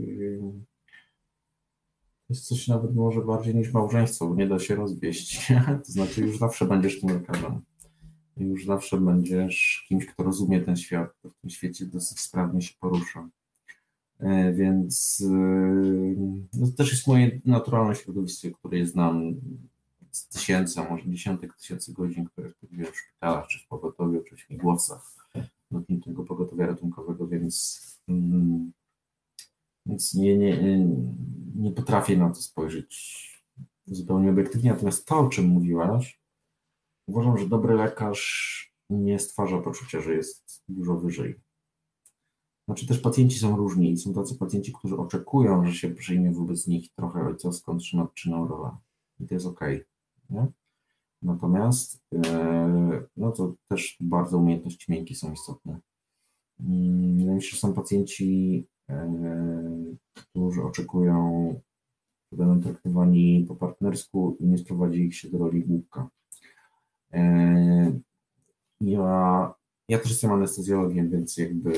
[2.35, 5.47] jest coś nawet może bardziej niż małżeństwo, bo nie da się rozwieść.
[5.85, 7.61] to znaczy już zawsze będziesz tym lekarzem.
[8.37, 13.29] Już zawsze będziesz kimś, kto rozumie ten świat, w tym świecie dosyć sprawnie się porusza.
[14.19, 15.35] E, więc e,
[16.53, 19.35] no, to też jest moje naturalne środowisko, które znam
[20.11, 24.39] z tysięcy, może dziesiątek tysięcy godzin, które spędziłem w szpitalach, czy w pogotowiu, czy w
[24.39, 25.29] śmigłowcach
[25.71, 28.71] lotniczego pogotowia ratunkowego, więc mm,
[29.85, 30.85] więc nie, nie,
[31.55, 33.25] nie potrafię na to spojrzeć
[33.85, 34.71] zupełnie obiektywnie.
[34.71, 36.21] Natomiast to, o czym mówiłaś,
[37.07, 41.41] uważam, że dobry lekarz nie stwarza poczucia, że jest dużo wyżej.
[42.65, 46.93] Znaczy też pacjenci są różni są tacy pacjenci, którzy oczekują, że się przyjmie wobec nich
[46.93, 48.77] trochę ojcowską czy matczyną rolę.
[49.19, 49.59] I to jest ok.
[50.29, 50.47] Nie?
[51.21, 55.79] Natomiast e, no to też bardzo umiejętności miękkie są istotne.
[56.59, 58.67] Mi się, że są pacjenci,
[60.15, 61.53] którzy oczekują,
[62.31, 66.09] że będą traktowani po partnersku i nie sprowadzi ich się do roli głupka.
[68.81, 69.53] Ja,
[69.89, 71.71] ja też jestem anestezjologiem, więc jakby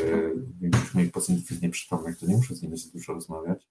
[0.59, 3.67] większość moich pacjentów jest nieprzytomnych, to nie muszę z nimi za dużo rozmawiać.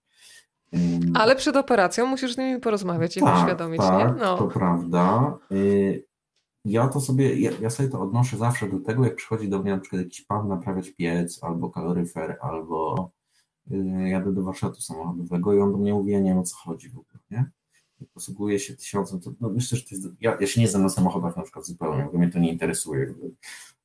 [1.15, 4.23] Ale przed operacją musisz z nimi porozmawiać i tak, uświadomić, tak, nie?
[4.23, 4.39] No.
[4.39, 5.39] to prawda.
[6.65, 9.71] Ja to sobie, ja, ja, sobie to odnoszę zawsze do tego, jak przychodzi do mnie
[9.71, 13.11] na przykład jakiś pan naprawiać piec, albo kaloryfer, albo
[14.07, 16.89] jadę do warsztatu samochodowego i on do mnie mówi, ja nie wiem o co chodzi
[16.89, 17.51] w ogóle, nie?
[18.15, 20.89] Posługuje się tysiącem, to no myślę, że to jest, ja, ja się nie znam na
[20.89, 23.15] samochodach na przykład zupełnie, bo mnie to nie interesuje.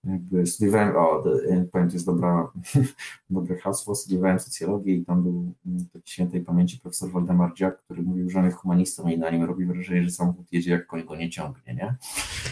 [0.03, 1.23] Jakby studiowałem, o,
[1.71, 2.51] powiem, to jest dobra,
[3.29, 8.01] dobre hasło, studiowałem socjologię i tam był mm, taki świętej pamięci profesor Waldemar Dziak, który
[8.01, 11.05] mówił, że on jest humanistą i na nim robi wrażenie, że samochód jedzie jak koń
[11.05, 11.95] go nie ciągnie, nie?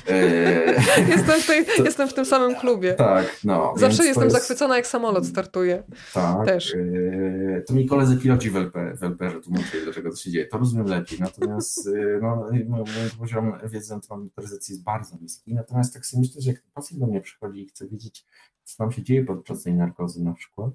[1.16, 2.94] jestem, w tej, to, jestem w tym samym klubie.
[2.94, 3.74] Tak, no.
[3.78, 4.36] Zawsze jestem jest...
[4.36, 5.84] zachwycona, jak samolot startuje.
[6.14, 6.46] Tak.
[6.46, 6.76] Też.
[6.76, 10.46] E, to mi koledzy piloci w, LP, w LPR tłumaczyli, dlaczego to się dzieje.
[10.46, 12.86] To rozumiem lepiej, natomiast e, no, mój
[13.20, 17.02] poziom wiedzy na temat motoryzacji jest bardzo niski, natomiast tak sobie myślę, że jak pacjent
[17.02, 18.26] do mnie przychodzi, przychodzi i chce wiedzieć,
[18.64, 20.74] co tam się dzieje podczas tej narkozy na przykład,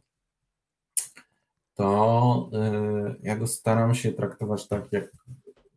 [1.74, 5.12] to yy, ja go staram się traktować tak, jak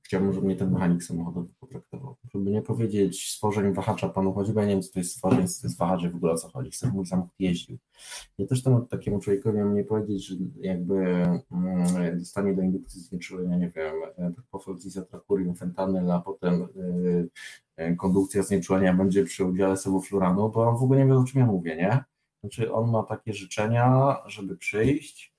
[0.01, 2.15] chciałbym, żeby mnie ten mechanik samochodowy potraktował.
[2.33, 5.47] Żeby nie powiedzieć stworzeń wahacza panu chodzi, bo ja nie wiem, co to jest stworzeń,
[5.47, 6.71] co to jest wahacz, w ogóle o co chodzi.
[6.71, 7.77] Chcę, mój samochód jeździł.
[8.37, 10.95] Ja też temu takiemu człowiekowi mam nie powiedzieć, że jakby
[11.51, 16.67] mm, dostanie do indukcji znieczulenia, nie wiem, propofol, izotrakurium, fentanyl, a potem E,
[17.97, 21.45] kondukcja znieczulenia będzie przy udziale sebufluranu, bo on w ogóle nie wie, o czym ja
[21.45, 22.03] mówię, nie?
[22.39, 25.33] Znaczy on ma takie życzenia, żeby przyjść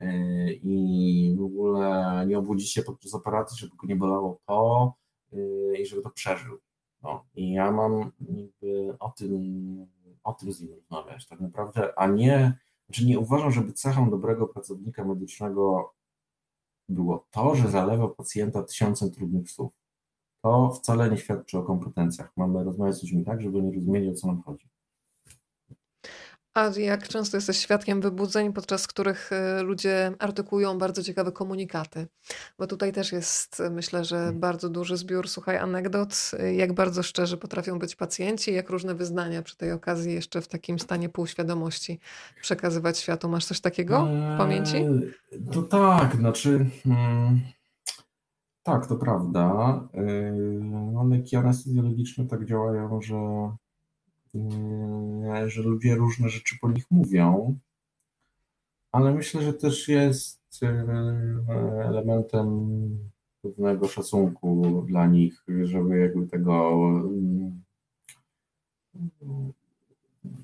[0.00, 4.94] e, i w ogóle nie obudzić się podczas operacji, żeby go nie bolało to
[5.32, 5.36] e,
[5.80, 6.58] i żeby to przeżył.
[7.02, 7.24] No.
[7.34, 9.86] I ja mam jakby o tym,
[10.24, 14.48] o tym z nim rozmawiać tak naprawdę, a nie, znaczy nie uważam, żeby cechą dobrego
[14.48, 15.94] pracownika medycznego
[16.88, 19.79] było to, że zalewa pacjenta tysiącem trudnych słów
[20.42, 22.30] to wcale nie świadczy o kompetencjach.
[22.36, 24.68] Mamy rozmawiać z ludźmi tak, żeby nie rozumieli, o co nam chodzi.
[26.54, 32.06] A jak często jesteś świadkiem wybudzeń, podczas których y, ludzie artykułują bardzo ciekawe komunikaty?
[32.58, 34.40] Bo tutaj też jest, y, myślę, że Hmm.
[34.40, 39.42] bardzo duży zbiór, słuchaj, anegdot, y, jak bardzo szczerzy potrafią być pacjenci, jak różne wyznania
[39.42, 42.00] przy tej okazji jeszcze w takim stanie półświadomości
[42.42, 43.28] przekazywać światu.
[43.28, 44.76] Masz coś takiego w pamięci?
[44.76, 45.12] Eee,
[45.52, 46.66] To tak, znaczy.
[46.84, 47.40] hmm,
[48.62, 49.80] tak, to prawda.
[50.92, 53.16] No, leki anestezjologiczne tak działają, że,
[54.34, 57.58] eee, że ludzie różne rzeczy po nich mówią,
[58.92, 62.48] ale myślę, że też jest eee, elementem
[63.42, 66.70] pewnego szacunku dla nich, żeby jakby tego.
[67.04, 67.62] mm,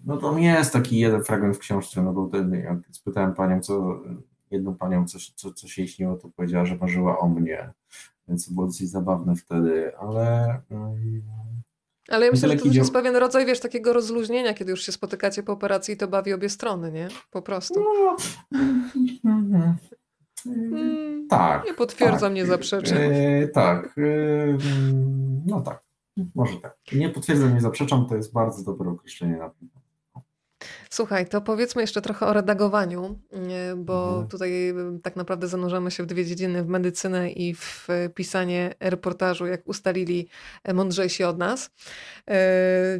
[0.04, 4.02] No to jest taki jeden fragment w książce, no bo ten, jak spytałem panią, co
[4.50, 7.70] jedną panią, co, co, co się jej śniło, to powiedziała, że marzyła o mnie,
[8.28, 11.22] więc to było dosyć zabawne wtedy, ale mm,
[12.08, 14.92] Ale ja myślę, że to też jest pewien rodzaj, wiesz, takiego rozluźnienia, kiedy już się
[14.92, 17.08] spotykacie po operacji i to bawi obie strony, nie?
[17.30, 17.84] Po prostu.
[19.24, 19.76] no.
[20.46, 21.64] Mm, tak.
[21.66, 22.98] Nie potwierdzam, tak, nie zaprzeczam.
[23.00, 24.02] e, tak, e,
[24.42, 25.84] mm, no tak,
[26.34, 26.76] może tak.
[26.92, 29.80] Nie potwierdzam, nie zaprzeczam, to jest bardzo dobre określenie na pewno.
[30.90, 34.28] Słuchaj, to powiedzmy jeszcze trochę o redagowaniu, nie, bo Mhm.
[34.28, 38.74] tutaj y, tak naprawdę zanurzamy się w dwie dziedziny, w medycynę i w y, pisanie
[38.80, 40.28] reportażu, jak ustalili
[40.74, 41.70] mądrzejsi od nas,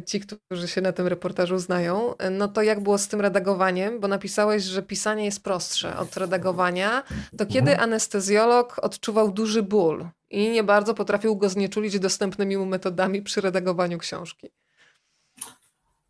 [0.05, 2.13] ci, którzy się na tym reportażu znają.
[2.31, 3.99] No to jak było z tym redagowaniem?
[3.99, 7.03] Bo napisałeś, że pisanie jest prostsze od redagowania.
[7.37, 7.79] To kiedy Mhm.
[7.79, 13.97] anestezjolog odczuwał duży ból i nie bardzo potrafił go znieczulić dostępnymi mu metodami przy redagowaniu
[13.97, 14.49] książki?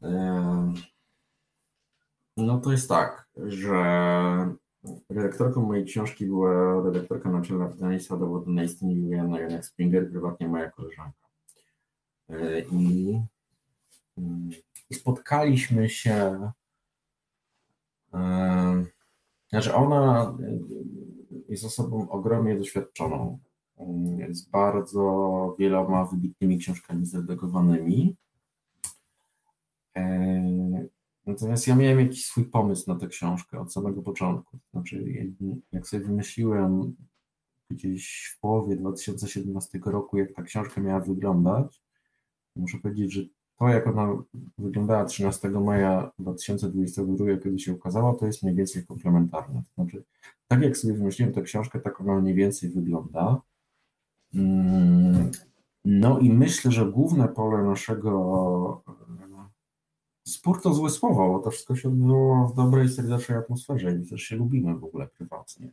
[0.01, 0.73] Em,
[2.37, 3.75] No to jest tak, że
[5.09, 10.71] redaktorką mojej książki była redaktorka naczelna wydawnictwa dowodu na istnienie Juliana Janek Springer, prywatnie moja
[10.71, 11.27] koleżanka.
[12.29, 13.21] E, I,
[14.17, 14.49] mm,
[14.89, 16.51] i spotkaliśmy się,
[18.13, 18.85] e,
[19.49, 20.59] znaczy ona e,
[21.49, 23.39] jest osobą ogromnie doświadczoną,
[23.77, 28.15] mm, z bardzo wieloma wybitnymi książkami zredagowanymi.
[31.27, 34.57] Natomiast ja miałem jakiś swój pomysł na tę książkę od samego początku.
[34.73, 35.03] Znaczy,
[35.71, 36.95] jak- sobie wymyśliłem
[37.69, 41.81] gdzieś w połowie 2017 roku, jak ta książka miała wyglądać,
[42.55, 43.21] muszę powiedzieć, że
[43.59, 44.17] to, jak ona
[44.57, 49.61] wyglądała 13 maja 2022, kiedy się ukazała, to jest mniej więcej komplementarne.
[49.75, 50.03] Znaczy,
[50.47, 53.41] tak jak sobie wymyśliłem tę książkę, tak ona mniej więcej wygląda.
[54.35, 55.31] Mm,
[55.85, 58.83] No i myślę, że główne pole naszego
[60.27, 64.21] Spór to złe słowo, bo to wszystko się odbyło w dobrej, serdecznej atmosferze i też
[64.21, 65.71] się lubimy w ogóle prywatnie.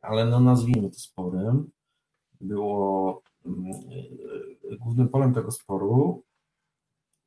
[0.00, 1.70] Ale no nazwijmy to sporem.
[2.40, 3.22] Było
[4.78, 6.22] głównym polem tego sporu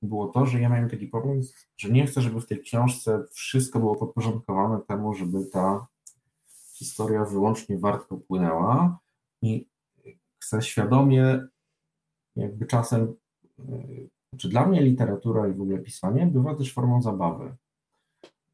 [0.04, 3.80] było to, że ja miałem taki pomysł, że nie chcę, żeby w tej książce wszystko
[3.80, 5.88] było podporządkowane temu, żeby ta
[6.74, 9.00] historia wyłącznie wartko płynęła
[9.42, 9.68] i
[10.40, 11.48] chcę świadomie
[12.36, 13.16] jakby czasem
[14.34, 17.56] znaczy dla mnie literatura i w ogóle pisanie bywa też formą zabawy,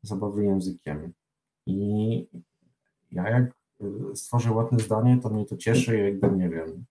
[0.02, 1.14] zabawy językiem.
[1.66, 2.28] I
[3.12, 6.86] ja jak y, stworzę ładne zdanie, to mnie to cieszy, jakby nie wiem,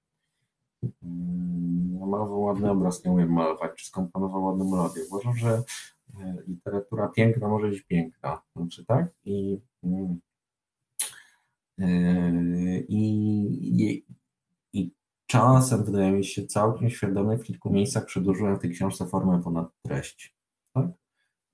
[1.03, 5.03] mm, namalował ładny obraz, nie umiem malować, czy skomponował ładną melodię.
[5.11, 5.63] Uważam, że
[6.09, 9.09] y, literatura piękna może być piękna, znaczy tak?
[9.25, 10.21] I, mm,
[11.81, 14.05] y, i, i
[15.31, 19.69] czasem wydaje mi się całkiem świadomie w kilku miejscach przedłużyłem w tej książce formę ponad
[19.83, 20.37] treść.
[20.75, 20.87] Tak?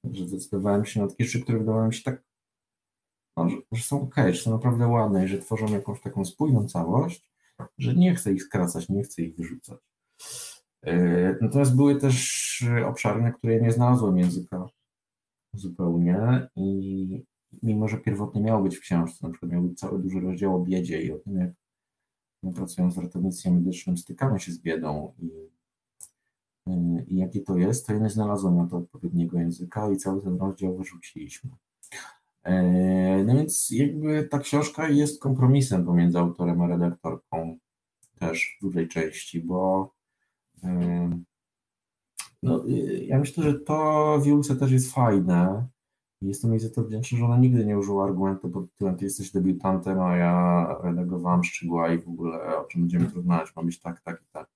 [0.05, 2.22] Że zdecydowałem się na takie rzeczy, które wydawały mi się tak,
[3.36, 6.68] no, że, że są ok, że są naprawdę ładne i że tworzą jakąś taką spójną
[6.68, 7.30] całość,
[7.78, 9.78] że nie chcę ich skracać, nie chcę ich wyrzucać.
[10.82, 14.66] Yy, Natomiast były też obszary, na które nie znalazłem języka
[15.55, 17.24] zupełnie i
[17.62, 20.64] mimo, że pierwotnie miało być w książce, na przykład miał być cały duży rozdział o
[20.64, 21.51] biedzie i o tym, jak
[22.52, 25.26] pracując w ratownictwie medycznym stykamy się z biedą i,
[26.66, 30.22] yy, i jakie to jest, to ja nie znalazłem na to odpowiedniego języka i cały
[30.22, 31.50] ten rozdział wyrzuciliśmy.
[32.46, 37.58] Yy, No więc jakby ta książka jest kompromisem pomiędzy autorem a redaktorką
[38.18, 39.90] też w dużej części, bo
[40.62, 40.70] yy,
[42.42, 45.68] no, yy, ja myślę, że to w też jest fajne.
[46.24, 49.30] Jestem jej za to wdzięczny, że ona nigdy nie użyła argumentu pod tytułem ty jesteś
[49.32, 54.01] debiutantem, a ja redagowałam szczegóła i w ogóle o czym będziemy rozmawiać ma być tak,
[54.01, 54.48] tak i tak.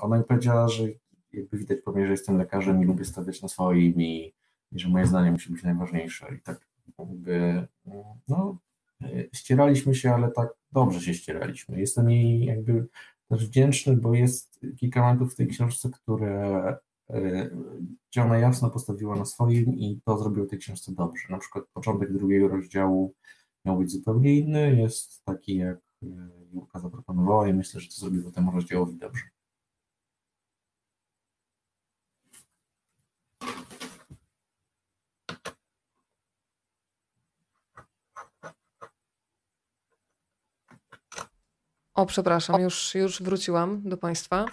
[0.00, 0.84] Ona mi powiedziała, że
[1.32, 4.34] jakby widać po mnie, że jestem lekarzem i lubię stawiać na swoim i,
[4.72, 6.34] i że moje zdanie musi być najważniejsze.
[6.34, 6.66] I tak
[6.98, 7.66] jakby,
[8.28, 8.58] no,
[9.32, 11.80] ścieraliśmy się, ale tak dobrze się ścieraliśmy.
[11.80, 12.86] Jestem jej jakby
[13.28, 16.76] też wdzięczny, bo jest kilka momentów w tej książce, które
[18.10, 21.22] gdzie ona jasno postawiła na swoim i to zrobił w tej książce dobrze.
[21.30, 23.14] Na przykład początek drugiego rozdziału
[23.64, 25.78] miał być zupełnie inny, jest taki, jak
[26.52, 29.22] Jurka zaproponowała i myślę, że to zrobiło temu rozdziałowi dobrze.
[42.00, 44.46] O, przepraszam, już, już wróciłam do Państwa.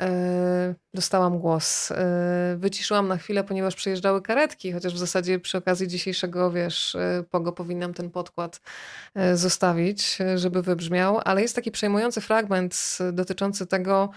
[0.00, 1.90] E, dostałam głos.
[1.90, 7.24] E, wyciszyłam na chwilę, ponieważ przyjeżdżały karetki, chociaż w zasadzie przy okazji dzisiejszego, wiesz, e,
[7.30, 8.60] pogo powinnam ten podkład
[9.34, 14.10] zostawić, żeby wybrzmiał, ale jest taki przejmujący fragment dotyczący tego,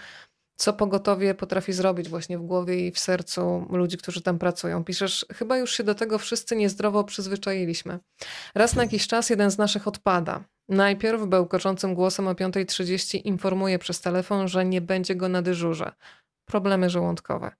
[0.56, 4.84] co pogotowie potrafi zrobić właśnie w głowie i w sercu ludzi, którzy tam pracują.
[4.84, 7.98] Piszesz, chyba już się do tego wszyscy niezdrowo przyzwyczailiśmy.
[8.54, 10.44] Raz na jakiś czas jeden z naszych odpada.
[10.68, 15.92] Najpierw bełkoczącym głosem o 5.30 informuje przez telefon, że nie będzie go na dyżurze.
[16.44, 17.50] Problemy żołądkowe.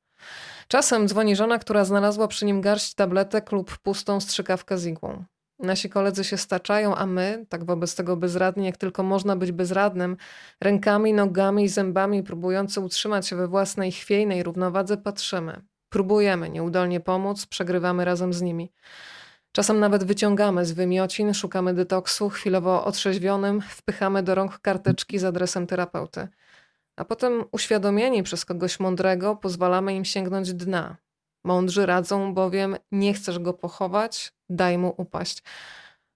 [0.68, 5.24] Czasem dzwoni żona, która znalazła przy nim garść tabletek lub pustą strzykawkę z igłą.
[5.58, 10.16] Nasi koledzy się staczają, a my, tak wobec tego bezradni, jak tylko można być bezradnym,
[10.60, 15.62] rękami, nogami i zębami próbujący utrzymać się we własnej chwiejnej równowadze, patrzymy.
[15.88, 18.72] Próbujemy nieudolnie pomóc, przegrywamy razem z nimi.
[19.58, 25.66] Czasem nawet wyciągamy z wymiocin, szukamy detoksu, chwilowo otrzeźwionym, wpychamy do rąk karteczki z adresem
[25.66, 26.28] terapeuty.
[26.96, 30.96] A potem uświadomieni przez kogoś mądrego pozwalamy im sięgnąć dna.
[31.44, 35.42] Mądrzy radzą bowiem, nie chcesz go pochować, daj mu upaść.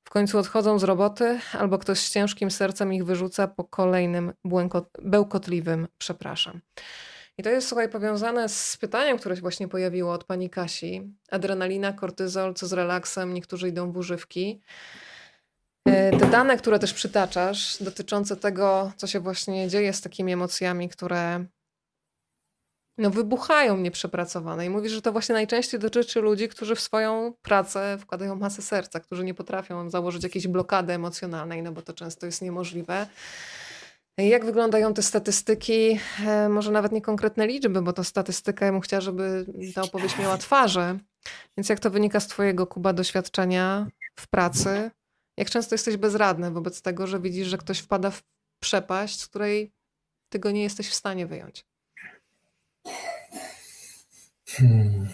[0.05, 4.89] W końcu odchodzą z roboty, albo ktoś z ciężkim sercem ich wyrzuca po kolejnym błękot,
[5.02, 6.60] bełkotliwym przepraszam.
[7.38, 11.12] I to jest, słuchaj, powiązane z pytaniem, które się właśnie pojawiło od pani Kasi.
[11.30, 14.60] Adrenalina, kortyzol, co z relaksem, niektórzy idą w używki.
[15.84, 20.88] E, te dane, które też przytaczasz, dotyczące tego, co się właśnie dzieje z takimi emocjami,
[20.88, 21.46] które
[22.98, 24.66] no, wybuchają nieprzepracowane.
[24.66, 29.00] I mówisz, że to właśnie najczęściej dotyczy ludzi, którzy w swoją pracę wkładają masę serca,
[29.00, 33.06] którzy nie potrafią założyć jakiejś blokady emocjonalnej, no bo to często jest niemożliwe.
[34.18, 35.98] Jak wyglądają te statystyki?
[36.26, 40.18] E, może nawet nie konkretne liczby, bo to statystyka, ja bym chciała, żeby ta opowieść
[40.18, 40.98] miała twarze.
[41.56, 43.86] Więc jak to wynika z Twojego, Kuba, doświadczenia
[44.16, 44.90] w pracy?
[45.36, 48.22] Jak często jesteś bezradny wobec tego, że widzisz, że ktoś wpada w
[48.60, 49.72] przepaść, z której
[50.28, 51.66] Ty go nie jesteś w stanie wyjąć?
[54.47, 55.09] Hmm.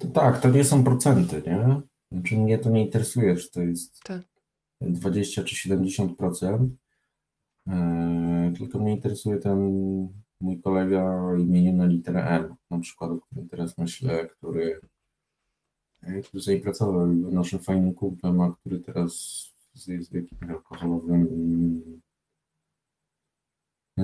[0.00, 1.80] To tak, to nie są procenty, nie?
[2.12, 4.22] Znaczy mnie to nie interesuje, czy to jest tak.
[4.80, 6.68] 20 czy 70%.
[7.68, 9.58] E, tylko mnie interesuje ten
[10.40, 14.80] mój kolega o imieniu na literę M, na przykład, o którym teraz myślę, który,
[16.02, 19.44] e, który sobie pracował naszym fajnym kumplem, a który teraz
[19.86, 22.02] jest w jakimś alkoholowym
[23.98, 24.02] e,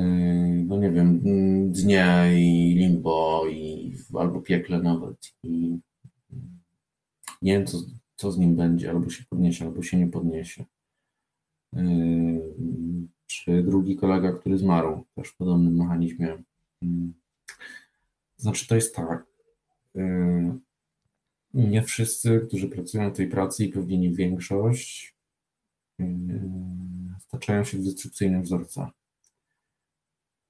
[0.67, 1.21] no nie wiem,
[1.73, 5.79] dnie i limbo i albo piekle nawet i
[7.43, 7.79] nie wiem co,
[8.17, 10.65] co z nim będzie, albo się podniesie, albo się nie podniesie
[13.27, 16.43] czy drugi kolega, który zmarł, też w podobnym mechanizmie.
[16.83, 17.15] Mm.
[18.37, 19.27] Znaczy, to jest tak.
[19.97, 20.59] Y,
[21.55, 25.17] nie wszyscy, którzy pracują w tej pracy i pewnie nie większość,
[26.01, 26.05] y,
[27.21, 28.93] staczają się w destrukcyjnym wzorca.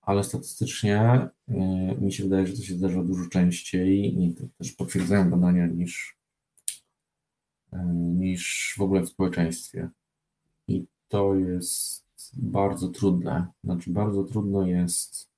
[0.00, 1.52] Ale statystycznie y,
[2.00, 6.18] mi się wydaje, że to się zdarza dużo częściej i to też potwierdzają badania niż,
[7.94, 9.88] niż w ogóle w społeczeństwie.
[10.68, 12.05] I to jest
[12.36, 13.46] bardzo trudne.
[13.64, 15.30] Znaczy, bardzo trudno jest.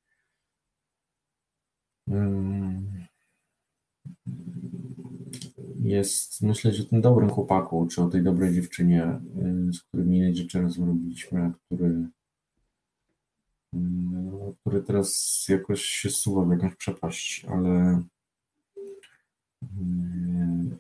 [5.83, 9.21] Jest myśleć o tym dobrym chłopaku, czy o tej dobrej dziewczynie,
[9.73, 12.09] z którymi rzeczy razem robiliśmy, który,
[14.61, 18.03] który teraz jakoś się suwa w jakąś przepaść, ale,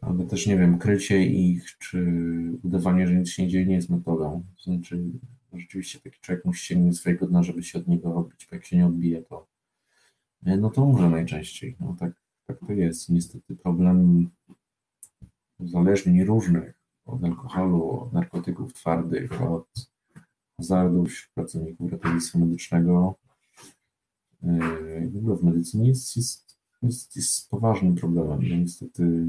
[0.00, 2.06] ale też nie wiem, krycie ich, czy
[2.62, 4.44] udawanie, że nic się nie dzieje, nie jest metodą.
[4.64, 5.04] Znaczy,
[5.52, 8.76] rzeczywiście taki człowiek musi sięgnąć swojego dna, żeby się od niego odbić, bo jak się
[8.76, 9.46] nie odbije, to
[10.46, 11.76] e, no to umrze najczęściej.
[11.80, 12.12] No tak,
[12.46, 13.08] tak to jest.
[13.08, 14.30] Niestety problem
[15.58, 16.74] uzależnień różnych
[17.06, 19.68] od alkoholu, od narkotyków twardych, od
[20.56, 23.14] hazardów wśród pracowników ratownictwa medycznego
[24.42, 28.40] e, w ogóle w medycynie jest, jest, jest, jest poważnym problemem.
[28.40, 29.26] Niestety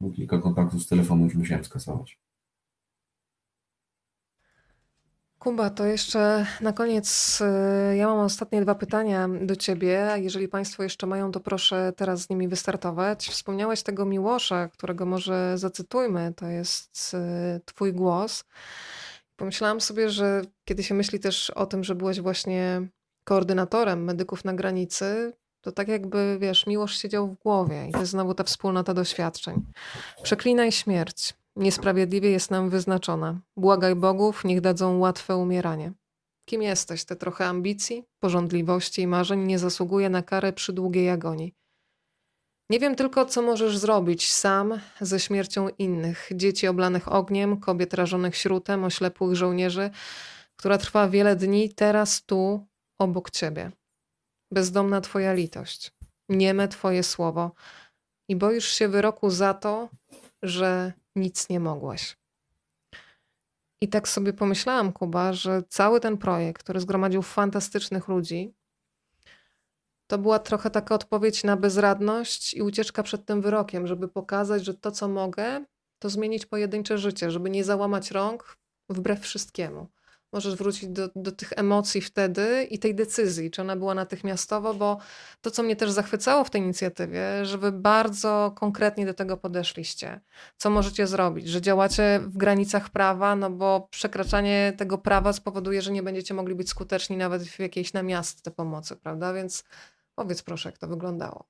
[0.00, 2.25] no, kilka kontaktów z telefonu już musiałem skasować.
[5.46, 7.40] Kuba, to jeszcze na koniec
[7.92, 10.14] y, ja mam ostatnie dwa pytania do ciebie.
[10.16, 13.28] Jeżeli Państwo jeszcze mają, to proszę teraz z nimi wystartować.
[13.28, 18.44] Wspomniałeś tego Miłosza, którego może zacytujmy, to jest y, Twój głos.
[19.36, 22.82] Pomyślałam sobie, że kiedy się myśli też o tym, że byłeś właśnie
[23.24, 28.10] koordynatorem medyków na granicy, To tak jakby, wiesz, miłość siedział w głowie i to jest
[28.10, 29.64] znowu ta wspólnota doświadczeń.
[30.22, 31.34] Przeklinaj śmierć.
[31.56, 33.40] Niesprawiedliwie jest nam wyznaczona.
[33.56, 35.92] Błagaj bogów, niech dadzą łatwe umieranie.
[36.48, 37.04] Kim jesteś?
[37.04, 41.54] Te trochę ambicji, porządliwości i marzeń nie zasługuje na karę przy długiej agonii.
[42.70, 48.36] Nie wiem tylko, co możesz zrobić sam ze śmiercią innych, dzieci oblanych ogniem, kobiet rażonych
[48.36, 49.90] śrutem, oślepłych żołnierzy,
[50.56, 52.66] która trwa wiele dni, teraz tu,
[52.98, 53.72] obok ciebie.
[54.52, 55.92] Bezdomna twoja litość,
[56.28, 57.50] nieme twoje słowo
[58.28, 59.88] i boisz się wyroku za to,
[60.42, 62.16] że nic nie mogłeś.
[63.80, 68.54] I tak sobie pomyślałam, Kuba, że cały ten projekt, który zgromadził fantastycznych ludzi,
[70.06, 74.74] to była trochę taka odpowiedź na bezradność i ucieczka przed tym wyrokiem, żeby pokazać, że
[74.74, 75.64] to, co mogę,
[75.98, 79.86] to zmienić pojedyncze życie, żeby nie załamać rąk wbrew wszystkiemu.
[80.32, 84.98] Możesz wrócić do, do tych emocji wtedy i tej decyzji, czy ona była natychmiastowo, bo
[85.40, 90.20] to, co mnie też zachwycało w tej inicjatywie, że wy bardzo konkretnie do tego podeszliście.
[90.56, 91.48] Co możecie zrobić?
[91.48, 96.54] Że działacie w granicach prawa, no bo przekraczanie tego prawa spowoduje, że nie będziecie mogli
[96.54, 99.32] być skuteczni nawet w jakiejś namiastce pomocy, prawda?
[99.32, 99.64] Więc
[100.16, 101.44] Powiedz proszę, jak to wyglądało.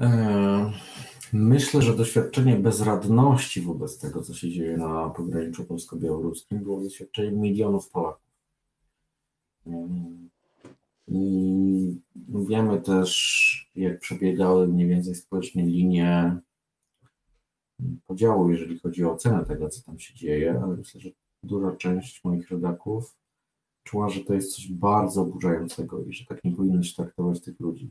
[0.00, 0.72] E,
[1.32, 7.90] myślę, że doświadczenie bezradności wobec tego, co się dzieje na pograniczu polsko-białoruskim, było doświadczeniem milionów
[7.90, 8.32] Polaków.
[9.66, 9.88] E,
[11.08, 12.00] I
[12.48, 16.36] wiemy też, jak przebiegały mniej więcej społecznie linie
[18.06, 21.10] podziału, jeżeli chodzi o ocenę tego, co tam się dzieje, ale myślę, że
[21.42, 23.16] duża część moich rodaków
[23.82, 27.60] czuła, że to jest coś bardzo oburzającego i że tak nie powinno się traktować tych
[27.60, 27.90] ludzi.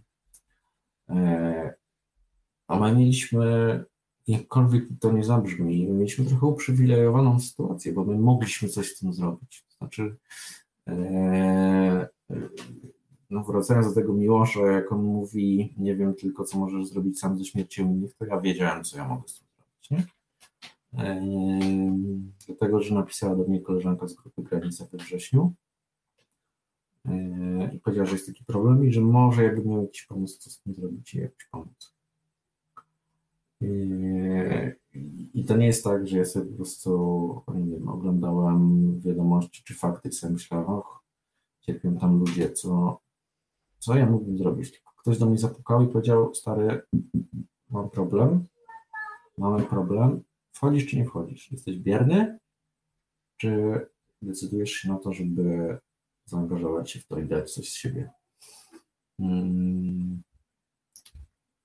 [2.71, 3.85] E, a my mieliśmy,
[4.27, 9.13] jakkolwiek to nie zabrzmi, my mieliśmy trochę uprzywilejowaną sytuację, bo my mogliśmy coś z tym
[9.13, 9.65] zrobić.
[9.77, 10.15] Znaczy,
[10.87, 12.07] e,
[13.29, 17.37] no wracając do tego Miłosza, jak on mówi, nie wiem tylko, co możesz zrobić sam
[17.37, 19.91] ze śmiercią innych, to ja wiedziałem, co ja mogę z tym zrobić.
[19.91, 20.05] Nie?
[21.03, 21.21] E,
[22.47, 25.53] dlatego, że napisała do mnie koleżanka z grupy Granica we wrześniu,
[27.73, 30.61] i powiedział, że jest taki problem i że może jakby miał jakiś pomysł, co z
[30.61, 31.93] tym zrobić i jakiś pomóc.
[35.33, 39.73] I to nie jest tak, że ja sobie po prostu, nie wiem, oglądałem wiadomości czy
[39.73, 41.03] fakty i sobie myślałem, och,
[41.61, 43.01] cierpią tam ludzie, co,
[43.79, 44.71] co ja mógłbym zrobić?
[44.71, 46.81] Tylko ktoś do mnie zapukał i powiedział, stary,
[47.69, 48.45] mam problem,
[49.37, 51.51] mamy problem, wchodzisz czy nie wchodzisz?
[51.51, 52.39] Jesteś bierny?
[53.37, 53.79] Czy
[54.21, 55.77] decydujesz się na to, żeby
[56.25, 58.11] zaangażować się w to i dać coś z siebie.
[59.17, 60.21] Hmm.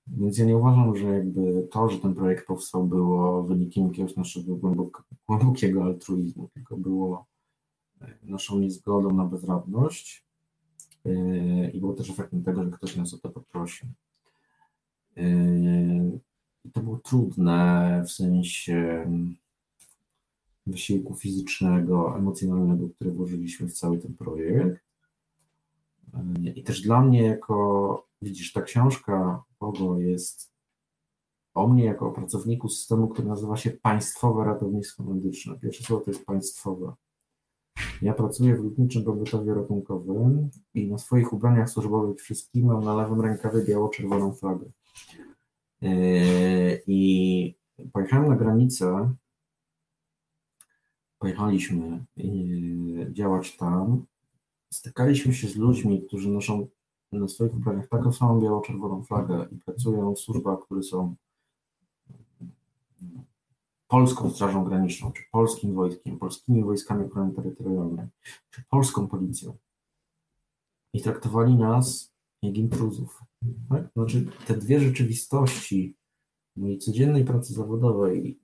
[0.07, 4.59] Więc ja nie uważam, że jakby to, że ten projekt powstał, było wynikiem jakiegoś naszego
[5.27, 7.25] głębokiego altruizmu, tylko było
[8.01, 10.25] e, naszą niezgodą na bezradność
[11.05, 13.87] e, i było też efektem tego, że ktoś nas o to poprosił.
[15.17, 15.23] E,
[16.65, 19.05] I to było trudne w sensie
[20.67, 24.87] wysiłku fizycznego, emocjonalnego, który włożyliśmy w cały ten projekt.
[26.55, 30.51] I też dla mnie, jako widzisz, ta książka Pogo jest
[31.53, 35.59] o mnie jako o pracowniku systemu, który nazywa się Państwowe Ratownictwo Medyczne.
[35.59, 36.93] Pierwsze słowo to jest państwowe.
[38.01, 43.21] Ja pracuję w lotniczym pogotowiu ratunkowym i na swoich ubraniach służbowych wszystkim mam na lewym
[43.21, 44.65] rękawie biało-czerwoną flagę.
[45.81, 47.55] Yy, I
[47.93, 49.13] pojechałem na granicę
[51.19, 52.05] pojechaliśmy
[53.11, 54.05] działać tam,
[54.73, 56.67] stykaliśmy się z ludźmi, którzy noszą
[57.11, 61.15] na swoich ubraniach taką samą biało-czerwoną flagę i pracują w służbach, które są
[63.87, 68.07] polską Strażą Graniczną, czy polskim wojskiem, polskimi wojskami ochrony terytorialnej,
[68.49, 69.57] czy polską policją.
[70.93, 73.23] I traktowali nas jak intruzów.
[73.69, 73.89] Tak?
[73.93, 75.95] Znaczy, te dwie rzeczywistości
[76.55, 78.39] mojej codziennej pracy zawodowej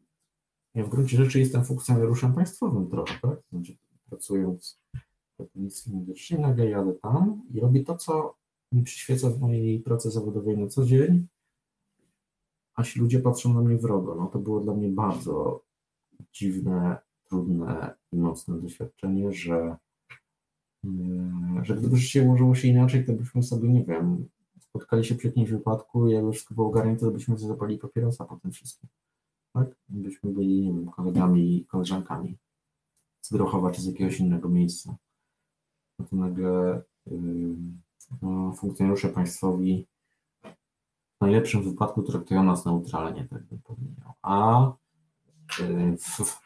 [0.75, 3.39] ja w gruncie rzeczy jestem funkcjonariuszem państwowym trochę, tak?
[3.51, 3.77] Znaczy,
[4.09, 4.79] pracując
[5.35, 8.35] w ratownictwie medycznym, nagle jadę tam i robię to, co
[8.73, 11.27] mi przyświeca w mojej pracy zawodowej na co dzień,
[12.75, 14.15] a ci ludzie patrzą na mnie wrogo.
[14.15, 15.63] No to było dla mnie bardzo
[16.33, 16.97] dziwne,
[17.29, 19.77] trudne i mocne doświadczenie, że,
[20.83, 24.29] mm, że gdyby życie ułożyło się inaczej, to byśmy sobie, nie wiem,
[24.59, 28.25] spotkali się przy jakimś wypadku i jakby wszystko było ogarnięte, to byśmy sobie zapali papierosa
[28.25, 28.89] po tym wszystkim
[29.53, 29.67] tak?
[29.89, 32.37] Byśmy byli, nie wiem, kolegami i koleżankami
[33.21, 34.95] z Grochowa czy z jakiegoś innego miejsca.
[35.99, 37.55] No to nagle yy,
[38.57, 39.87] funkcjonariusze państwowi
[41.17, 44.13] w najlepszym wypadku traktują nas neutralnie, tak bym powiedział.
[44.21, 44.71] A
[45.59, 46.41] yy, w,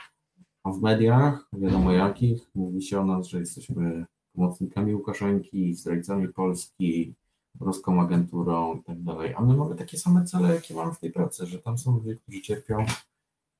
[0.65, 7.15] w mediach, wiadomo jakich, mówi się o nas, że jesteśmy pomocnikami Łukaszenki, zdrajcami Polski,
[7.59, 9.33] polską agenturą i tak dalej.
[9.37, 12.15] A my mamy takie same cele, jakie mamy w tej pracy, że tam są ludzie,
[12.15, 12.85] którzy cierpią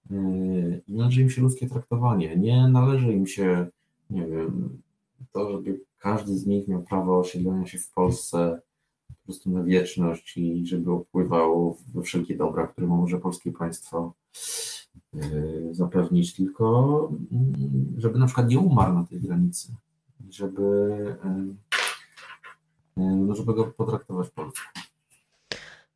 [0.10, 2.38] yy, i należy im się ludzkie traktowanie.
[2.38, 3.68] Nie należy im się,
[4.10, 4.82] nie wiem,
[5.32, 8.62] to, żeby każdy z nich miał prawo osiedlenia się w Polsce
[9.08, 14.14] po prostu na wieczność i żeby opływał we wszelkie dobra, które może polskie państwo
[15.14, 19.74] yy, zapewnić, tylko yy, żeby na przykład nie umarł na tej granicy,
[20.30, 21.16] żeby
[22.98, 24.66] no żeby go potraktować po ludzku.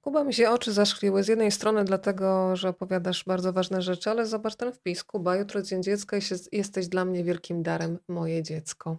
[0.02, 1.24] Kuba, mi się oczy zaszkliły.
[1.24, 5.04] Z jednej strony dlatego, że opowiadasz bardzo ważne rzeczy, ale zobacz ten wpis.
[5.04, 6.22] Kuba, jutro dzień dziecka i
[6.52, 8.98] jesteś dla mnie wielkim darem, moje dziecko.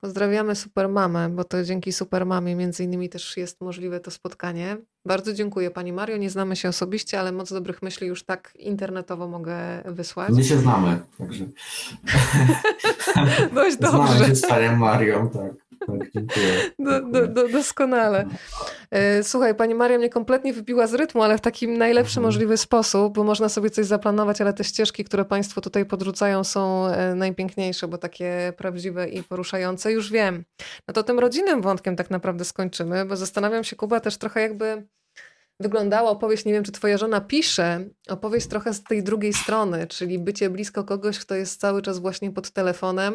[0.00, 4.76] Pozdrawiamy Supermamę, bo to dzięki Supermamie między innymi też jest możliwe to spotkanie.
[5.06, 6.16] Bardzo dziękuję Pani Mario.
[6.16, 10.30] Nie znamy się osobiście, ale moc dobrych myśli już tak internetowo mogę wysłać.
[10.30, 11.44] My się znamy, także.
[13.54, 14.16] Dość dobrze.
[14.16, 15.52] Znamy się z Panią Marią, tak.
[15.86, 16.24] Tak.
[16.78, 18.24] Do, do, do, doskonale.
[18.90, 22.24] E, słuchaj, pani Maria mnie kompletnie wybiła z rytmu, ale w takim najlepszy mhm.
[22.24, 26.86] możliwy sposób, bo można sobie coś zaplanować, ale te ścieżki, które Państwo tutaj podrzucają, są
[26.86, 29.92] e, najpiękniejsze, bo takie prawdziwe i poruszające.
[29.92, 30.44] Już wiem.
[30.88, 34.86] No to tym rodzinnym wątkiem tak naprawdę skończymy, bo zastanawiam się, Kuba, też trochę jakby
[35.62, 40.18] wyglądała opowieść, nie wiem czy twoja żona pisze, opowieść trochę z tej drugiej strony, czyli
[40.18, 43.14] bycie blisko kogoś, kto jest cały czas właśnie pod telefonem,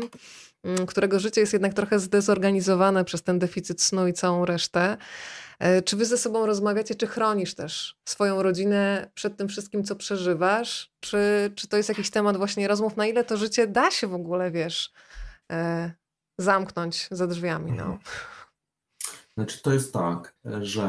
[0.88, 4.98] którego życie jest jednak trochę zdezorganizowane przez ten deficyt snu i całą resztę.
[5.60, 9.96] E, czy wy ze sobą rozmawiacie, czy chronisz też swoją rodzinę przed tym wszystkim, co
[9.96, 10.92] przeżywasz?
[11.00, 14.14] Czy, czy to jest jakiś temat właśnie rozmów, na ile to życie da się w
[14.14, 14.92] ogóle, wiesz,
[15.52, 15.92] e,
[16.38, 17.72] zamknąć za drzwiami?
[17.72, 17.98] No.
[19.38, 20.84] Znaczy to jest tak, że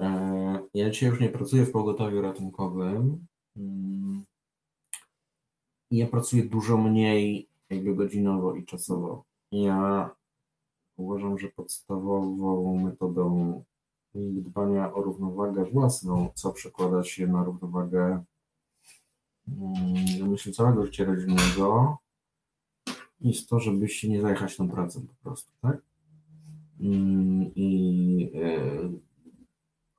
[0.00, 3.26] e, ja dzisiaj już nie pracuję w pogotowiu ratunkowym
[3.56, 4.24] mm,
[5.90, 9.24] ja pracuję dużo mniej jakby godzinowo i czasowo.
[9.52, 10.10] Ja
[10.96, 13.62] uważam, że podstawową metodą
[14.14, 18.24] dbania o równowagę własną, co przekłada się na równowagę
[19.48, 21.98] mm, myślę całego życia rodzinnego,
[23.20, 25.82] jest to, żeby się nie zajechać tą pracę po prostu, tak?
[26.80, 28.92] Mm, I e,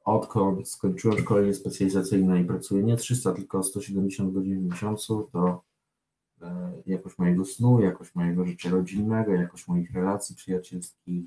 [0.06, 5.64] odkąd skończyłem szkolenie specjalizacyjne i pracuję nie 300, tylko 170 godzin w miesiącu, to
[6.86, 11.26] jakość mojego snu, jakość mojego życia rodzinnego, jakość moich relacji przyjacielskich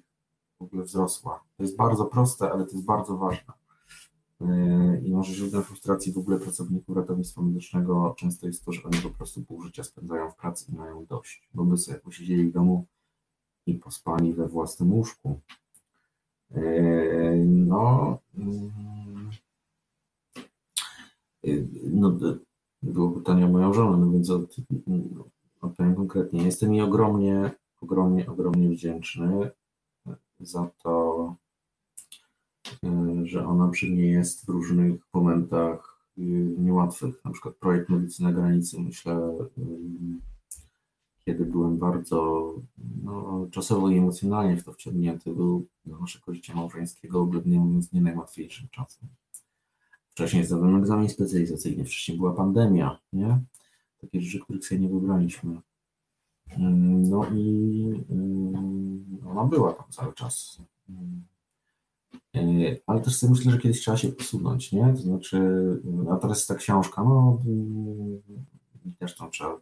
[0.59, 1.45] w ogóle wzrosła.
[1.57, 3.53] To jest bardzo proste, ale to jest bardzo ważne.
[4.41, 8.99] E, I może źródłem frustracji w ogóle pracowników ratownictwa medycznego często jest to, że oni
[9.03, 12.53] po prostu pół życia spędzają w pracy i mają dość, bo by sobie posiedzieli w
[12.53, 12.87] domu
[13.67, 15.41] i pospali we własnym łóżku.
[16.55, 16.63] E,
[17.47, 19.31] no, mm,
[21.85, 22.19] no
[22.83, 24.57] było pytanie o moją żonę, no więc od,
[25.61, 26.43] odpowiem konkretnie.
[26.43, 27.51] Jestem jej ogromnie,
[27.81, 29.51] ogromnie, ogromnie wdzięczny
[30.41, 31.35] za to,
[32.85, 36.23] e, że ona przy mnie jest w różnych momentach e,
[36.59, 39.39] niełatwych, na przykład projekt Medycyna Granicy, myślę,
[41.25, 42.55] kiedy byłem bardzo
[43.03, 48.01] no, czasowo i emocjonalnie w to wciągnięty, był dla naszego życia małżeńskiego, obecnie mówiąc, nie
[48.01, 49.09] najłatwiejszym czasem.
[50.19, 53.41] Wcześniej zdałem egzamin specjalizacyjny, wcześniej była pandemia, nie?
[54.01, 55.61] Takie rzeczy, których sobie nie wybraliśmy.
[56.51, 60.63] Mm, no i mm, ona była tam cały czas.
[60.89, 61.23] Mm.
[62.37, 62.41] E,
[62.87, 64.93] ale też sobie myślę, że kiedyś trzeba się posunąć, nie?
[64.97, 65.39] To znaczy,
[66.11, 67.43] a teraz ta książka, no
[68.99, 69.61] też tam trzeba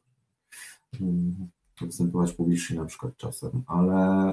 [1.81, 4.33] występować publicznie na przykład czasem, ale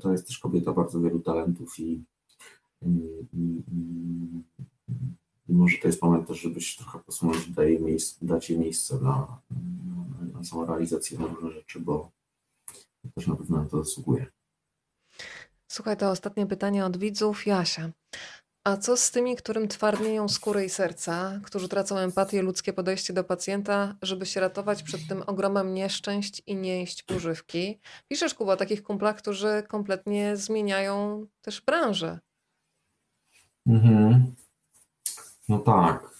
[0.00, 2.04] to jest też kobieta bardzo wielu talentów i,
[2.82, 2.88] i,
[3.32, 4.42] i, i
[5.52, 8.94] może to jest moment też, żeby się trochę posunąć, dać jej miejsce, dać jej miejsce
[8.94, 12.10] na, na, na samą realizację na różne rzeczy, bo
[13.14, 14.26] też na pewno na to zasługuje.
[15.68, 17.46] Słuchaj, to ostatnie pytanie od widzów.
[17.46, 17.90] Jasia,
[18.64, 23.24] a co z tymi, którym twardnieją skóry i serca, którzy tracą empatię, ludzkie podejście do
[23.24, 27.78] pacjenta, żeby się ratować przed tym ogromem nieszczęść i nieść pożywki?
[28.08, 32.18] Piszesz, Kuba, o takich kumplach, którzy kompletnie zmieniają też branżę.
[33.66, 34.34] Mhm.
[35.52, 36.18] No tak.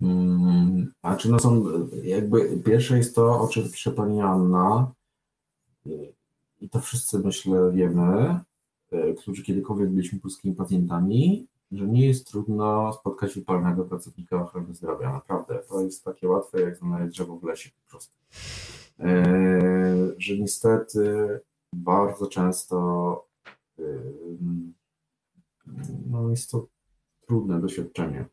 [0.00, 0.92] Hmm.
[1.02, 1.64] A czy no są,
[2.02, 4.92] jakby pierwsze jest to, o czym pisze pani Anna,
[6.60, 8.40] i to wszyscy myślę wiemy,
[8.94, 15.12] E, którzy kiedykolwiek byliśmy polskimi pacjentami, że nie jest trudno spotkać wypalnego pracownika ochrony zdrowia.
[15.12, 18.12] Naprawdę, to jest takie łatwe, jak znaleźć drzewo w lesie po prostu.
[19.00, 19.24] E,
[20.18, 21.40] że niestety
[21.72, 23.26] bardzo często
[26.10, 26.66] no jest to
[27.26, 28.24] trudne doświadczenie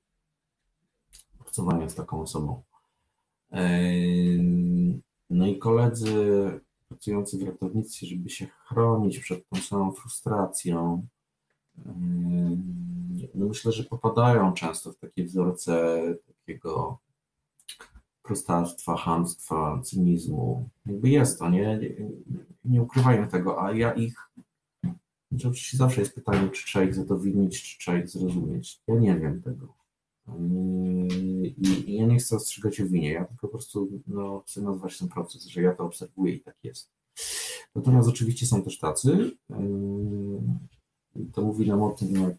[1.39, 2.63] pracowania z taką osobą.
[5.29, 6.13] No i koledzy
[6.87, 11.07] pracujący w ratownictwie, żeby się chronić przed tą samą frustracją,
[13.35, 16.99] no myślę, że popadają często w takie wzorce takiego
[18.23, 20.69] prostactwa, hamstwa, cynizmu.
[20.85, 21.79] Jakby jest to, nie?
[22.65, 22.87] Nie
[23.27, 24.15] tego, a ja ich.
[25.31, 28.81] Znaczy oczywiście zawsze jest pytanie, czy trzeba ich zadowolnić, czy trzeba ich zrozumieć.
[28.87, 29.73] Ja nie wiem tego.
[30.39, 31.55] I,
[31.87, 35.07] I, ja nie chcę ostrzegać o winie, ja tylko po prostu no, chcę nazwać ten
[35.07, 36.89] proces, że ja to obserwuję i tak jest.
[37.75, 42.35] Natomiast oczywiście są też tacy, yy, to mówi nam o tym, jak,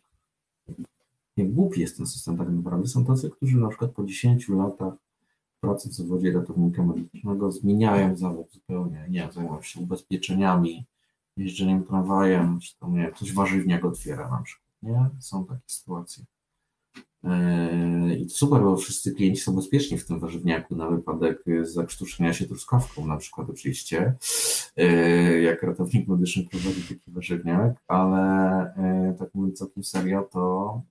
[1.37, 2.89] jak głupi jest ten system tak naprawdę.
[2.89, 4.95] Są tacy, którzy na przykład po 10 latach
[5.61, 10.87] pracy w zawodzie ratownika medycznego zmieniają zawód zupełnie, nie zajmują się ubezpieczeniami,
[11.37, 15.11] jeżdżeniem tramwajem, czy tam, nie coś warzywniak otwiera na przykład, nie?
[15.21, 16.25] Są takie sytuacje.
[17.25, 22.33] Yy, I to super, bo wszyscy klienci są bezpieczni w tym warzywniaku na wypadek zakrztuszenia
[22.33, 24.15] się truskawką, na przykład oczywiście,
[24.77, 28.75] yy, jak ratownik medyczny prowadzi taki warzywniak, ale
[29.09, 30.83] yy, tak mówiąc całkiem serio, to,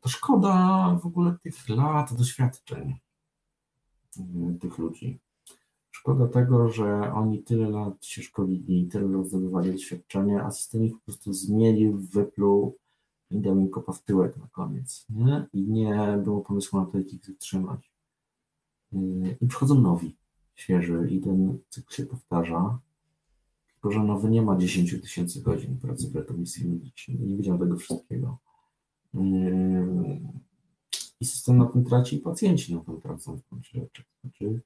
[0.00, 2.94] to szkoda w ogóle tych lat doświadczeń
[4.60, 5.18] tych ludzi.
[6.02, 10.92] Szkoda tego, że oni tyle lat się szkolili, tyle lat zdobywali doświadczenie, a system ich
[10.92, 12.76] po prostu zmienił, wypluł
[13.30, 15.46] i dał im kopa w tyłek na koniec, nie?
[15.52, 17.92] I nie było pomysłu na to, jak ich zatrzymać.
[18.92, 20.16] Yy, I przychodzą nowi,
[20.54, 22.78] świeży i ten cykl się powtarza.
[23.72, 27.76] Tylko, że nowy nie ma 10 tysięcy godzin pracy w ratomisji medycznej, nie widział tego
[27.76, 28.38] wszystkiego.
[29.14, 30.20] Yy,
[31.20, 34.04] I system na tym traci i pacjenci na tym tracą w końcu rzeczy.
[34.20, 34.60] Znaczy,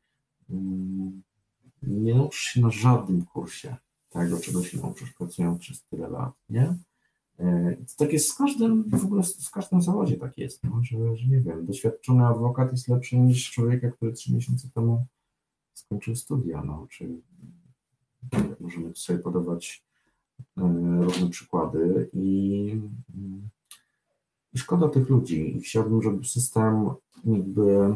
[1.83, 3.77] nie nauczysz się na żadnym kursie
[4.09, 6.77] tego, czego się nauczysz pracując przez tyle lat, nie?
[7.39, 11.29] E, tak jest z każdym, w ogóle w każdym zawodzie tak jest, no, że, że
[11.29, 15.07] nie wiem, doświadczony adwokat jest lepszy niż człowieka, który trzy miesiące temu
[15.75, 17.23] skończył studia, no, czyli
[18.61, 19.85] możemy sobie podawać
[20.59, 20.63] e,
[21.01, 22.81] różne przykłady i,
[24.53, 26.91] i szkoda tych ludzi i chciałbym, żeby system
[27.25, 27.95] jakby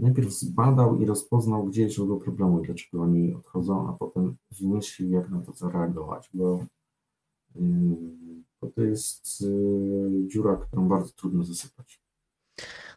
[0.00, 5.10] najpierw zbadał i rozpoznał, gdzie jest źródło problemu i dlaczego oni odchodzą, a potem wymyślił,
[5.10, 6.64] jak na to zareagować, bo
[8.60, 11.99] bo to jest y, dziura, którą bardzo trudno zasypać.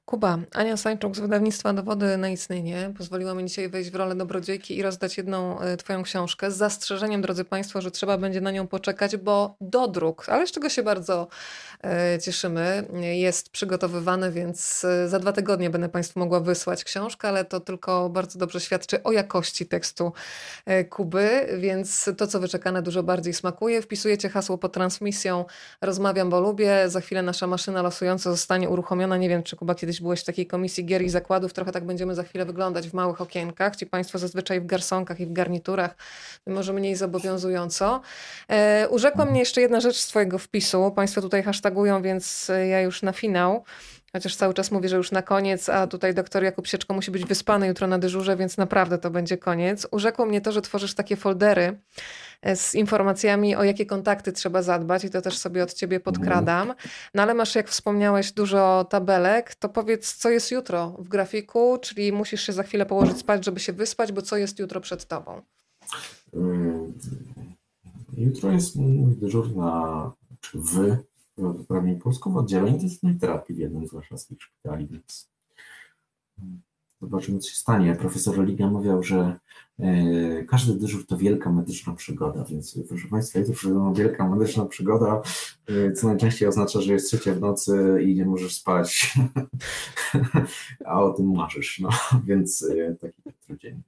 [0.05, 4.77] Kuba, Ania Sańczuk z wydawnictwa Dowody na istnienie pozwoliła mi dzisiaj wejść w rolę dobrodziejki
[4.77, 8.67] i rozdać jedną e, twoją książkę z zastrzeżeniem, drodzy Państwo, że trzeba będzie na nią
[8.67, 11.27] poczekać, bo do druk, ale z czego się bardzo
[11.83, 17.45] e, cieszymy, jest przygotowywany, więc e, za dwa tygodnie będę Państwu mogła wysłać książkę, ale
[17.45, 20.13] to tylko bardzo dobrze świadczy o jakości tekstu
[20.89, 23.81] Kuby, więc to, co wyczekane, dużo bardziej smakuje.
[23.81, 25.45] Wpisujecie hasło pod transmisją
[25.81, 26.89] Rozmawiam, bo lubię.
[26.89, 29.17] Za chwilę nasza maszyna losująca zostanie uruchomiona.
[29.17, 32.15] Nie wiem, czy Kuba kiedyś byłeś w takiej komisji gier i zakładów, trochę tak będziemy
[32.15, 33.75] za chwilę wyglądać w małych okienkach.
[33.75, 35.95] Ci Państwo zazwyczaj w garsonkach i w garniturach,
[36.47, 38.01] może mniej zobowiązująco.
[38.49, 40.91] E, urzekła mnie jeszcze jedna rzecz z Twojego wpisu.
[40.91, 43.63] Państwo tutaj hashtagują, więc ja już na finał.
[44.15, 47.25] Chociaż cały czas mówię, że już na koniec, a tutaj doktor Jakub Sieczko musi być
[47.25, 49.87] wyspany jutro na dyżurze, więc naprawdę to będzie koniec.
[49.91, 51.77] Urzekło mnie to, że tworzysz takie foldery e,
[52.55, 56.73] z informacjami, o jakie kontakty trzeba zadbać i to też sobie od ciebie podkradam.
[57.13, 62.11] No ale masz, jak wspomniałeś, dużo tabelek, to powiedz, co jest jutro w grafiku, czyli
[62.11, 65.41] musisz się za chwilę położyć spać, żeby się wyspać, bo co jest jutro przed tobą?
[66.33, 66.93] Mm,
[68.17, 70.11] jutro jest mój dyżur na,
[70.41, 70.97] czy wy
[71.35, 75.29] prawdopodobnie polską w oddziale intensywnej terapii w jednym z warszawskich szpitali, więc
[77.01, 77.95] zobaczymy, co się stanie.
[77.95, 79.39] Profesor Liga mówił, że
[80.47, 85.21] każdy dyżur to wielka medyczna przygoda, więc proszę Państwa, jest to wielka medyczna przygoda,
[85.67, 89.13] e, co najczęściej oznacza, że jest trzecia w nocy i nie możesz spać,
[90.85, 91.89] a o tym marzysz, no,
[92.27, 93.23] więc e, taki
[93.59, 93.81] dzień.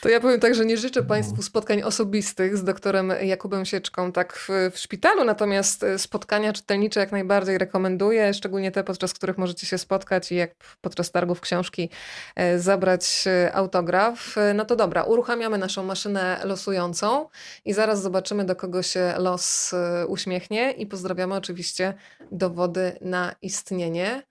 [0.00, 4.36] To ja powiem tak, że nie życzę Państwu spotkań osobistych z doktorem Jakubem Sieczką tak
[4.36, 9.78] w, w szpitalu, natomiast spotkania czytelnicze jak najbardziej rekomenduję, szczególnie te, podczas których możecie się
[9.78, 11.88] spotkać i jak podczas targów książki
[12.36, 14.38] E, zabrać e, autograf.
[14.38, 17.28] E, no to dobra, uruchamiamy naszą maszynę losującą
[17.64, 19.74] i zaraz zobaczymy, do kogo się los
[20.08, 21.94] uśmiechnie i pozdrawiamy oczywiście
[22.32, 24.22] dowody na istnienie.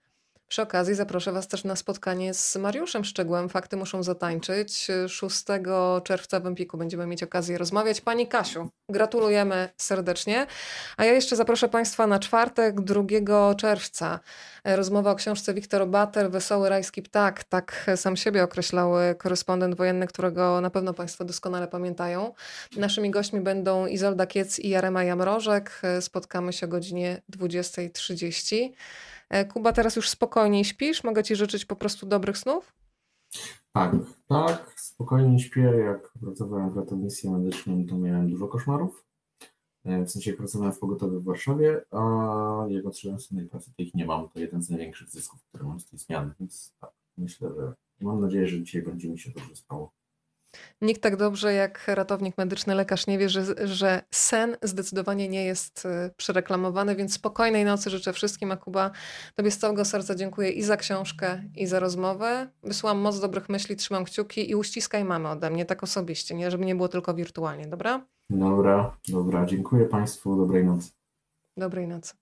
[0.50, 3.48] Przy okazji zaproszę Was też na spotkanie z Mariuszem Szczegłem.
[3.48, 4.88] Fakty muszą zatańczyć.
[5.08, 5.44] 6
[6.04, 8.00] czerwca w Empiku będziemy mieć okazję rozmawiać.
[8.00, 10.46] Pani Kasiu, gratulujemy serdecznie.
[10.96, 14.20] A ja jeszcze zaproszę Państwa na czwartek, 2 czerwca.
[14.64, 17.44] Rozmowa o książce Wiktor Bater, Wesoły Rajski Ptak.
[17.44, 22.34] Tak sam siebie określał korespondent wojenny, którego na pewno Państwo doskonale pamiętają.
[22.76, 25.82] Naszymi gośćmi będą Izolda Kiec i Jarema Jamrożek.
[26.00, 28.70] Spotkamy się o godzinie 20.30.
[29.30, 31.04] E, Kuba, teraz już spokojniej śpisz?
[31.04, 32.74] Mogę Ci życzyć po prostu dobrych snów?
[33.72, 33.92] Tak,
[34.28, 35.60] tak, spokojnie śpię.
[35.60, 39.04] Jak pracowałem w ratownictwie medycznym, to miałem dużo koszmarów.
[39.84, 43.94] E, W sensie pracowałem w pogotowiu w Warszawie, a jak odszedłem z pracy, to ich
[43.94, 44.28] nie mam.
[44.28, 46.34] To jeden z największych zysków, które mam z tej zmiany.
[46.40, 49.92] Więc tak, myślę, że mam nadzieję, że dzisiaj będzie mi się dobrze spało.
[50.80, 55.86] Nikt tak dobrze jak ratownik medyczny, lekarz nie wie, że, że sen zdecydowanie nie jest
[55.86, 58.52] y, przereklamowany, więc spokojnej nocy życzę wszystkim.
[58.52, 58.90] A Kuba,
[59.34, 62.48] Tobie z całego serca dziękuję i za książkę, i za rozmowę.
[62.62, 66.50] Wysyłam moc dobrych myśli, trzymam kciuki i uściskaj mamę ode mnie, tak osobiście, nie?
[66.50, 68.06] żeby nie było tylko wirtualnie, dobra?
[68.30, 70.90] Dobra, dobra, dziękuję Państwu, dobrej nocy.
[71.56, 72.20] Dobrej nocy.